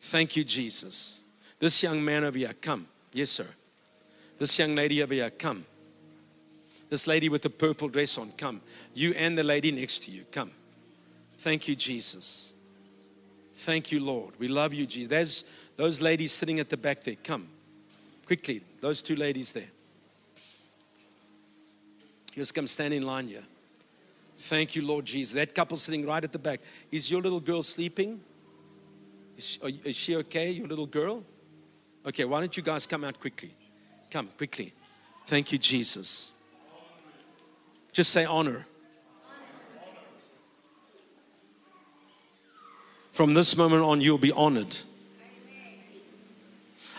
[0.00, 1.22] Thank you, Jesus.
[1.58, 2.86] This young man over here, come.
[3.12, 3.48] Yes, sir.
[4.38, 5.64] This young lady over here, come.
[6.88, 8.60] This lady with the purple dress on, come.
[8.94, 10.50] You and the lady next to you, come.
[11.38, 12.54] Thank you, Jesus.
[13.54, 14.34] Thank you, Lord.
[14.38, 15.08] We love you, Jesus.
[15.08, 15.44] There's
[15.76, 17.14] those ladies sitting at the back there.
[17.22, 17.48] Come.
[18.26, 19.68] Quickly, those two ladies there.
[22.34, 23.44] Just come stand in line here.
[24.36, 25.34] Thank you, Lord Jesus.
[25.34, 26.60] That couple sitting right at the back.
[26.90, 28.20] Is your little girl sleeping?
[29.36, 31.22] Is she, is she okay, your little girl?
[32.06, 33.54] Okay, why don't you guys come out quickly?
[34.14, 34.72] Come quickly.
[35.26, 36.30] Thank you, Jesus.
[37.92, 38.64] Just say honor.
[43.10, 44.76] From this moment on, you'll be honored.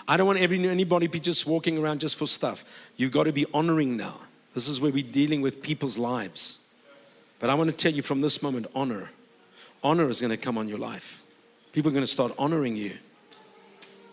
[0.05, 2.65] I don't want every, anybody be just walking around just for stuff.
[2.97, 4.19] You've got to be honoring now.
[4.53, 6.67] This is where we're dealing with people's lives.
[7.39, 9.11] But I want to tell you from this moment, honor.
[9.81, 11.23] Honor is going to come on your life.
[11.71, 12.97] People are going to start honoring you.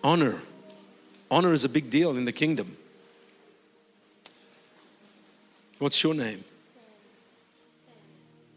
[0.05, 0.41] Honor.
[1.33, 2.77] Honor is a big deal in the kingdom.
[5.83, 6.45] What's your name?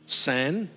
[0.06, 0.70] San.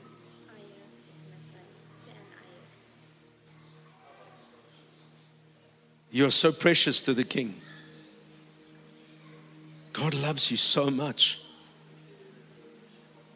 [6.11, 7.55] You are so precious to the King.
[9.93, 11.43] God loves you so much.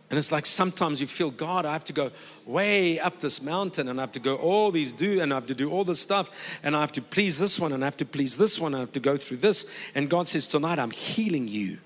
[0.08, 2.12] And it's like sometimes you feel, God, I have to go
[2.46, 5.46] way up this mountain and I have to go all these do and I have
[5.48, 7.98] to do all this stuff and I have to please this one and I have
[7.98, 8.74] to please this one.
[8.74, 9.70] I have to go through this.
[9.94, 11.76] And God says, Tonight I'm healing you.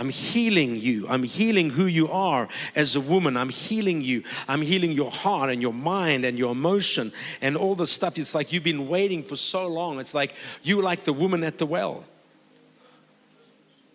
[0.00, 1.06] I'm healing you.
[1.10, 3.36] I'm healing who you are as a woman.
[3.36, 4.22] I'm healing you.
[4.48, 7.12] I'm healing your heart and your mind and your emotion
[7.42, 8.16] and all the stuff.
[8.16, 10.00] It's like you've been waiting for so long.
[10.00, 12.04] It's like you like the woman at the well.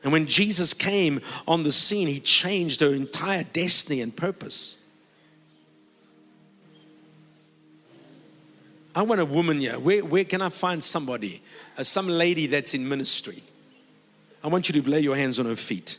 [0.04, 4.78] And when Jesus came on the scene, he changed her entire destiny and purpose.
[8.96, 9.80] I want a woman here.
[9.80, 11.42] Where, where can I find somebody?
[11.76, 13.42] Uh, some lady that's in ministry
[14.46, 15.98] I want you to lay your hands on her feet.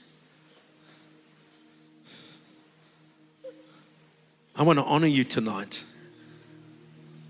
[4.54, 5.84] I want to honor you tonight.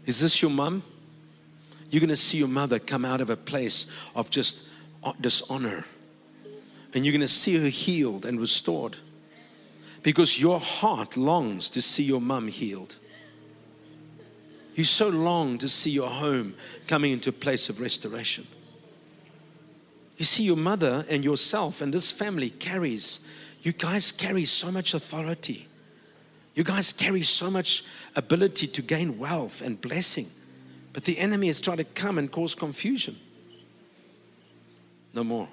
[0.04, 0.82] Is this your mom?
[1.88, 4.68] You're going to see your mother come out of a place of just
[5.02, 5.86] uh, dishonor.
[6.92, 8.98] And you're going to see her healed and restored.
[10.02, 12.98] Because your heart longs to see your mom healed.
[14.74, 16.56] You so long to see your home
[16.86, 18.46] coming into a place of restoration.
[20.16, 23.20] You see, your mother and yourself and this family carries,
[23.62, 25.68] you guys carry so much authority.
[26.54, 27.84] You guys carry so much
[28.14, 30.28] ability to gain wealth and blessing.
[30.94, 33.16] But the enemy is trying to come and cause confusion.
[35.12, 35.48] No more.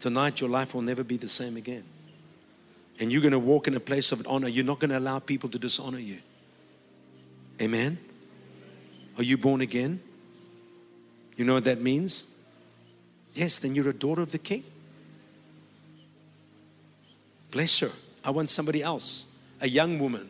[0.00, 1.84] Tonight, your life will never be the same again.
[2.98, 4.48] And you're going to walk in a place of honor.
[4.48, 6.18] You're not going to allow people to dishonor you.
[7.60, 7.98] Amen?
[9.16, 10.00] Are you born again?
[11.36, 12.37] You know what that means?
[13.38, 14.64] Yes, then you're a daughter of the king.
[17.52, 17.92] Bless her.
[18.24, 19.26] I want somebody else,
[19.60, 20.28] a young woman.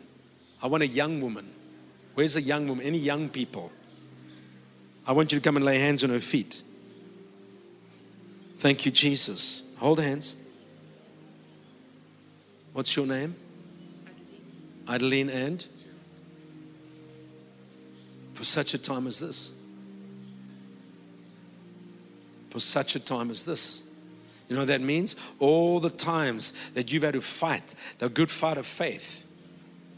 [0.61, 1.51] I want a young woman.
[2.13, 2.85] Where's a young woman?
[2.85, 3.71] Any young people?
[5.07, 6.61] I want you to come and lay hands on her feet.
[8.59, 9.73] Thank you, Jesus.
[9.79, 10.37] Hold hands.
[12.73, 13.35] What's your name?
[14.87, 15.67] Adeline and?
[18.35, 19.58] For such a time as this.
[22.49, 23.83] For such a time as this.
[24.47, 25.15] You know what that means?
[25.37, 29.27] All the times that you've had to fight the good fight of faith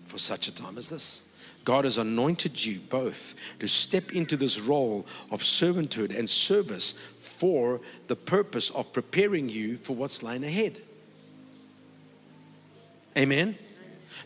[0.06, 1.24] for such a time as this.
[1.64, 7.82] God has anointed you both to step into this role of servanthood and service for
[8.08, 10.82] the purpose of preparing you for what's lying ahead.
[13.18, 13.56] Amen?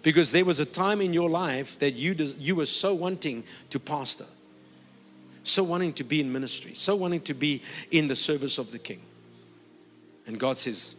[0.03, 3.80] Because there was a time in your life that you, you were so wanting to
[3.80, 4.26] pastor,
[5.48, 7.62] so wanting to be in ministry, so wanting to be
[7.92, 9.02] in the service of the King.
[10.28, 10.96] And God says,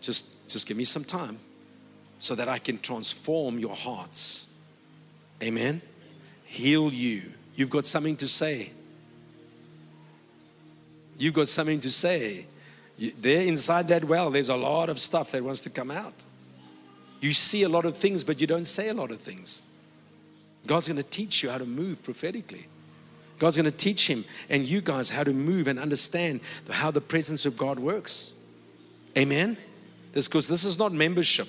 [0.00, 1.38] just, just give me some time
[2.18, 4.48] so that I can transform your hearts.
[5.42, 5.80] Amen.
[6.44, 7.22] Heal you.
[7.54, 8.72] You've got something to say.
[11.16, 12.46] You've got something to say.
[13.18, 16.24] there inside that well, there's a lot of stuff that wants to come out.
[17.20, 19.62] You see a lot of things, but you don't say a lot of things.
[20.66, 22.66] God's going to teach you how to move prophetically.
[23.40, 27.00] God's going to teach him and you guys how to move and understand how the
[27.00, 28.34] presence of God works.
[29.16, 29.56] Amen?
[30.12, 31.48] This because this is not membership.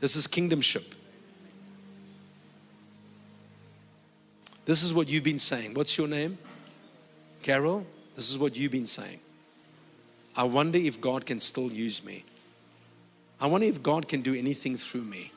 [0.00, 0.94] This is kingdomship.
[4.64, 5.74] This is what you've been saying.
[5.74, 6.38] What's your name?
[7.42, 7.84] Carol?
[8.14, 9.20] This is what you've been saying.
[10.34, 12.24] I wonder if God can still use me.
[13.38, 15.30] I wonder if God can do anything through me.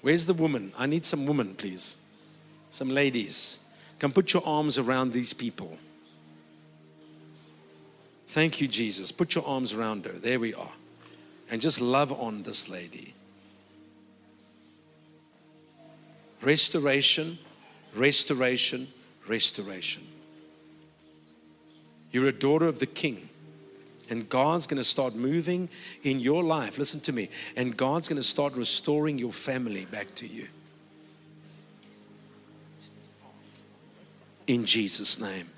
[0.00, 0.72] Where's the woman?
[0.76, 1.98] I need some woman, please.
[2.70, 3.60] Some ladies.
[3.98, 5.78] Come put your arms around these people.
[8.26, 9.12] Thank you, Jesus.
[9.12, 10.12] Put your arms around her.
[10.12, 10.72] There we are.
[11.50, 13.14] And just love on this lady.
[16.42, 17.38] Restoration,
[17.94, 18.88] restoration,
[19.26, 20.06] restoration.
[22.10, 23.28] You're a daughter of the King.
[24.08, 25.68] And God's going to start moving
[26.02, 26.78] in your life.
[26.78, 27.28] Listen to me.
[27.56, 30.48] And God's going to start restoring your family back to you.
[34.46, 35.50] In Jesus' name.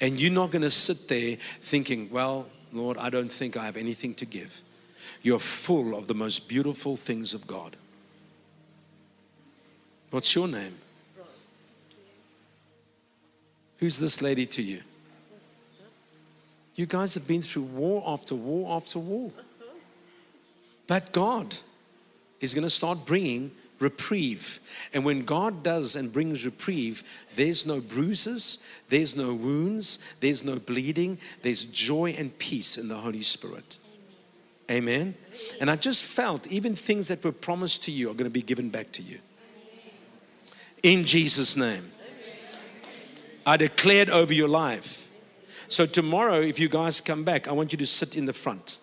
[0.00, 3.76] And you're not going to sit there thinking, well, Lord, I don't think I have
[3.76, 4.62] anything to give.
[5.22, 7.76] You're full of the most beautiful things of God.
[10.10, 10.74] What's your name?
[13.78, 14.82] Who's this lady to you?
[16.74, 19.32] You guys have been through war after war after war.
[20.86, 21.56] But God
[22.40, 24.60] is going to start bringing reprieve.
[24.92, 27.02] And when God does and brings reprieve,
[27.36, 32.96] there's no bruises, there's no wounds, there's no bleeding, there's joy and peace in the
[32.96, 33.78] Holy Spirit.
[34.70, 35.14] Amen.
[35.60, 38.42] And I just felt even things that were promised to you are going to be
[38.42, 39.18] given back to you.
[40.82, 41.92] In Jesus' name.
[43.46, 45.10] I declared over your life.
[45.68, 48.78] So tomorrow, if you guys come back, I want you to sit in the front.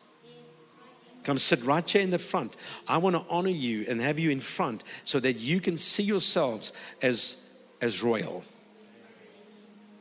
[1.26, 2.56] Come sit right here in the front.
[2.88, 6.04] I want to honor you and have you in front so that you can see
[6.04, 6.72] yourselves
[7.02, 8.44] as, as royal.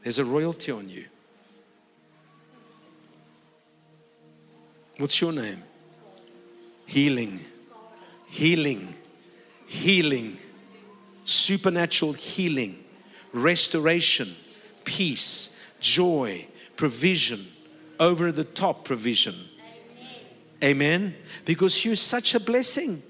[0.02, 1.06] There's a royalty on you.
[4.98, 5.62] What's your name?
[6.84, 7.40] Healing.
[8.28, 8.94] Healing.
[9.66, 10.36] Healing.
[11.24, 12.84] Supernatural healing.
[13.32, 14.34] Restoration.
[14.84, 15.58] Peace.
[15.80, 16.48] Joy.
[16.76, 17.46] Provision.
[17.98, 19.34] Over the top provision
[20.62, 21.14] Amen.
[21.44, 23.02] Because you're such a blessing.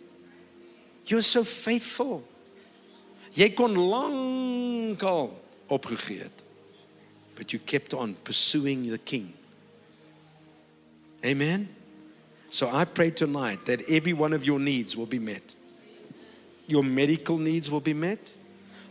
[1.07, 2.25] You're so faithful.
[3.35, 5.33] Jy kon lankal
[5.69, 6.45] opgegee het.
[7.35, 9.33] But you kept on pursuing the king.
[11.25, 11.69] Amen.
[12.49, 15.57] So I pray tonight that every one of your needs will be met.
[16.69, 18.33] Your medical needs will be met.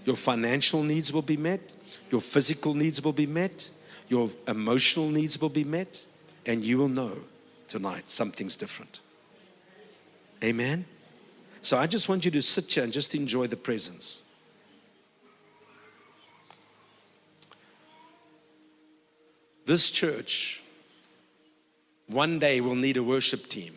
[0.06, 1.74] Your financial needs will be met.
[2.12, 3.70] Your physical needs will be met.
[4.10, 6.06] Your emotional needs will be met.
[6.46, 7.24] And you will know
[7.74, 8.08] tonight.
[8.08, 9.00] Something's different.
[10.44, 10.86] Amen.
[11.64, 14.22] So I just want you to sit here and just enjoy the presence.
[19.66, 20.62] This church
[22.06, 23.74] one day will need a worship team.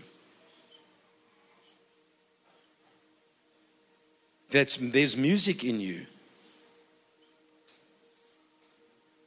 [4.50, 6.04] That's, there's music in you.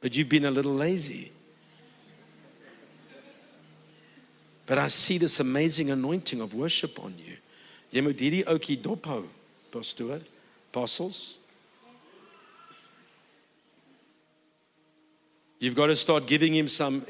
[0.00, 1.32] But you've been a little lazy.
[4.70, 7.34] But I see this amazing anointing of worship on you.
[7.90, 8.76] Jy moet hierdie ouetjie
[9.72, 10.20] pastoor,
[10.70, 11.38] apostles.
[15.58, 17.04] You've got to start giving him some,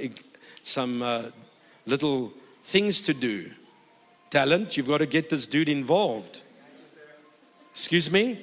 [0.62, 1.24] some uh,
[1.84, 2.32] little
[2.62, 3.50] things to do.
[4.30, 6.40] Talent, you've got to get this dude involved.
[7.72, 8.38] Excuse me?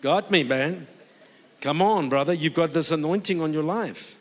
[0.00, 0.86] Got me, man.
[1.60, 2.32] Come on, brother.
[2.32, 4.16] You've got this anointing on your life.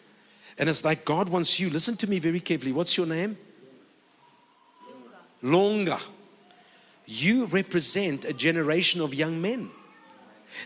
[0.57, 1.69] And it's like God wants you.
[1.69, 2.71] Listen to me very carefully.
[2.71, 3.37] What's your name?
[5.41, 5.97] Longer.
[7.05, 9.69] You represent a generation of young men.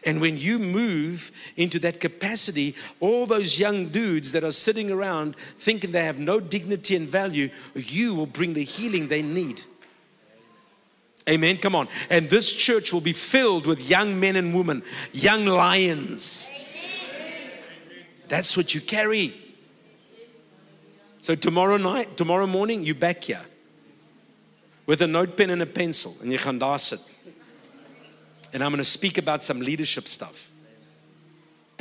[0.05, 5.35] And when you move into that capacity, all those young dudes that are sitting around
[5.35, 9.63] thinking they have no dignity and value, you will bring the healing they need.
[11.29, 11.57] Amen.
[11.57, 11.87] Come on.
[12.09, 14.83] And this church will be filled with young men and women,
[15.13, 16.49] young lions.
[18.27, 19.33] That's what you carry.
[21.21, 23.45] So tomorrow night, tomorrow morning, you back here
[24.85, 26.99] with a note pen and a pencil, and you daar sit.
[28.53, 30.51] And I'm going to speak about some leadership stuff.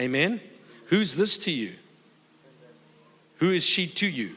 [0.01, 0.41] Amen.
[0.87, 1.73] Who's this to you?
[3.37, 4.37] Who is she to you?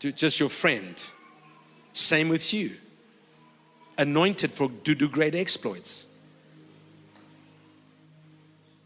[0.00, 1.02] To just your friend.
[1.92, 2.72] Same with you.
[3.96, 6.08] Anointed for to do great exploits.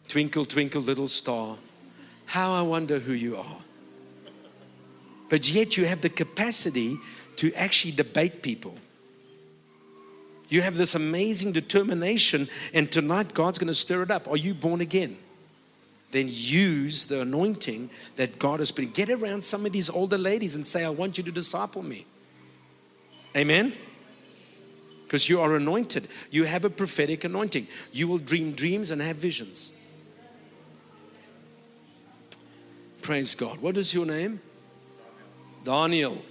[0.09, 1.57] Twinkle, twinkle, little star.
[2.27, 3.61] How I wonder who you are.
[5.29, 6.97] But yet you have the capacity
[7.37, 8.75] to actually debate people.
[10.49, 14.29] You have this amazing determination, and tonight God's going to stir it up.
[14.29, 15.17] Are you born again?
[16.11, 18.93] Then use the anointing that God has put.
[18.93, 22.05] Get around some of these older ladies and say, I want you to disciple me.
[23.35, 23.73] Amen?
[25.05, 26.07] Because you are anointed.
[26.31, 27.67] You have a prophetic anointing.
[27.93, 29.73] You will dream dreams and have visions.
[33.01, 33.59] Praise God.
[33.63, 34.41] What is your name?
[35.65, 36.23] Daniel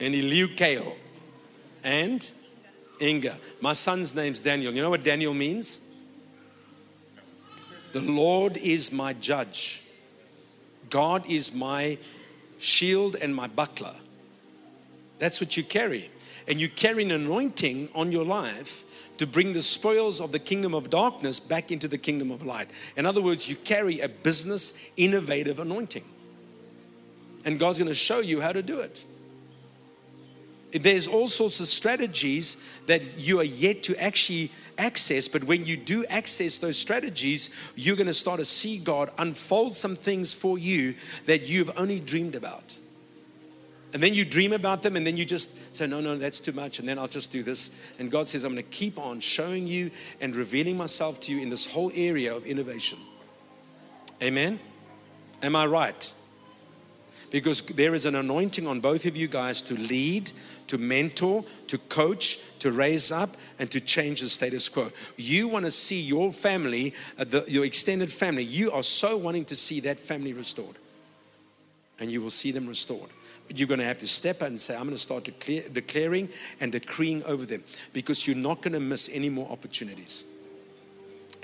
[0.00, 0.92] and Eliukael
[1.84, 2.30] and
[3.00, 3.36] Inga.
[3.60, 4.72] My son's name's Daniel.
[4.72, 5.80] You know what Daniel means?
[7.92, 9.82] The Lord is my judge.
[10.90, 11.98] God is my
[12.58, 13.94] shield and my buckler.
[15.18, 16.10] That's what you carry.
[16.48, 18.84] And you carry an anointing on your life
[19.18, 22.68] to bring the spoils of the kingdom of darkness back into the kingdom of light.
[22.96, 26.04] In other words, you carry a business innovative anointing
[27.46, 29.06] and God's going to show you how to do it.
[30.82, 35.76] There's all sorts of strategies that you are yet to actually access, but when you
[35.76, 40.58] do access those strategies, you're going to start to see God unfold some things for
[40.58, 40.94] you
[41.26, 42.76] that you've only dreamed about.
[43.92, 46.52] And then you dream about them, and then you just say, No, no, that's too
[46.52, 46.78] much.
[46.80, 47.70] And then I'll just do this.
[47.98, 49.90] And God says, I'm going to keep on showing you
[50.20, 52.98] and revealing myself to you in this whole area of innovation.
[54.22, 54.60] Amen?
[55.42, 56.14] Am I right?
[57.36, 60.32] Because there is an anointing on both of you guys to lead,
[60.68, 64.90] to mentor, to coach, to raise up, and to change the status quo.
[65.18, 69.44] You want to see your family, uh, the, your extended family, you are so wanting
[69.44, 70.76] to see that family restored.
[72.00, 73.10] And you will see them restored.
[73.46, 76.30] But you're going to have to step up and say, I'm going to start declaring
[76.58, 80.24] and decreeing over them because you're not going to miss any more opportunities.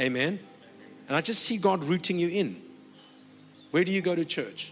[0.00, 0.40] Amen.
[1.06, 2.62] And I just see God rooting you in.
[3.72, 4.71] Where do you go to church?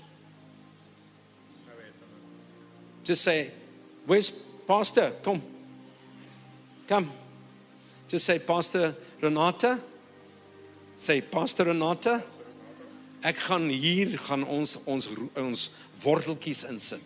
[3.10, 3.50] Just say,
[4.06, 5.10] Where's Pastor?
[5.20, 5.42] Come.
[6.86, 7.10] Come.
[8.06, 9.80] Just say, Pastor Renata.
[10.96, 12.22] Say, Pastor Renata.
[13.26, 15.64] Ek gaan hier gaan ons ons ons
[16.04, 17.02] worteltjies insit.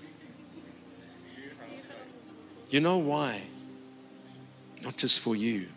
[2.68, 3.40] You know why?
[4.82, 5.68] Not just for you,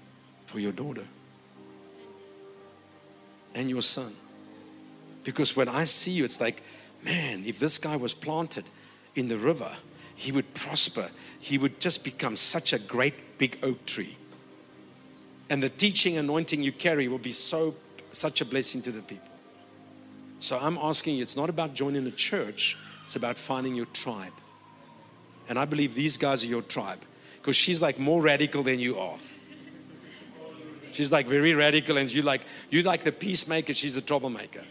[0.46, 1.08] for your daughter
[3.56, 4.12] and your son.
[5.24, 6.62] Because when I see you, it's like,
[7.02, 8.66] man, if this guy was planted
[9.16, 9.72] in the river,
[10.18, 11.12] he would prosper.
[11.40, 14.18] He would just become such a great big oak tree.
[15.48, 17.76] And the teaching anointing you carry will be so
[18.12, 19.30] such a blessing to the people.
[20.40, 24.34] So I'm asking you, it's not about joining a church, it's about finding your tribe.
[25.48, 27.00] And I believe these guys are your tribe
[27.36, 29.20] because she's like more radical than you are.
[30.92, 32.42] She's like very radical, and you like
[32.72, 33.72] you like the peacemaker.
[33.72, 34.64] She's the troublemaker.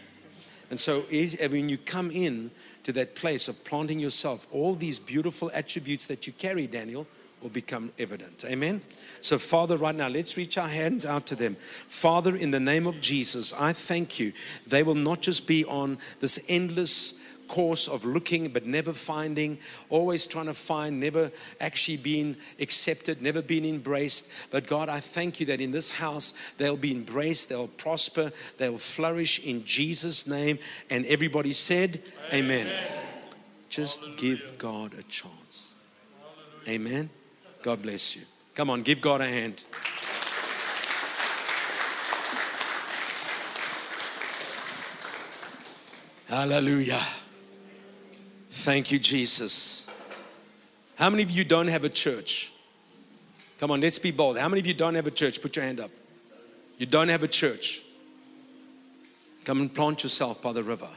[0.69, 2.51] And so, is, when you come in
[2.87, 7.05] to that place of planting yourself, all these beautiful attributes that you carry, Daniel,
[7.41, 8.45] will become evident.
[8.47, 8.81] Amen.
[9.19, 11.55] So, Father, right now, let's reach our hands out to them.
[11.55, 14.31] Father, in the name of Jesus, I thank you.
[14.65, 17.15] They will not just be on this endless
[17.47, 19.57] course of looking but never finding,
[19.89, 24.29] always trying to find, never actually being accepted, never being embraced.
[24.51, 28.77] But God, I thank you that in this house they'll be embraced, they'll prosper, they'll
[28.77, 30.59] flourish in Jesus' name.
[30.89, 32.01] And everybody said,
[32.33, 32.67] Amen.
[32.67, 32.83] Amen.
[33.69, 34.21] Just Hallelujah.
[34.21, 35.77] give God a chance.
[36.67, 37.09] Amen.
[37.61, 38.23] God bless you.
[38.55, 39.63] Come on, give God a hand.
[46.27, 47.01] Hallelujah.
[48.57, 49.87] Thank you, Jesus.
[50.95, 52.51] How many of you don't have a church?
[53.59, 54.39] Come on, let's be bold.
[54.39, 55.39] How many of you don't have a church?
[55.43, 55.91] Put your hand up.
[56.79, 57.83] You don't have a church.
[59.45, 60.89] Come and plant yourself by the river.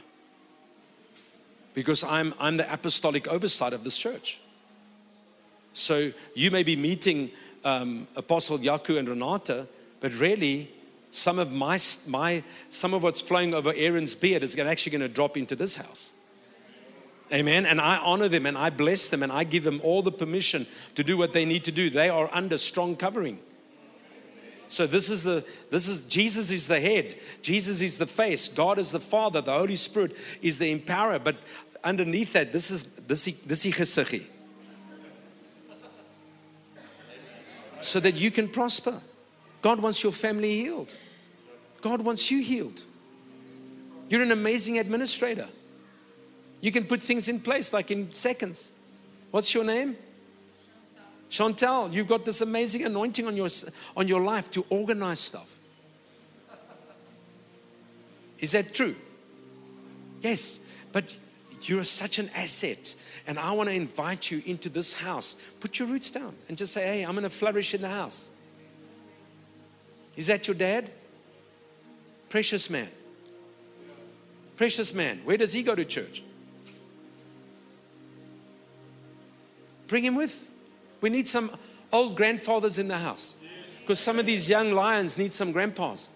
[1.75, 4.41] Because I'm, I'm the apostolic oversight of this church.
[5.71, 7.29] So you may be meeting
[7.63, 9.67] um, Apostle Yaku and Renata,
[9.99, 10.67] but really,
[11.11, 11.77] some of my,
[12.07, 15.75] my some of what's flowing over Aaron's beard is actually going to drop into this
[15.75, 16.15] house.
[17.33, 17.65] Amen.
[17.65, 20.67] And I honor them and I bless them and I give them all the permission
[20.95, 21.89] to do what they need to do.
[21.89, 23.39] They are under strong covering.
[24.67, 28.79] So this is the this is Jesus is the head, Jesus is the face, God
[28.79, 31.21] is the Father, the Holy Spirit is the empowerer.
[31.21, 31.37] But
[31.83, 34.25] underneath that, this is this is this gesiggie.
[37.81, 39.01] So that you can prosper.
[39.61, 40.95] God wants your family healed.
[41.81, 42.83] God wants you healed.
[44.07, 45.47] You're an amazing administrator.
[46.61, 48.71] You can put things in place like in seconds.
[49.31, 49.97] What's your name?
[51.29, 53.47] Chantel, you've got this amazing anointing on your,
[53.95, 55.57] on your life to organize stuff.
[58.39, 58.95] Is that true?
[60.21, 60.59] Yes,
[60.91, 61.15] but
[61.61, 62.95] you're such an asset.
[63.27, 65.35] And I want to invite you into this house.
[65.59, 68.31] Put your roots down and just say, hey, I'm going to flourish in the house.
[70.17, 70.91] Is that your dad?
[72.29, 72.89] Precious man.
[74.57, 75.21] Precious man.
[75.23, 76.23] Where does he go to church?
[79.91, 80.49] Bring him with.
[81.01, 81.51] We need some
[81.91, 83.35] old grandfathers in the house.
[83.81, 86.09] Because some of these young lions need some grandpas.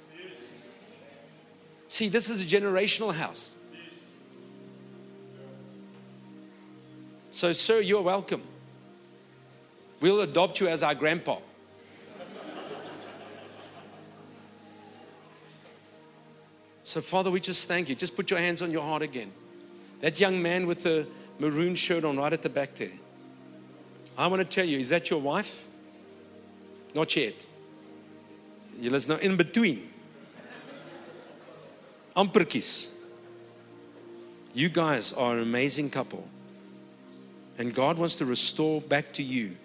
[1.90, 3.58] See, this is a generational house.
[7.32, 8.44] So, sir, you're welcome.
[10.00, 11.40] We'll adopt you as our grandpa.
[16.84, 17.96] So, Father, we just thank you.
[17.96, 19.34] Just put your hands on your heart again.
[20.00, 21.08] That young man with the
[21.40, 22.92] maroon shirt on right at the back there.
[24.18, 25.68] I want to tell you, is that your wife?
[26.94, 27.48] Not yet.
[28.82, 29.90] Julle nou in between.
[32.16, 32.90] Amperkies.
[34.54, 36.28] You guys are an amazing couple.
[37.58, 39.58] And God wants to restore back to you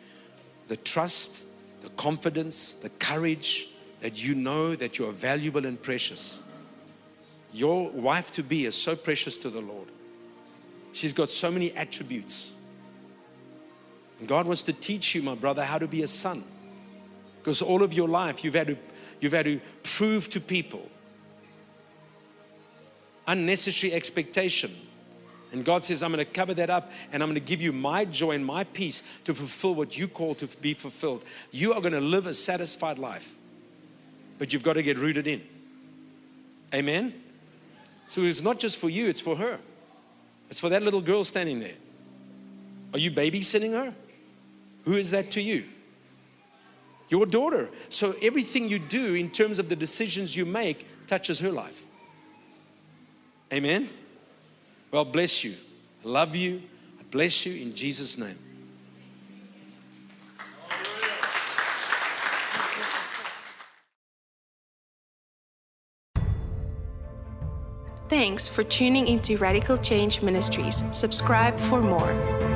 [0.68, 1.44] the trust,
[1.82, 3.70] the confidence, the courage
[4.00, 6.42] that you know that you are valuable and precious.
[7.52, 9.88] Your wife to be is so precious to the Lord.
[10.92, 12.52] She's got so many attributes.
[14.26, 16.44] God wants to teach you, my brother, how to be a son.
[17.38, 18.76] Because all of your life you've had to,
[19.20, 20.88] you've had to prove to people
[23.26, 24.70] unnecessary expectation.
[25.52, 27.72] And God says, I'm going to cover that up and I'm going to give you
[27.72, 31.24] my joy and my peace to fulfill what you call to be fulfilled.
[31.50, 33.36] You are going to live a satisfied life,
[34.38, 35.42] but you've got to get rooted in.
[36.72, 37.14] Amen?
[38.06, 39.58] So it's not just for you, it's for her.
[40.48, 41.76] It's for that little girl standing there.
[42.92, 43.94] Are you babysitting her?
[44.84, 45.64] Who is that to you?
[47.08, 47.70] Your daughter.
[47.88, 51.84] So everything you do in terms of the decisions you make touches her life.
[53.52, 53.88] Amen?
[54.90, 55.54] Well, bless you.
[56.04, 56.62] I love you.
[56.98, 58.38] I bless you in Jesus' name.
[68.08, 70.82] Thanks for tuning into Radical Change Ministries.
[70.90, 72.49] Subscribe for more.